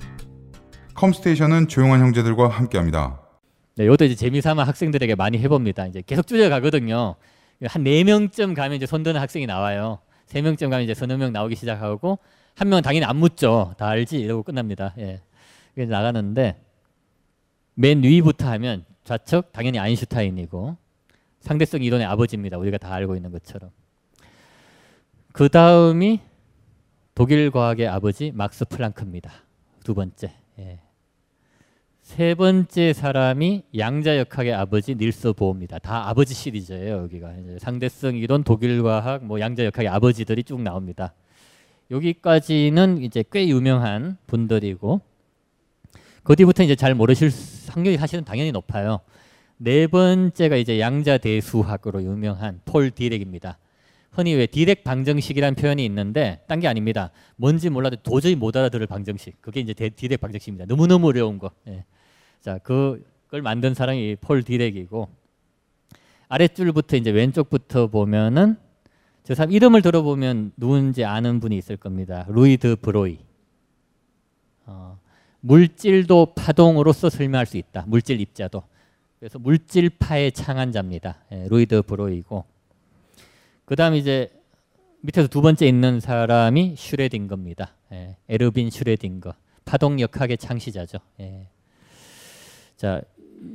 컴스테이션은 1.01 1.67
조용한 1.67 1.99
형제들과 1.99 2.47
함께합니다. 2.47 3.19
네, 3.75 3.85
이것도 3.85 4.05
이제 4.05 4.13
재미삼아 4.13 4.63
학생들에게 4.63 5.15
많이 5.15 5.39
해봅니다. 5.39 5.87
이제 5.87 6.03
계속 6.05 6.27
줄여가거든요. 6.27 7.15
한 7.65 7.83
네 7.83 8.03
명쯤 8.03 8.53
가면 8.53 8.75
이제 8.77 8.85
손드는 8.85 9.19
학생이 9.19 9.47
나와요. 9.47 9.97
세 10.27 10.43
명쯤 10.43 10.69
가면 10.69 10.83
이제 10.83 10.93
서너 10.93 11.17
명 11.17 11.33
나오기 11.33 11.55
시작하고 11.55 12.19
한 12.55 12.69
명은 12.69 12.83
당연히 12.83 13.05
안 13.05 13.17
묻죠. 13.17 13.73
다 13.79 13.87
알지 13.87 14.19
이러고 14.19 14.43
끝납니다. 14.43 14.93
예. 14.99 15.21
그래서 15.73 15.91
나가는데 15.91 16.61
맨 17.73 18.03
위부터 18.03 18.47
하면 18.51 18.85
좌측 19.03 19.51
당연히 19.53 19.79
아인슈타인이고 19.79 20.77
상대성 21.39 21.81
이론의 21.81 22.05
아버지입니다. 22.05 22.59
우리가 22.59 22.77
다 22.77 22.93
알고 22.93 23.15
있는 23.15 23.31
것처럼. 23.31 23.71
그 25.33 25.49
다음이 25.49 26.19
독일 27.15 27.49
과학의 27.49 27.87
아버지 27.87 28.31
막스 28.35 28.65
플랑크입니다. 28.65 29.31
두 29.83 29.95
번째. 29.95 30.31
예. 30.59 30.79
세 32.11 32.35
번째 32.35 32.91
사람이 32.91 33.63
양자 33.77 34.17
역학의 34.17 34.53
아버지 34.53 34.95
닐스 34.95 35.31
보입니다. 35.31 35.79
다 35.79 36.09
아버지 36.09 36.33
시리즈예요. 36.33 37.03
여기가 37.03 37.31
상대성 37.59 38.17
이론, 38.17 38.43
독일 38.43 38.83
과학, 38.83 39.23
뭐 39.23 39.39
양자 39.39 39.63
역학의 39.63 39.87
아버지들이 39.87 40.43
쭉 40.43 40.61
나옵니다. 40.61 41.13
여기까지는 41.89 43.01
이제 43.01 43.23
꽤 43.31 43.47
유명한 43.47 44.17
분들이고 44.27 44.99
그 46.23 46.35
뒤부터 46.35 46.63
이제 46.63 46.75
잘 46.75 46.95
모르실 46.95 47.31
확률이 47.69 47.95
사실은 47.95 48.25
당연히 48.25 48.51
높아요. 48.51 48.99
네 49.55 49.87
번째가 49.87 50.57
이제 50.57 50.81
양자 50.81 51.17
대수학으로 51.17 52.03
유명한 52.03 52.59
폴 52.65 52.91
디렉입니다. 52.91 53.57
흔히 54.11 54.33
왜 54.33 54.47
디랙 54.47 54.83
방정식이라는 54.83 55.55
표현이 55.55 55.85
있는데 55.85 56.41
딴 56.49 56.59
게 56.59 56.67
아닙니다. 56.67 57.11
뭔지 57.37 57.69
몰라도 57.69 57.95
도저히 58.03 58.35
못 58.35 58.57
알아들을 58.57 58.85
방정식. 58.85 59.41
그게 59.41 59.61
이제 59.61 59.73
디랙 59.73 60.19
방정식입니다. 60.19 60.65
너무너무 60.65 61.07
어려운 61.07 61.39
거. 61.39 61.51
예. 61.69 61.85
자, 62.41 62.57
그걸 62.57 63.41
만든 63.41 63.73
사람이 63.73 64.17
폴 64.19 64.43
디랙이고 64.43 65.07
아랫줄부터 66.27 66.97
이제 66.97 67.11
왼쪽부터 67.11 67.87
보면은 67.87 68.57
저 69.23 69.35
사람 69.35 69.51
이름을 69.51 69.81
들어보면 69.81 70.53
누군지 70.57 71.05
아는 71.05 71.39
분이 71.39 71.55
있을 71.57 71.77
겁니다. 71.77 72.25
루이 72.29 72.53
드 72.53 72.77
브로이. 72.77 73.19
어, 74.65 74.97
물질도 75.41 76.33
파동으로서 76.35 77.09
설명할 77.09 77.45
수 77.45 77.57
있다. 77.57 77.85
물질 77.87 78.19
입자도. 78.19 78.63
그래서 79.19 79.37
물질파의 79.37 80.31
창안자입니다. 80.31 81.17
예, 81.33 81.47
루이드 81.47 81.83
브로이고. 81.83 82.43
그다음 83.65 83.93
이제 83.93 84.31
밑에서 85.01 85.27
두 85.27 85.41
번째 85.41 85.67
있는 85.67 85.99
사람이 85.99 86.75
슈레딩거입니다. 86.75 87.75
예, 87.91 88.15
에르빈 88.29 88.71
슈레딩거. 88.71 89.35
파동역학의 89.65 90.37
창시자죠. 90.37 90.97
예. 91.19 91.47
자 92.81 92.99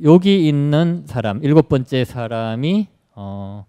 여기 0.05 0.47
있는 0.47 1.03
사람 1.05 1.43
일곱 1.43 1.69
번째 1.69 2.05
사람이 2.05 2.87
어 3.17 3.67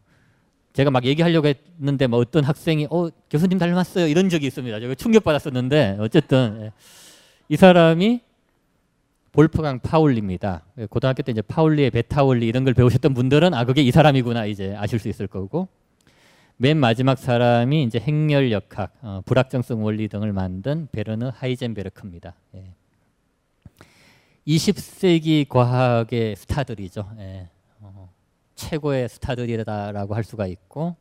제가 0.73 0.91
막 0.91 1.03
얘기하려고 1.03 1.47
했는데 1.47 2.05
뭐 2.05 2.19
어떤 2.19 2.43
학생이 2.43 2.85
어 2.91 3.09
교수님 3.31 3.57
닮았어요 3.57 4.05
이런 4.05 4.29
적이 4.29 4.45
있습니다. 4.45 4.79
제가 4.79 4.93
충격 4.93 5.23
받았었는데 5.23 5.97
어쨌든 5.99 6.59
예. 6.61 6.71
이 7.49 7.55
사람이 7.55 8.21
볼프강 9.31 9.79
파울리입니다. 9.79 10.61
고등학교 10.91 11.23
때 11.23 11.31
이제 11.31 11.41
파울리의 11.41 11.89
배타원리 11.89 12.45
이런 12.45 12.63
걸 12.63 12.75
배우셨던 12.75 13.15
분들은 13.15 13.55
아 13.55 13.65
그게 13.65 13.81
이 13.81 13.89
사람이구나 13.89 14.45
이제 14.45 14.75
아실 14.77 14.99
수 14.99 15.09
있을 15.09 15.25
거고 15.25 15.69
맨 16.57 16.77
마지막 16.77 17.17
사람이 17.17 17.81
이제 17.81 17.97
행렬역학, 17.97 18.91
어, 19.01 19.21
불확정성 19.25 19.83
원리 19.83 20.07
등을 20.07 20.33
만든 20.33 20.87
베르너 20.91 21.31
하이젠베르크입니다. 21.35 22.35
예. 22.57 22.73
20세기 24.47 25.47
과학의 25.49 26.37
스타들이죠. 26.37 27.11
예. 27.19 27.49
어, 27.81 28.09
최고의 28.55 29.09
스타들이다라고 29.09 30.15
할 30.15 30.23
수가 30.23 30.47
있고 30.47 30.95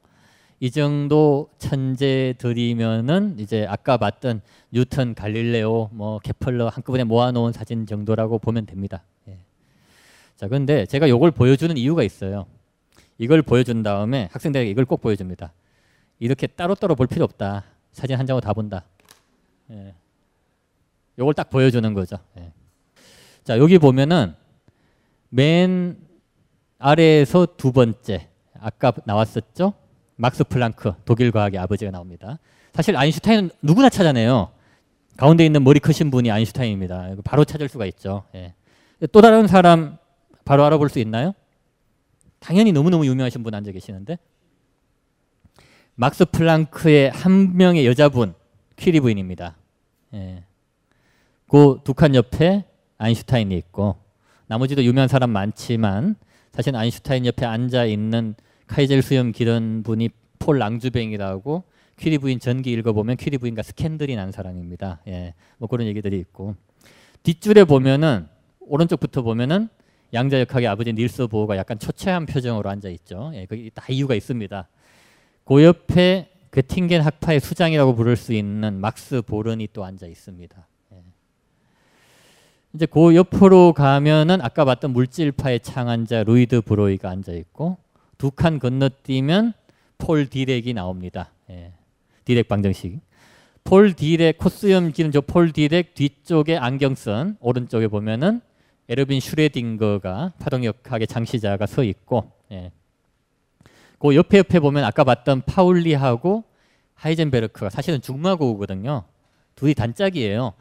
이 0.58 0.70
정도 0.70 1.48
천재들이면은 1.58 3.38
이제 3.38 3.64
아까 3.68 3.98
봤던 3.98 4.40
뉴턴, 4.72 5.14
갈릴레오, 5.14 5.90
뭐 5.92 6.18
케플러 6.18 6.68
한꺼번에 6.68 7.04
모아놓은 7.04 7.52
사진 7.52 7.86
정도라고 7.86 8.40
보면 8.40 8.66
됩니다. 8.66 9.04
예. 9.28 9.38
자, 10.34 10.48
그런데 10.48 10.84
제가 10.86 11.06
이걸 11.06 11.30
보여주는 11.30 11.76
이유가 11.76 12.02
있어요. 12.02 12.46
이걸 13.18 13.42
보여준 13.42 13.82
다음에 13.84 14.28
학생들에게 14.32 14.68
이걸 14.68 14.84
꼭 14.86 15.00
보여줍니다. 15.00 15.52
이렇게 16.18 16.48
따로따로 16.48 16.96
볼 16.96 17.06
필요 17.06 17.24
없다. 17.24 17.64
사진 17.92 18.18
한 18.18 18.26
장으로 18.26 18.40
다 18.40 18.52
본다. 18.52 18.84
예. 19.70 19.94
이걸 21.16 21.32
딱 21.32 21.48
보여주는 21.48 21.94
거죠. 21.94 22.16
예. 22.38 22.50
자 23.46 23.58
여기 23.58 23.78
보면은 23.78 24.34
맨 25.28 25.96
아래에서 26.80 27.46
두 27.56 27.70
번째 27.70 28.28
아까 28.58 28.92
나왔었죠? 29.04 29.72
막스 30.16 30.42
플랑크 30.42 30.94
독일 31.04 31.30
과학의 31.30 31.60
아버지가 31.60 31.92
나옵니다. 31.92 32.40
사실 32.74 32.96
아인슈타인은 32.96 33.50
누구나 33.62 33.88
찾아내요. 33.88 34.50
가운데 35.16 35.46
있는 35.46 35.62
머리 35.62 35.78
크신 35.78 36.10
분이 36.10 36.28
아인슈타인입니다. 36.28 37.14
바로 37.22 37.44
찾을 37.44 37.68
수가 37.68 37.86
있죠. 37.86 38.24
예. 38.34 38.52
또 39.12 39.20
다른 39.20 39.46
사람 39.46 39.96
바로 40.44 40.64
알아볼 40.64 40.88
수 40.88 40.98
있나요? 40.98 41.32
당연히 42.40 42.72
너무너무 42.72 43.06
유명하신 43.06 43.44
분 43.44 43.54
앉아 43.54 43.70
계시는데? 43.70 44.18
막스 45.94 46.24
플랑크의 46.32 47.12
한 47.12 47.56
명의 47.56 47.86
여자분 47.86 48.34
퀴리 48.74 48.98
부인입니다. 48.98 49.56
예. 50.14 50.42
그두 51.48 51.94
칸 51.94 52.16
옆에 52.16 52.64
아인슈타인이 52.98 53.56
있고 53.56 53.96
나머지도 54.46 54.84
유명한 54.84 55.08
사람 55.08 55.30
많지만 55.30 56.16
사실 56.52 56.74
아인슈타인 56.74 57.26
옆에 57.26 57.44
앉아 57.44 57.84
있는 57.84 58.34
카이젤 58.66 59.02
수염 59.02 59.32
기른 59.32 59.82
분이 59.82 60.10
폴 60.38 60.58
랑주뱅이라고 60.58 61.64
퀴리 61.98 62.18
부인 62.18 62.38
전기 62.38 62.72
읽어보면 62.72 63.16
퀴리 63.16 63.38
부인과 63.38 63.62
스캔들이 63.62 64.16
난 64.16 64.30
사람입니다. 64.30 65.00
예, 65.08 65.34
뭐 65.58 65.68
그런 65.68 65.86
얘기들이 65.86 66.18
있고 66.18 66.54
뒷줄에 67.22 67.64
보면은 67.64 68.26
오른쪽부터 68.60 69.22
보면은 69.22 69.68
양자역학의 70.12 70.68
아버지 70.68 70.92
닐스 70.92 71.26
보호가 71.26 71.56
약간 71.56 71.78
초췌한 71.78 72.26
표정으로 72.26 72.68
앉아 72.70 72.88
있죠. 72.90 73.30
예, 73.34 73.46
그게 73.46 73.70
다 73.74 73.84
이유가 73.88 74.14
있습니다. 74.14 74.68
그 75.44 75.64
옆에 75.64 76.30
괴팅겐 76.52 77.02
학파의 77.02 77.40
수장이라고 77.40 77.94
부를 77.94 78.16
수 78.16 78.32
있는 78.32 78.80
막스 78.80 79.22
보른이 79.22 79.68
또 79.72 79.84
앉아 79.84 80.06
있습니다. 80.06 80.66
이제 82.76 82.84
그 82.84 83.14
옆으로 83.14 83.72
가면은 83.72 84.42
아까 84.42 84.66
봤던 84.66 84.92
물질파의 84.92 85.60
창안자 85.60 86.24
루이 86.24 86.42
드 86.42 86.60
브로이가 86.60 87.08
앉아 87.08 87.32
있고 87.32 87.78
두 88.18 88.30
칸 88.30 88.58
건너뛰면 88.58 89.54
폴 89.98 90.26
디랙이 90.26 90.74
나옵니다. 90.74 91.30
예. 91.48 91.72
디랙 92.26 92.48
방정식. 92.48 93.00
폴 93.64 93.94
디랙 93.94 94.36
콧수염 94.36 94.92
기른 94.92 95.10
저 95.10 95.22
폴 95.22 95.52
디랙 95.52 95.94
뒤쪽에 95.94 96.58
안경 96.58 96.94
쓴 96.94 97.36
오른쪽에 97.40 97.88
보면은 97.88 98.42
에르빈 98.90 99.20
슈레딩거가 99.20 100.34
파동역학의 100.38 101.06
창시자가 101.06 101.64
서 101.64 101.82
있고 101.82 102.30
예. 102.52 102.72
그 103.98 104.14
옆에 104.14 104.36
옆에 104.38 104.60
보면 104.60 104.84
아까 104.84 105.02
봤던 105.02 105.42
파울리하고 105.46 106.44
하이젠베르크가 106.94 107.70
사실은 107.70 108.02
죽마고우거든요. 108.02 109.04
둘이 109.54 109.72
단짝이에요. 109.72 110.52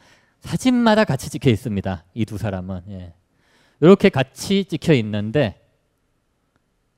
사진마다 0.41 1.03
같이 1.05 1.29
찍혀 1.29 1.49
있습니다. 1.49 2.03
이 2.13 2.25
두 2.25 2.37
사람은 2.37 2.81
예. 2.89 3.13
이렇게 3.81 4.09
같이 4.09 4.65
찍혀 4.65 4.93
있는데 4.93 5.59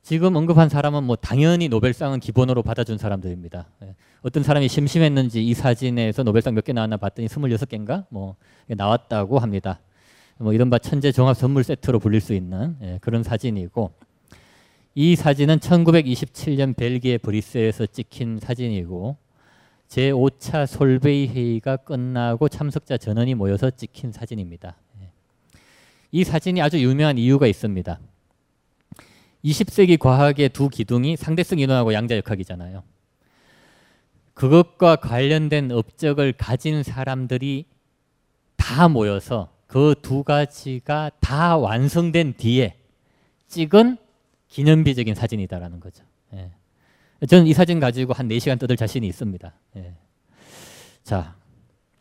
지금 0.03 0.35
언급한 0.35 0.69
사람은 0.69 1.03
뭐 1.03 1.15
당연히 1.17 1.67
노벨상은 1.67 2.19
기본으로 2.19 2.63
받아준 2.63 2.97
사람들입니다. 2.97 3.67
예. 3.83 3.95
어떤 4.21 4.43
사람이 4.43 4.67
심심했는지 4.67 5.45
이 5.45 5.53
사진에서 5.53 6.23
노벨상 6.23 6.53
몇 6.53 6.63
개 6.63 6.73
나왔나 6.73 6.97
봤더니 6.97 7.27
26개인가 7.27 8.05
뭐 8.09 8.35
나왔다고 8.67 9.39
합니다. 9.39 9.79
뭐 10.37 10.53
이른바 10.53 10.77
천재 10.77 11.11
종합 11.11 11.35
선물 11.35 11.63
세트로 11.63 11.99
불릴 11.99 12.21
수 12.21 12.33
있는 12.33 12.77
예, 12.81 12.99
그런 13.01 13.23
사진이고 13.23 13.91
이 14.95 15.15
사진은 15.15 15.59
1927년 15.59 16.75
벨기에 16.75 17.17
브리스에서 17.17 17.85
찍힌 17.85 18.39
사진이고 18.39 19.17
제5차 19.89 20.65
솔베이 20.67 21.27
회의가 21.27 21.77
끝나고 21.77 22.49
참석자 22.49 22.97
전원이 22.97 23.35
모여서 23.35 23.69
찍힌 23.69 24.11
사진입니다. 24.11 24.75
예. 25.01 25.11
이 26.11 26.23
사진이 26.23 26.61
아주 26.61 26.81
유명한 26.81 27.17
이유가 27.17 27.47
있습니다. 27.47 27.99
20세기 29.45 29.97
과학의 29.97 30.49
두 30.49 30.67
기둥이 30.69 31.15
상대성 31.15 31.59
이론하고 31.59 31.93
양자역학이잖아요. 31.93 32.83
그것과 34.33 34.97
관련된 34.97 35.71
업적을 35.71 36.33
가진 36.33 36.83
사람들이 36.83 37.65
다 38.55 38.87
모여서 38.87 39.57
그 39.67 39.95
두 40.01 40.23
가지가 40.23 41.11
다 41.19 41.57
완성된 41.57 42.35
뒤에 42.37 42.77
찍은 43.47 43.97
기념비적인 44.47 45.13
사진이다라는 45.15 45.79
거죠. 45.79 46.03
예. 46.33 46.51
저는 47.25 47.47
이 47.47 47.53
사진 47.53 47.79
가지고 47.79 48.13
한 48.13 48.27
4시간 48.27 48.59
떠들 48.59 48.75
자신이 48.77 49.07
있습니다. 49.07 49.53
예. 49.77 49.93
자, 51.03 51.35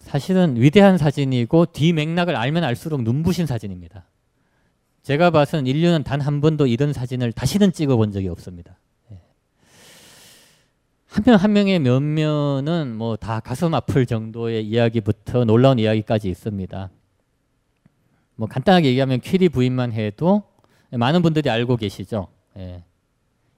사실은 0.01 0.57
위대한 0.61 0.99
사진이고 0.99 1.67
뒤 1.67 1.93
맥락을 1.93 2.37
알면 2.37 2.65
알수록 2.65 3.03
눈부신 3.03 3.47
사진입니다. 3.47 4.05
제가 5.03 5.31
봐선 5.31 5.67
인류는 5.67 6.03
단 6.03 6.21
한 6.21 6.41
번도 6.41 6.67
이런 6.67 6.93
사진을 6.93 7.33
다시는 7.33 7.73
찍어본 7.73 8.13
적이 8.13 8.29
없습니다. 8.29 8.77
예. 9.13 9.21
한명 11.07 11.37
한 11.37 11.53
명의 11.53 11.79
면면은 11.79 12.97
뭐 12.97 13.17
다 13.17 13.41
가슴 13.41 13.73
아플 13.75 14.05
정도의 14.05 14.67
이야기부터 14.67 15.45
놀라운 15.45 15.79
이야기까지 15.79 16.29
있습니다. 16.29 16.91
뭐 18.35 18.49
간단하게 18.49 18.89
얘기하면 18.89 19.21
퀴리 19.21 19.49
부인만 19.49 19.93
해도 19.93 20.43
많은 20.91 21.23
분들이 21.23 21.49
알고 21.49 21.77
계시죠. 21.77 22.29
예. 22.59 22.83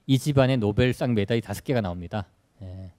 이 0.09 0.17
집안에 0.17 0.57
노벨상 0.57 1.13
메달이 1.13 1.39
다섯 1.39 1.63
개가 1.63 1.81
나옵니다. 1.81 2.25
예. 2.63 2.91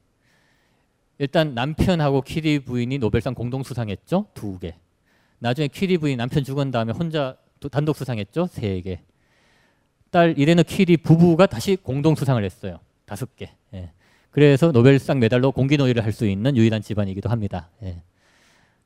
일단 1.19 1.55
남편하고 1.55 2.23
퀴리 2.23 2.61
부인이 2.61 2.99
노벨상 2.99 3.35
공동 3.35 3.65
수상했죠. 3.65 4.27
두 4.33 4.61
개. 4.61 4.77
나중에 5.41 5.67
퀴리 5.67 5.99
부인 5.99 6.19
남편 6.19 6.45
죽은 6.45 6.71
다음에 6.71 6.93
혼자 6.93 7.37
단독 7.73 7.97
수상했죠. 7.97 8.47
세 8.47 8.81
개. 8.81 9.01
딸 10.13 10.39
이레너 10.39 10.63
퀴리 10.63 10.99
부부가 10.99 11.47
다시 11.47 11.75
공동 11.75 12.15
수상을 12.15 12.43
했어요. 12.45 12.79
다섯 13.07 13.35
개. 13.35 13.51
예. 13.75 13.91
그래서 14.31 14.71
노벨상 14.71 15.19
메달로 15.19 15.51
공기노예를 15.51 16.05
할 16.05 16.13
수 16.13 16.29
있는 16.29 16.57
유일한 16.57 16.81
집안이기도 16.81 17.29
합니다. 17.29 17.71
예. 17.83 18.03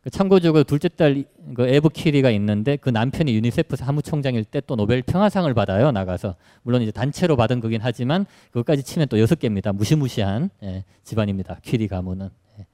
그 0.04 0.10
참고적으로 0.10 0.64
둘째 0.64 0.88
딸 0.88 1.24
그 1.54 1.66
에브 1.66 1.88
퀴리가 1.88 2.30
있는데 2.30 2.76
그 2.76 2.90
남편이 2.90 3.34
유니세프 3.34 3.76
사무총장일 3.76 4.44
때 4.44 4.60
또 4.66 4.76
노벨 4.76 5.02
평화상을 5.02 5.52
받아요 5.54 5.92
나가서. 5.92 6.36
물론 6.62 6.82
이제 6.82 6.90
단체로 6.92 7.36
받은 7.36 7.60
거긴 7.60 7.80
하지만 7.82 8.26
그것까지 8.50 8.82
치면 8.82 9.08
또 9.08 9.18
여섯 9.18 9.38
개입니다. 9.38 9.72
무시무시한 9.72 10.50
예, 10.62 10.84
집안입니다. 11.04 11.58
퀴리 11.62 11.88
가문은. 11.88 12.28
예. 12.58 12.66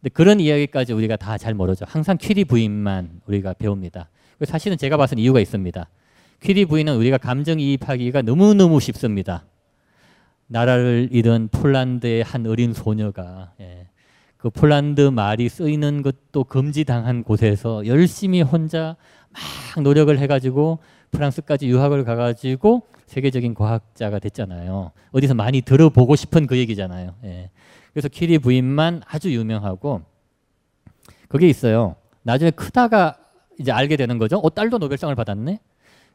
근데 0.00 0.10
그런 0.12 0.40
이야기까지 0.40 0.92
우리가 0.92 1.16
다 1.16 1.36
잘 1.38 1.54
모르죠. 1.54 1.84
항상 1.88 2.16
퀴리 2.16 2.44
부인만 2.44 3.20
우리가 3.26 3.54
배웁니다. 3.54 4.08
사실은 4.44 4.76
제가 4.78 4.96
봐서는 4.96 5.22
이유가 5.22 5.40
있습니다. 5.40 5.88
퀴리 6.40 6.64
부인은 6.66 6.96
우리가 6.96 7.18
감정이입하기가 7.18 8.22
너무너무 8.22 8.80
쉽습니다. 8.80 9.44
나라를 10.46 11.08
잃은 11.10 11.48
폴란드의 11.52 12.22
한 12.22 12.46
어린 12.46 12.72
소녀가 12.72 13.52
예. 13.60 13.88
그 14.46 14.50
폴란드 14.50 15.00
말이 15.00 15.48
쓰이는 15.48 16.02
것도 16.02 16.44
금지당한 16.44 17.24
곳에서 17.24 17.84
열심히 17.84 18.42
혼자 18.42 18.94
막 19.74 19.82
노력을 19.82 20.16
해가지고 20.16 20.78
프랑스까지 21.10 21.66
유학을 21.66 22.04
가가지고 22.04 22.82
세계적인 23.06 23.54
과학자가 23.54 24.20
됐잖아요. 24.20 24.92
어디서 25.10 25.34
많이 25.34 25.62
들어보고 25.62 26.14
싶은 26.14 26.46
그 26.46 26.58
얘기잖아요. 26.58 27.16
예. 27.24 27.50
그래서 27.92 28.06
키리 28.06 28.38
부인만 28.38 29.02
아주 29.08 29.34
유명하고 29.34 30.02
그게 31.26 31.48
있어요. 31.48 31.96
나중에 32.22 32.52
크다가 32.52 33.16
이제 33.58 33.72
알게 33.72 33.96
되는 33.96 34.16
거죠. 34.16 34.38
어, 34.38 34.48
딸도 34.48 34.78
노벨상을 34.78 35.12
받았네. 35.16 35.58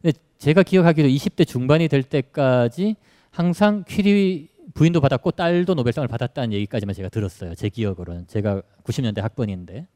근데 0.01 0.17
제가 0.37 0.63
기억하기로 0.63 1.09
20대 1.09 1.45
중반이 1.45 1.89
될 1.89 2.01
때까지 2.01 2.95
항상 3.29 3.83
퀴리 3.85 4.50
부인도 4.73 5.01
받았고 5.01 5.31
딸도 5.31 5.73
노벨상을 5.73 6.07
받았다는 6.07 6.53
얘기까지만 6.53 6.95
제가 6.95 7.09
들었어요. 7.09 7.55
제 7.55 7.69
기억으로는 7.69 8.27
제가 8.27 8.61
90년대 8.83 9.21
학번인데 9.21 9.87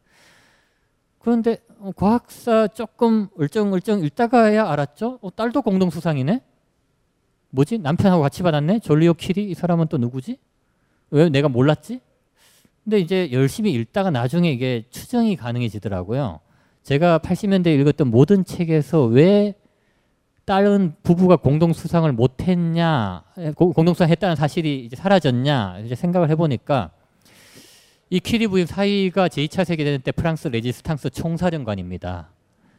그런데 1.19 1.57
어, 1.80 1.91
과학사 1.95 2.67
조금 2.67 3.28
울쩡울쩡 3.36 4.03
읽다가야 4.05 4.69
알았죠. 4.69 5.19
어, 5.21 5.36
딸도 5.36 5.63
공동 5.63 5.89
수상이네. 5.89 6.41
뭐지? 7.49 7.80
남편하고 7.80 8.21
같이 8.21 8.43
받았네. 8.43 8.80
졸리오 8.80 9.15
키리 9.15 9.49
이 9.49 9.53
사람은 9.55 9.88
또 9.88 9.97
누구지? 9.97 10.38
왜 11.09 11.30
내가 11.30 11.49
몰랐지? 11.49 12.01
근데 12.84 12.99
이제 12.99 13.32
열심히 13.32 13.73
읽다가 13.73 14.11
나중에 14.11 14.51
이게 14.51 14.86
추정이 14.91 15.36
가능해지더라고요. 15.36 16.41
제가 16.84 17.17
80년대에 17.17 17.80
읽었던 17.80 18.11
모든 18.11 18.45
책에서 18.45 19.05
왜 19.05 19.55
딸은 20.45 20.95
부부가 21.01 21.35
공동 21.37 21.73
수상을 21.73 22.11
못했냐, 22.11 23.23
공동 23.55 23.93
수상 23.93 24.09
했다는 24.09 24.35
사실이 24.35 24.85
이제 24.85 24.95
사라졌냐 24.95 25.79
이제 25.83 25.95
생각을 25.95 26.29
해보니까 26.29 26.91
이 28.11 28.19
퀴리 28.19 28.45
부인 28.47 28.67
사위가 28.67 29.28
제2차 29.27 29.65
세계대전 29.65 30.01
때 30.01 30.11
프랑스 30.11 30.47
레지스탕스 30.47 31.09
총사령관입니다. 31.09 32.29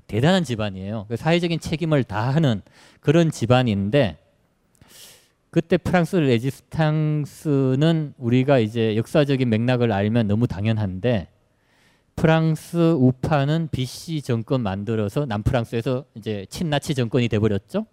대단한 0.07 0.45
집안이에요. 0.45 1.07
그 1.09 1.17
사회적인 1.17 1.59
책임을 1.59 2.05
다하는 2.05 2.63
그런 3.01 3.33
집안인데 3.33 4.19
그때 5.51 5.77
프랑스 5.77 6.15
레지스탕스는 6.17 8.15
우리가 8.19 8.61
이제 8.61 8.95
역사적인 8.95 9.49
맥락을 9.49 9.91
알면 9.91 10.29
너무 10.29 10.47
당연한데 10.47 11.27
프랑스 12.17 12.95
우파는 12.95 13.69
비시 13.71 14.23
정권 14.23 14.63
만들어서 14.63 15.27
남프랑스에서 15.27 16.07
이제 16.15 16.47
친나치 16.49 16.95
정권이 16.95 17.29
돼버렸죠. 17.29 17.87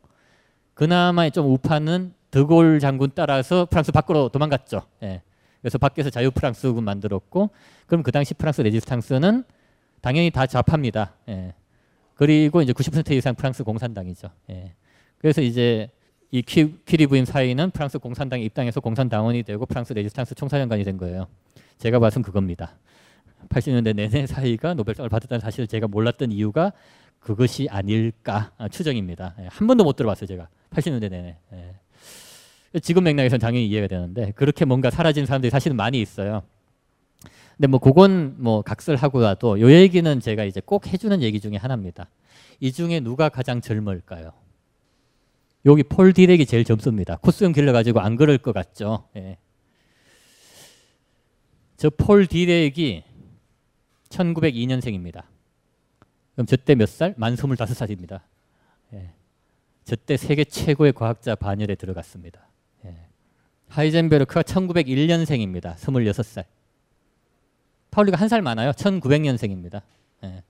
그나마 0.73 1.29
좀 1.29 1.51
우파는 1.51 2.13
드골 2.31 2.79
장군 2.79 3.11
따라서 3.13 3.65
프랑스 3.65 3.91
밖으로 3.91 4.29
도망갔죠. 4.29 4.81
예. 5.03 5.21
그래서 5.61 5.77
밖에서 5.77 6.09
자유 6.09 6.31
프랑스군 6.31 6.83
만들었고, 6.83 7.51
그럼 7.85 8.01
그 8.01 8.11
당시 8.11 8.33
프랑스 8.33 8.61
레지스탕스는 8.61 9.43
당연히 10.01 10.31
다 10.31 10.47
좌파입니다. 10.47 11.13
예. 11.29 11.53
그리고 12.15 12.61
이제 12.61 12.73
90% 12.73 13.11
이상 13.11 13.35
프랑스 13.35 13.63
공산당이죠. 13.63 14.29
예. 14.49 14.73
그래서 15.17 15.41
이제 15.41 15.91
이 16.31 16.41
퀴리 16.41 17.07
부인 17.07 17.25
사위는 17.25 17.71
프랑스 17.71 17.99
공산당에 17.99 18.43
입당해서 18.43 18.79
공산당원이 18.79 19.43
되고 19.43 19.65
프랑스 19.65 19.93
레지스탕스 19.93 20.35
총사령관이 20.35 20.83
된 20.83 20.97
거예요. 20.97 21.27
제가 21.77 21.99
봐선 21.99 22.23
그겁니다. 22.23 22.77
80년대 23.49 23.95
내내 23.95 24.25
사위가 24.27 24.73
노벨상을 24.73 25.09
받았다는 25.09 25.39
사실을 25.39 25.67
제가 25.67 25.87
몰랐던 25.87 26.31
이유가 26.31 26.73
그것이 27.19 27.67
아닐까 27.69 28.51
아, 28.57 28.67
추정입니다. 28.67 29.35
예, 29.39 29.47
한 29.49 29.67
번도 29.67 29.83
못 29.83 29.95
들어봤어요 29.95 30.27
제가 30.27 30.47
80년대 30.71 31.09
내내. 31.09 31.37
예. 31.53 31.75
지금 32.81 33.03
맥락에서는 33.03 33.39
당연히 33.39 33.67
이해가 33.67 33.87
되는데 33.87 34.31
그렇게 34.31 34.65
뭔가 34.65 34.89
사라진 34.89 35.25
사람들이 35.25 35.49
사실은 35.51 35.77
많이 35.77 36.01
있어요. 36.01 36.41
근데 37.55 37.67
뭐 37.67 37.79
그건 37.79 38.35
뭐 38.39 38.61
각설하고라도 38.63 39.59
요 39.61 39.71
얘기는 39.71 40.19
제가 40.19 40.43
이제 40.43 40.59
꼭 40.65 40.87
해주는 40.87 41.21
얘기 41.21 41.39
중에 41.39 41.55
하나입니다. 41.55 42.07
이 42.59 42.71
중에 42.71 42.99
누가 42.99 43.29
가장 43.29 43.61
젊을까요? 43.61 44.31
여기 45.65 45.83
폴 45.83 46.13
디렉이 46.13 46.45
제일 46.47 46.63
젊습니다. 46.65 47.17
코스형 47.17 47.51
길러가지고 47.51 47.99
안 47.99 48.15
그럴 48.15 48.37
것 48.39 48.53
같죠? 48.53 49.05
예. 49.15 49.37
저 51.77 51.89
폴 51.91 52.25
디렉이 52.27 53.03
1902년생입니다. 54.13 55.23
그럼 56.35 56.45
저때 56.45 56.75
몇 56.75 56.87
살? 56.89 57.13
만 57.17 57.35
25살입니다. 57.35 58.21
예. 58.93 59.09
저때 59.83 60.17
세계 60.17 60.43
최고의 60.43 60.93
과학자 60.93 61.35
반열에 61.35 61.75
들어갔습니다. 61.75 62.47
예. 62.85 62.95
하이젠베르크가 63.69 64.41
1901년생입니다. 64.43 65.75
26살. 65.75 66.45
파울리가 67.91 68.17
한 68.17 68.27
살 68.29 68.41
많아요. 68.41 68.71
1900년생입니다. 68.71 69.81
예. 70.23 70.43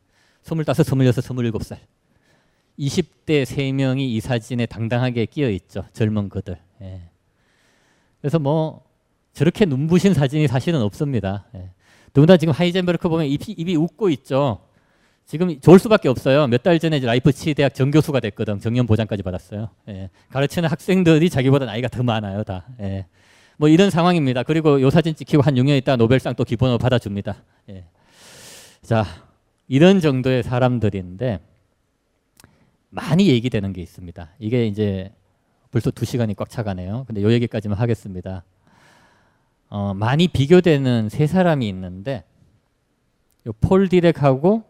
25, 0.44 0.62
26, 0.62 0.98
27살. 0.98 1.78
20대 2.80 3.44
3명이 3.44 4.00
이 4.02 4.20
사진에 4.20 4.66
당당하게 4.66 5.26
끼어 5.26 5.50
있죠. 5.50 5.86
젊은 5.94 6.30
그들. 6.30 6.58
예. 6.82 7.02
그래서 8.22 8.40
뭐 8.40 8.84
저렇게 9.34 9.66
눈부신 9.66 10.14
사진이 10.14 10.48
사실은 10.48 10.82
없습니다. 10.82 11.46
예. 11.56 11.70
더구나 12.14 12.38
지금 12.38 12.54
하이젠베르크 12.54 13.10
보면 13.10 13.26
입이, 13.26 13.54
입이 13.58 13.76
웃고 13.76 14.10
있죠. 14.10 14.60
지금 15.26 15.60
좋을 15.60 15.80
수밖에 15.80 16.10
없어요. 16.10 16.48
몇 16.48 16.62
달 16.64 16.80
전에 16.80 17.00
라이프치 17.00 17.54
대학 17.54 17.74
정교수가 17.74 18.20
됐거든. 18.20 18.60
정년 18.60 18.86
보장까지 18.86 19.24
받았어요. 19.24 19.70
예. 19.90 20.10
가르치는 20.30 20.70
학생들이 20.70 21.30
자기보다 21.30 21.66
나이가 21.66 21.88
더 21.88 22.04
많아요, 22.04 22.44
다. 22.44 22.66
예. 22.82 23.06
뭐 23.58 23.70
이런 23.70 23.90
상황입니다. 23.90 24.44
그리고 24.44 24.82
요 24.82 24.90
사진 24.90 25.16
찍히고 25.16 25.42
한 25.42 25.56
6년 25.56 25.78
있다 25.78 25.96
노벨상 25.96 26.36
또 26.36 26.44
기본으로 26.44 26.78
받아줍니다. 26.78 27.36
예. 27.70 27.86
자, 28.82 29.06
이런 29.68 30.02
정도의 30.02 30.44
사람들인데 30.44 31.40
많이 32.90 33.28
얘기되는 33.30 33.74
게 33.74 33.82
있습니다. 33.82 34.30
이게 34.40 34.68
이제 34.68 35.12
벌써 35.72 35.90
두 35.90 36.06
시간이 36.06 36.36
꽉 36.36 36.50
차가네요. 36.50 37.06
근데 37.08 37.22
요 37.24 37.32
얘기까지만 37.32 37.78
하겠습니다. 37.80 38.44
어, 39.76 39.96
많이 39.96 40.28
비교되는 40.28 41.10
세 41.10 41.26
사람이 41.26 41.68
있는데 41.68 42.24
폴 43.60 43.90
디렉하고 43.90 44.62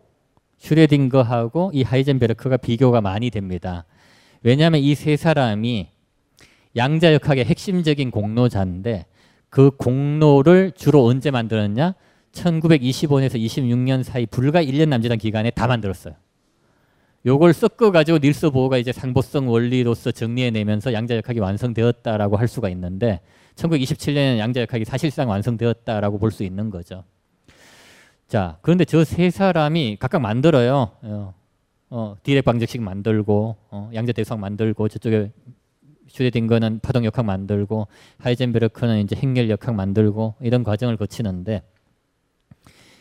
슈레딩거하고 0.60 1.72
이 1.74 1.84
하이젠베르크가 1.84 2.56
비교가 2.56 3.02
많이 3.02 3.30
됩니다. 3.30 3.84
왜냐하면 4.44 4.80
이 4.80 4.96
세 4.96 5.18
사람이 5.18 5.90
양자역학의 6.78 7.44
핵심적인 7.44 8.12
공로자인데 8.12 9.06
그 9.50 9.72
공로를 9.72 10.72
주로 10.72 11.06
언제 11.06 11.32
만들었냐? 11.32 11.96
1925년에서 12.32 13.36
26년 13.36 14.04
사이 14.04 14.26
불과 14.26 14.64
1년 14.64 14.88
남짓한 14.88 15.18
기간에 15.18 15.50
다 15.50 15.68
만들었어요. 15.68 16.16
요걸 17.26 17.52
섞어 17.52 17.92
가지고 17.92 18.20
닐스 18.20 18.52
보호가 18.52 18.78
이제 18.78 18.94
상보성 18.94 19.50
원리로서 19.50 20.12
정리해 20.12 20.50
내면서 20.50 20.94
양자역학이 20.94 21.40
완성되었다라고 21.40 22.38
할 22.38 22.48
수가 22.48 22.70
있는데 22.70 23.20
1927년에 23.56 24.38
양자역학이 24.40 24.86
사실상 24.86 25.30
완성되었다라고 25.30 26.18
볼 26.20 26.32
수 26.32 26.44
있는 26.44 26.70
거죠. 26.70 27.04
자, 28.28 28.58
그런데 28.62 28.86
저 28.86 29.04
세 29.04 29.30
사람이 29.30 29.98
각각 30.00 30.20
만들어요. 30.22 30.92
어, 31.04 31.34
어, 31.90 32.16
디랙 32.24 32.44
방정식 32.46 32.82
만들고 32.82 33.56
어, 33.70 33.92
양자 33.94 34.12
대수학 34.14 34.40
만들고 34.40 34.88
저쪽에 34.88 35.32
슈레딩거는 36.08 36.80
파동 36.82 37.06
역학 37.06 37.26
만들고 37.26 37.88
하이젠베르크는 38.20 39.02
이제 39.02 39.16
행렬 39.16 39.50
역학 39.50 39.76
만들고 39.76 40.36
이런 40.42 40.64
과정을 40.64 40.98
거치는데 40.98 41.62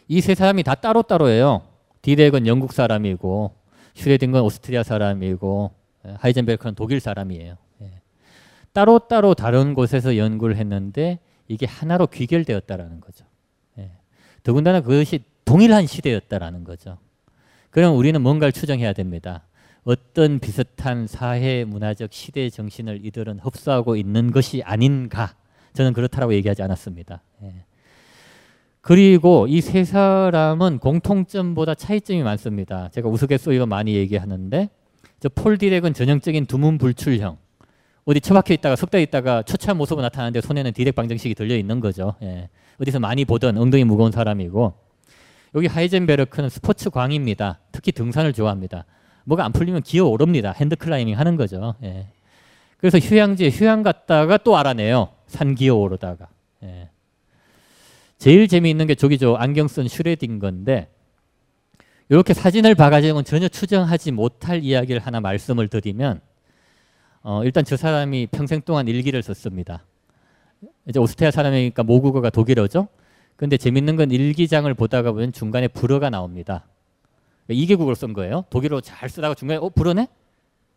이 0.09 0.21
세 0.21 0.35
사람이 0.35 0.63
다 0.63 0.75
따로따로예요. 0.75 1.63
디랙은 2.03 2.47
영국 2.47 2.73
사람이고 2.73 3.55
슈레딩거는 3.95 4.45
오스트리아 4.45 4.83
사람이고 4.83 5.71
하이젠베르크는 6.19 6.75
독일 6.75 7.01
사람이에요. 7.01 7.57
예. 8.73 8.75
따로따로 8.75 9.35
다른 9.35 9.75
곳에서 9.75 10.17
연구를 10.17 10.57
했는데 10.57 11.19
이게 11.49 11.67
하나로 11.67 12.07
귀결되었다라는 12.07 13.01
거죠. 13.01 13.25
예. 13.79 13.91
더군다나 14.43 14.81
그것이 14.81 15.21
동일한 15.45 15.87
시대였다라는 15.87 16.65
거죠. 16.65 16.99
그럼 17.71 17.97
우리는 17.97 18.21
뭔가를 18.21 18.53
추정해야 18.53 18.93
됩니다. 18.93 19.43
어떤 19.85 20.39
비슷한 20.39 21.07
사회 21.07 21.65
문화적 21.65 22.13
시대 22.13 22.49
정신을 22.49 23.05
이들은 23.05 23.41
흡수하고 23.41 23.97
있는 23.97 24.31
것이 24.31 24.63
아닌가 24.63 25.35
저는 25.75 25.93
그렇다고 25.93 26.33
얘기하지 26.35 26.63
않았습니다. 26.63 27.23
예. 27.43 27.65
그리고 28.81 29.47
이 29.49 29.61
세 29.61 29.85
사람은 29.85 30.79
공통점보다 30.79 31.75
차이점이 31.75 32.23
많습니다. 32.23 32.89
제가 32.91 33.09
우스갯소리로 33.09 33.67
많이 33.67 33.95
얘기하는데 33.95 34.71
저 35.21 35.29
폴 35.29 35.57
디렉은 35.59 35.95
전형적인 35.95 36.47
두문 36.47 36.79
불출형 36.79 37.39
어디 38.05 38.21
처박혀 38.21 38.55
있다가 38.55 38.77
석 38.77 38.91
달 38.91 39.01
있다가 39.01 39.43
초췌한 39.43 39.77
모습으로 39.77 40.03
나타나는데 40.03 40.41
손에는 40.41 40.73
디랙 40.73 40.95
방정식이 40.95 41.35
들려 41.35 41.57
있는 41.57 41.81
거죠. 41.81 42.15
예. 42.23 42.49
어디서 42.81 42.99
많이 42.99 43.25
보던 43.25 43.57
엉덩이 43.57 43.85
무거운 43.85 44.11
사람이고 44.11 44.75
여기 45.55 45.67
하이젠베르크는 45.67 46.49
스포츠 46.49 46.91
광입니다. 46.91 47.61
특히 47.71 47.93
등산을 47.93 48.33
좋아합니다. 48.33 48.87
뭐가 49.25 49.45
안 49.45 49.53
풀리면 49.53 49.83
기어 49.83 50.07
오릅니다. 50.07 50.53
hand 50.57 50.75
climbing 50.75 51.19
하는 51.19 51.37
거죠. 51.37 51.75
예. 51.85 52.09
그래서 52.79 52.99
휴양지에 52.99 53.51
휴양 53.51 53.85
갔다가 53.85 54.37
또 54.39 54.57
알아내요. 54.57 55.11
산 55.27 55.55
기어 55.55 55.77
오르다가. 55.77 56.27
예. 56.65 56.89
제일 58.19 58.49
재미있는 58.49 58.87
게 58.89 58.95
저기 58.97 59.19
저 59.19 59.35
안경 59.35 59.69
쓴 59.69 59.87
슈레딩건데 59.87 60.89
이렇게 62.09 62.35
사진을 62.35 62.75
봐가지고는 62.75 63.25
전혀 63.25 63.49
추정하지 63.49 64.11
못할 64.11 64.63
이야기를 64.65 65.01
하나 65.01 65.21
말씀을 65.21 65.69
드리면 65.69 66.21
어, 67.23 67.45
일단 67.45 67.65
저 67.65 67.77
사람이 67.77 68.29
평생 68.33 68.61
동안 68.63 68.89
일기를 68.89 69.23
썼습니다. 69.23 69.85
이제 70.89 70.99
오스트리아 70.99 71.31
사람이니까 71.31 71.83
모국어가 71.85 72.31
독일어죠. 72.31 72.89
근데 73.37 73.57
재밌는 73.57 73.97
건 73.97 74.11
일기장을 74.11 74.73
보다가 74.75 75.13
보면 75.13 75.33
중간에 75.33 75.69
불어가 75.69 76.11
나옵니다. 76.11 76.67
이개국어로 77.49 77.95
쓴 77.95 78.13
거예요. 78.13 78.45
독일어 78.51 78.81
잘 78.81 79.09
쓰다가 79.09 79.35
중간에 79.35 79.59
어 79.59 79.69
불어네? 79.69 80.09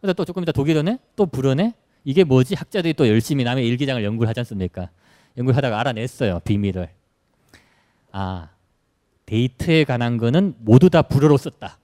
근데 0.02 0.14
또 0.14 0.26
조금 0.26 0.44
이따 0.44 0.52
독일어네? 0.52 1.00
또 1.16 1.26
불어네? 1.26 1.74
이게 2.04 2.24
뭐지? 2.24 2.56
학자들이 2.56 2.94
또 2.94 3.08
열심히 3.08 3.44
남의 3.44 3.68
일기장을 3.68 4.04
연구를 4.04 4.30
하지 4.30 4.40
않습니까? 4.42 4.90
연구를 5.38 5.58
하다가 5.58 5.80
알아냈어요. 5.80 6.42
비밀을. 6.44 6.90
아 8.12 8.50
데이트에 9.26 9.84
관한 9.84 10.18
거는 10.18 10.56
모두 10.60 10.90
다 10.90 11.02
불어로 11.02 11.38
썼다. 11.38 11.80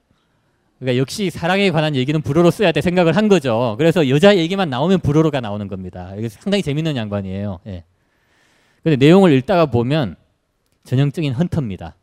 그러니까 0.81 0.99
역시 0.99 1.29
사랑에 1.29 1.69
관한 1.69 1.95
얘기는 1.95 2.19
불어로 2.19 2.49
써야 2.49 2.71
돼 2.71 2.81
생각을 2.81 3.15
한 3.15 3.27
거죠. 3.27 3.75
그래서 3.77 4.09
여자 4.09 4.35
얘기만 4.35 4.71
나오면 4.71 5.01
불어로가 5.01 5.39
나오는 5.39 5.67
겁니다. 5.67 6.11
이게 6.17 6.27
상당히 6.27 6.63
재밌는 6.63 6.95
양반이에요. 6.95 7.59
예. 7.67 7.83
근데 8.81 8.95
내용을 8.95 9.31
읽다가 9.33 9.67
보면 9.67 10.15
전형적인 10.83 11.33
헌터입니다. 11.33 11.95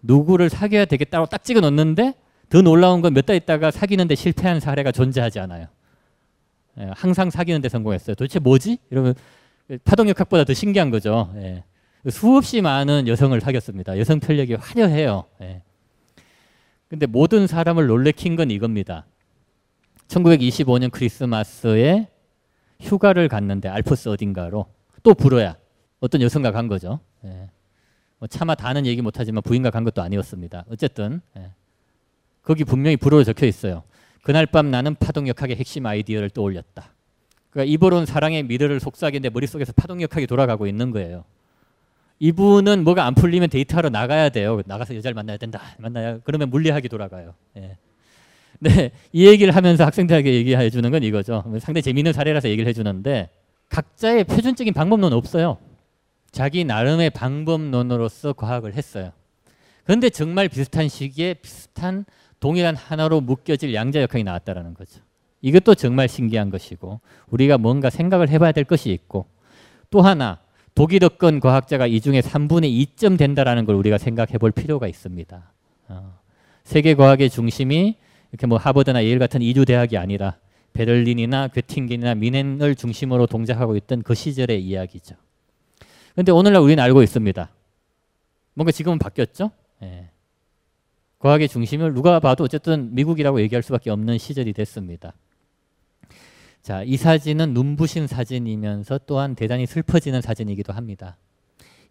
누구를 0.00 0.48
사귀어야 0.48 0.86
되겠다고 0.86 1.26
딱 1.26 1.44
찍어 1.44 1.60
놓는데 1.60 2.14
더 2.48 2.62
놀라운 2.62 3.02
건 3.02 3.12
몇 3.12 3.26
달 3.26 3.36
있다가 3.36 3.70
사귀는데 3.70 4.14
실패한 4.14 4.60
사례가 4.60 4.92
존재하지 4.92 5.38
않아요. 5.40 5.66
예, 6.78 6.88
항상 6.94 7.28
사귀는데 7.28 7.68
성공했어요. 7.68 8.14
도대체 8.14 8.38
뭐지? 8.38 8.78
이러면 8.90 9.14
파동역학보다 9.84 10.44
더 10.44 10.54
신기한 10.54 10.88
거죠. 10.90 11.30
예. 11.36 11.64
수없이 12.08 12.62
많은 12.62 13.08
여성을 13.08 13.38
사귀었습니다. 13.38 13.98
여성 13.98 14.20
편력이 14.20 14.54
화려해요. 14.54 15.24
예. 15.42 15.60
근데 16.90 17.06
모든 17.06 17.46
사람을 17.46 17.86
놀래킨 17.86 18.34
건 18.34 18.50
이겁니다. 18.50 19.06
1925년 20.08 20.90
크리스마스에 20.90 22.08
휴가를 22.80 23.28
갔는데 23.28 23.68
알프스 23.68 24.08
어딘가로 24.08 24.66
또 25.04 25.14
불어야 25.14 25.56
어떤 26.00 26.20
여성과 26.20 26.50
간 26.50 26.66
거죠. 26.66 26.98
예. 27.24 27.48
뭐 28.18 28.26
차마 28.26 28.56
다는 28.56 28.86
얘기 28.86 29.02
못하지만 29.02 29.40
부인과 29.42 29.70
간 29.70 29.84
것도 29.84 30.02
아니었습니다. 30.02 30.64
어쨌든 30.68 31.20
예. 31.36 31.52
거기 32.42 32.64
분명히 32.64 32.96
불어로 32.96 33.22
적혀 33.22 33.46
있어요. 33.46 33.84
그날 34.24 34.46
밤 34.46 34.72
나는 34.72 34.96
파동역학의 34.96 35.56
핵심 35.56 35.86
아이디어를 35.86 36.30
떠올렸다. 36.30 36.92
그러니까 37.50 37.72
이불은 37.72 38.04
사랑의 38.04 38.42
미래를 38.42 38.80
속삭이는데 38.80 39.30
머릿속에서 39.30 39.72
파동역학이 39.74 40.26
돌아가고 40.26 40.66
있는 40.66 40.90
거예요. 40.90 41.24
이분은 42.20 42.84
뭐가 42.84 43.06
안 43.06 43.14
풀리면 43.14 43.48
데이트하러 43.48 43.88
나가야 43.88 44.28
돼요. 44.28 44.60
나가서 44.66 44.94
여자를 44.94 45.14
만나야 45.14 45.38
된다. 45.38 45.60
만나야 45.78 46.18
그러면 46.22 46.50
물리학이 46.50 46.88
돌아가요. 46.88 47.34
예. 47.56 47.76
네, 48.58 48.92
이 49.12 49.26
얘기를 49.26 49.56
하면서 49.56 49.84
학생들에게 49.86 50.32
얘기해 50.32 50.68
주는 50.68 50.90
건 50.90 51.02
이거죠. 51.02 51.42
상당히 51.60 51.82
재미있는 51.82 52.12
사례라서 52.12 52.50
얘기를 52.50 52.68
해주는데 52.68 53.30
각자의 53.70 54.24
표준적인 54.24 54.74
방법론은 54.74 55.16
없어요. 55.16 55.56
자기 56.30 56.64
나름의 56.64 57.10
방법론으로서 57.10 58.34
과학을 58.34 58.74
했어요. 58.74 59.12
그런데 59.84 60.10
정말 60.10 60.48
비슷한 60.48 60.88
시기에 60.88 61.34
비슷한 61.34 62.04
동일한 62.38 62.76
하나로 62.76 63.22
묶여질 63.22 63.74
양자 63.74 64.02
역학이 64.02 64.24
나왔다는 64.24 64.74
거죠. 64.74 65.00
이것도 65.40 65.74
정말 65.74 66.06
신기한 66.06 66.50
것이고 66.50 67.00
우리가 67.28 67.56
뭔가 67.56 67.88
생각을 67.88 68.28
해봐야 68.28 68.52
될 68.52 68.64
것이 68.64 68.90
있고 68.90 69.26
또 69.88 70.02
하나 70.02 70.38
독일어권 70.74 71.40
과학자가 71.40 71.86
이 71.86 72.00
중에 72.00 72.20
3분의 72.20 72.96
2점 72.96 73.18
된다라는 73.18 73.64
걸 73.64 73.74
우리가 73.74 73.98
생각해 73.98 74.38
볼 74.38 74.50
필요가 74.50 74.86
있습니다. 74.86 75.52
어, 75.88 76.18
세계 76.64 76.94
과학의 76.94 77.30
중심이 77.30 77.96
이렇게 78.32 78.46
뭐 78.46 78.58
하버드나 78.58 79.04
예일 79.04 79.18
같은 79.18 79.42
이주 79.42 79.64
대학이 79.64 79.96
아니라 79.96 80.36
베를린이나 80.72 81.48
괴팅겐이나 81.48 82.14
미넨을 82.14 82.76
중심으로 82.76 83.26
동작하고 83.26 83.76
있던 83.76 84.02
그 84.02 84.14
시절의 84.14 84.64
이야기죠. 84.64 85.16
근데 86.14 86.32
오늘날 86.32 86.62
우리는 86.62 86.82
알고 86.82 87.02
있습니다. 87.02 87.50
뭔가 88.54 88.72
지금은 88.72 88.98
바뀌었죠? 88.98 89.50
예. 89.82 90.10
과학의 91.18 91.48
중심을 91.48 91.92
누가 91.92 92.18
봐도 92.20 92.44
어쨌든 92.44 92.94
미국이라고 92.94 93.40
얘기할 93.42 93.62
수밖에 93.62 93.90
없는 93.90 94.18
시절이 94.18 94.52
됐습니다. 94.54 95.12
자, 96.62 96.82
이 96.82 96.96
사진은 96.96 97.54
눈부신 97.54 98.06
사진이면서 98.06 99.00
또한 99.06 99.34
대단히 99.34 99.66
슬퍼지는 99.66 100.20
사진이기도 100.20 100.72
합니다. 100.72 101.16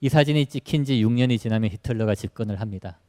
이 0.01 0.09
사진이 0.09 0.45
찍힌 0.45 0.85
지 0.85 1.03
6년이 1.03 1.39
지나면 1.39 1.71
히틀러가 1.71 2.15
집권을 2.15 2.61
합니다. 2.61 2.99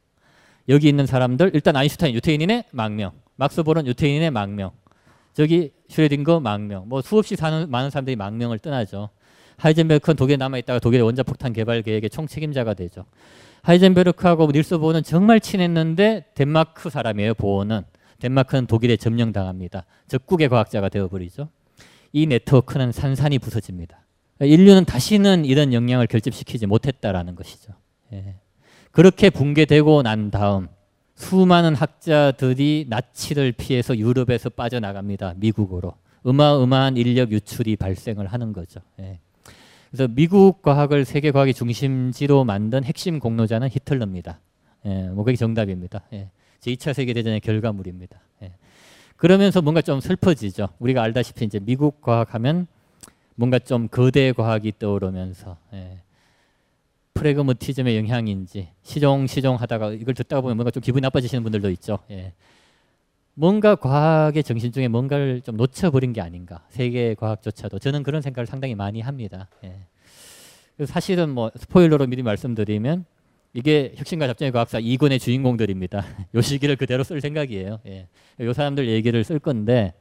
여기 0.69 0.89
있는 0.89 1.05
사람들 1.05 1.51
일단 1.53 1.75
아인슈타인 1.75 2.13
유태인인의 2.15 2.65
망명, 2.71 3.11
막스볼은 3.35 3.87
유태인인의 3.87 4.31
망명, 4.31 4.71
저기 5.33 5.71
슈레딩거 5.87 6.39
망명, 6.39 6.89
뭐 6.89 7.01
수없이 7.01 7.35
사는 7.35 7.69
많은 7.69 7.89
사람들이 7.89 8.15
망명을 8.15 8.59
떠나죠. 8.59 9.09
하이젠베르크는 9.57 10.15
독일에 10.15 10.37
남아 10.37 10.57
있다가 10.59 10.79
독일의 10.79 11.05
원자폭탄 11.05 11.53
개발 11.53 11.81
계획의 11.83 12.09
총책임자가 12.09 12.73
되죠. 12.73 13.05
하이젠베르크하고 13.61 14.51
닐스 14.51 14.79
보어는 14.79 15.03
정말 15.03 15.39
친했는데 15.39 16.25
덴마크 16.33 16.89
사람이에요. 16.89 17.35
보어는 17.35 17.83
덴마크는 18.21 18.67
독일에 18.67 18.95
점령당합니다. 18.97 19.85
적국의 20.07 20.47
과학자가 20.49 20.89
되어버리죠. 20.89 21.49
이 22.13 22.27
네트워크는 22.27 22.91
산산이 22.91 23.39
부서집니다. 23.39 23.99
인류는 24.39 24.85
다시는 24.85 25.45
이런 25.45 25.73
영향을 25.73 26.07
결집시키지 26.07 26.65
못했다라는 26.65 27.35
것이죠. 27.35 27.73
예. 28.13 28.35
그렇게 28.91 29.29
붕괴되고 29.29 30.01
난 30.01 30.31
다음 30.31 30.67
수많은 31.15 31.75
학자들이 31.75 32.87
나치를 32.89 33.51
피해서 33.53 33.97
유럽에서 33.97 34.49
빠져나갑니다. 34.49 35.35
미국으로. 35.37 35.93
어마어마한 36.23 36.97
인력 36.97 37.31
유출이 37.31 37.75
발생을 37.75 38.27
하는 38.27 38.53
거죠. 38.53 38.81
예. 38.99 39.19
그래서 39.89 40.07
미국 40.07 40.61
과학을 40.61 41.05
세계 41.05 41.31
과학의 41.31 41.53
중심지로 41.53 42.43
만든 42.43 42.83
핵심 42.83 43.19
공로자는 43.19 43.69
히틀러입니다. 43.69 44.39
예, 44.85 45.09
뭐 45.09 45.23
그게 45.23 45.35
정답입니다. 45.35 46.03
예. 46.13 46.29
제2차 46.61 46.93
세계대전의 46.93 47.41
결과물입니다. 47.41 48.19
예. 48.43 48.53
그러면서 49.17 49.61
뭔가 49.61 49.81
좀 49.81 49.99
슬퍼지죠. 49.99 50.69
우리가 50.79 51.01
알다시피 51.03 51.45
이제 51.45 51.59
미국 51.59 52.01
과학하면 52.01 52.67
뭔가 53.35 53.59
좀 53.59 53.87
거대 53.87 54.31
과학이 54.31 54.73
떠오르면서 54.79 55.57
예. 55.73 55.99
프레그머티즘의 57.13 57.97
영향인지 57.97 58.69
시종 58.83 59.27
시종 59.27 59.55
하다가 59.55 59.91
이걸 59.93 60.13
듣다가 60.13 60.41
보면 60.41 60.57
뭔가 60.57 60.71
좀 60.71 60.81
기분이 60.81 61.01
나빠지시는 61.01 61.43
분들도 61.43 61.69
있죠. 61.71 61.99
예. 62.09 62.33
뭔가 63.33 63.75
과학의 63.75 64.43
정신 64.43 64.71
중에 64.71 64.87
뭔가를 64.87 65.41
좀 65.41 65.57
놓쳐버린 65.57 66.13
게 66.13 66.21
아닌가. 66.21 66.65
세계 66.69 67.15
과학조차도 67.15 67.79
저는 67.79 68.03
그런 68.03 68.21
생각을 68.21 68.45
상당히 68.45 68.75
많이 68.75 69.01
합니다. 69.01 69.47
예. 69.63 70.85
사실은 70.85 71.29
뭐 71.29 71.51
스포일러로 71.55 72.07
미리 72.07 72.23
말씀드리면 72.23 73.05
이게 73.53 73.93
혁신과 73.97 74.27
잡정의 74.27 74.51
과학사 74.51 74.79
2권의 74.79 75.19
주인공들입니다. 75.19 76.05
요 76.35 76.41
시기를 76.41 76.75
그대로 76.77 77.03
쓸 77.03 77.19
생각이에요. 77.21 77.79
예. 77.87 78.07
요 78.39 78.53
사람들 78.53 78.87
얘기를 78.87 79.23
쓸 79.23 79.39
건데 79.39 79.93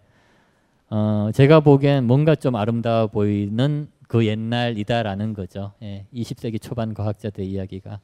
어, 0.88 1.30
제가 1.34 1.60
보기엔 1.60 2.04
뭔가 2.04 2.34
좀 2.34 2.56
아름다워 2.56 3.08
보이는 3.08 3.88
그 4.08 4.26
옛날이다라는 4.26 5.34
거죠. 5.34 5.72
예. 5.82 6.06
20세기 6.14 6.60
초반 6.60 6.94
과학자들의 6.94 7.48
이야기가 7.48 8.00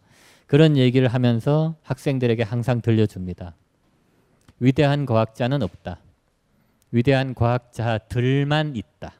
그런 0.46 0.76
얘기를 0.76 1.08
하면서 1.08 1.76
학생들에게 1.82 2.42
항상 2.42 2.80
들려줍니다. 2.80 3.54
위대한 4.60 5.06
과학자는 5.06 5.62
없다. 5.62 5.98
위대한 6.92 7.34
과학자들만 7.34 8.74
있다. 8.76 9.12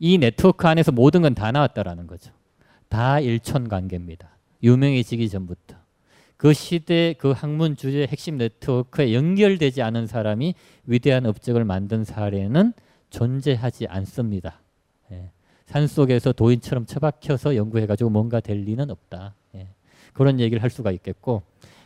이 0.00 0.18
네트워크 0.18 0.66
안에서 0.66 0.90
모든 0.92 1.22
건 1.22 1.34
다 1.34 1.50
나왔다라는 1.52 2.06
거죠. 2.06 2.32
다 2.88 3.20
일촌 3.20 3.68
관계입니다. 3.68 4.33
유명해지기 4.64 5.28
전부터. 5.28 5.76
그 6.36 6.52
시대 6.52 7.14
그 7.16 7.30
학문 7.30 7.76
주제 7.76 8.06
핵심 8.06 8.36
네트워크에 8.38 9.14
연결되지 9.14 9.82
않은 9.82 10.06
사람이 10.06 10.54
위대한 10.86 11.26
업적을 11.26 11.64
만든 11.64 12.04
사례는 12.04 12.72
존재하지 13.10 13.86
않습니다. 13.86 14.60
예. 15.12 15.30
산 15.66 15.86
속에서 15.86 16.32
도인처럼 16.32 16.86
처박혀서 16.86 17.56
연구해가지고 17.56 18.10
뭔가 18.10 18.40
될 18.40 18.58
리는 18.64 18.90
없다. 18.90 19.34
예. 19.54 19.68
그런 20.12 20.40
얘기를 20.40 20.62
할 20.62 20.70
수가 20.70 20.90
있겠고 20.90 21.42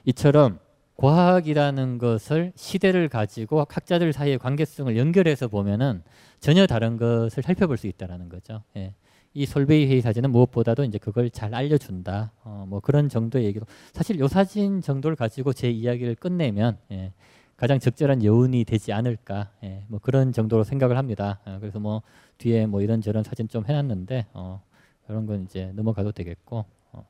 이처럼 0.07 0.59
과학이라는 0.97 1.99
것을 1.99 2.53
시대를 2.57 3.09
가지고 3.09 3.65
학자들 3.69 4.13
사이의 4.13 4.39
관계성을 4.39 4.97
연결해서 4.97 5.47
보면은 5.47 6.03
전혀 6.41 6.67
다른 6.67 6.97
것을 6.97 7.43
살펴볼 7.43 7.77
수 7.77 7.87
있다라는 7.87 8.29
거죠. 8.29 8.63
예. 8.77 8.95
이 9.39 9.47
솔베이 9.47 9.87
회의 9.87 10.01
사진은 10.01 10.33
무엇보다도 10.33 10.83
이제 10.83 10.99
그걸 10.99 11.31
잘 11.31 11.55
알려준다. 11.55 12.33
어, 12.43 12.65
뭐 12.69 12.81
그런 12.81 13.09
정도의 13.09 13.45
얘기로 13.45 13.67
사실 13.93 14.19
요 14.19 14.27
사진 14.27 14.81
정도를 14.81 15.15
가지고 15.15 15.53
제 15.53 15.71
이야기를 15.71 16.17
끝내면 16.17 16.77
예, 16.91 17.13
가장 17.57 17.79
적절한 17.79 18.25
여운이 18.25 18.65
되지 18.65 18.93
않을까. 18.93 19.53
예, 19.63 19.85
뭐 19.87 20.01
그런 20.01 20.33
정도로 20.33 20.65
생각을 20.65 20.97
합니다. 20.97 21.39
어, 21.47 21.59
그래서 21.61 21.79
뭐 21.79 22.03
뒤에 22.39 22.67
뭐 22.67 22.83
이런 22.83 23.01
저런 23.01 23.23
사진 23.23 23.47
좀 23.47 23.65
해놨는데 23.65 24.27
어, 24.33 24.61
그런 25.07 25.25
건 25.27 25.45
이제 25.45 25.71
넘어가도 25.73 26.11
되겠고. 26.11 26.65
어, 26.91 27.07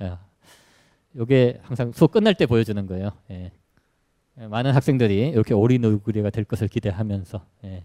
예. 0.00 0.16
요게 1.14 1.60
항상 1.62 1.92
수업 1.92 2.10
끝날 2.10 2.32
때 2.32 2.46
보여주는 2.46 2.86
거예요. 2.86 3.10
예. 3.30 3.52
예, 4.40 4.46
많은 4.46 4.72
학생들이 4.72 5.28
이렇게 5.28 5.52
오리노구리가 5.52 6.30
될 6.30 6.44
것을 6.44 6.68
기대하면서 6.68 7.44
예. 7.64 7.84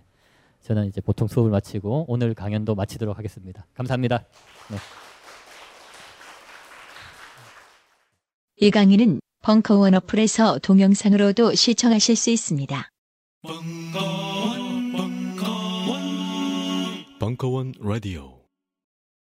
저는 0.64 0.88
이제 0.88 1.02
보통 1.02 1.28
수업을 1.28 1.52
마치고 1.52 2.06
오늘 2.08 2.34
강연도 2.34 2.76
마치도록 2.76 3.18
하겠습니다. 3.18 3.66
감사합니다. 3.74 4.26
네. 4.70 4.78
이 8.58 8.70
강의는 8.70 9.20
벙커원 9.42 9.96
어플에서 9.96 10.60
동영상으로도 10.60 11.56
시청하실 11.56 12.16
수 12.16 12.30
있습니다. 12.30 12.90
벙커원, 13.42 14.92
벙커원, 14.92 16.00
벙커원 17.20 17.74
라디오. 17.80 18.41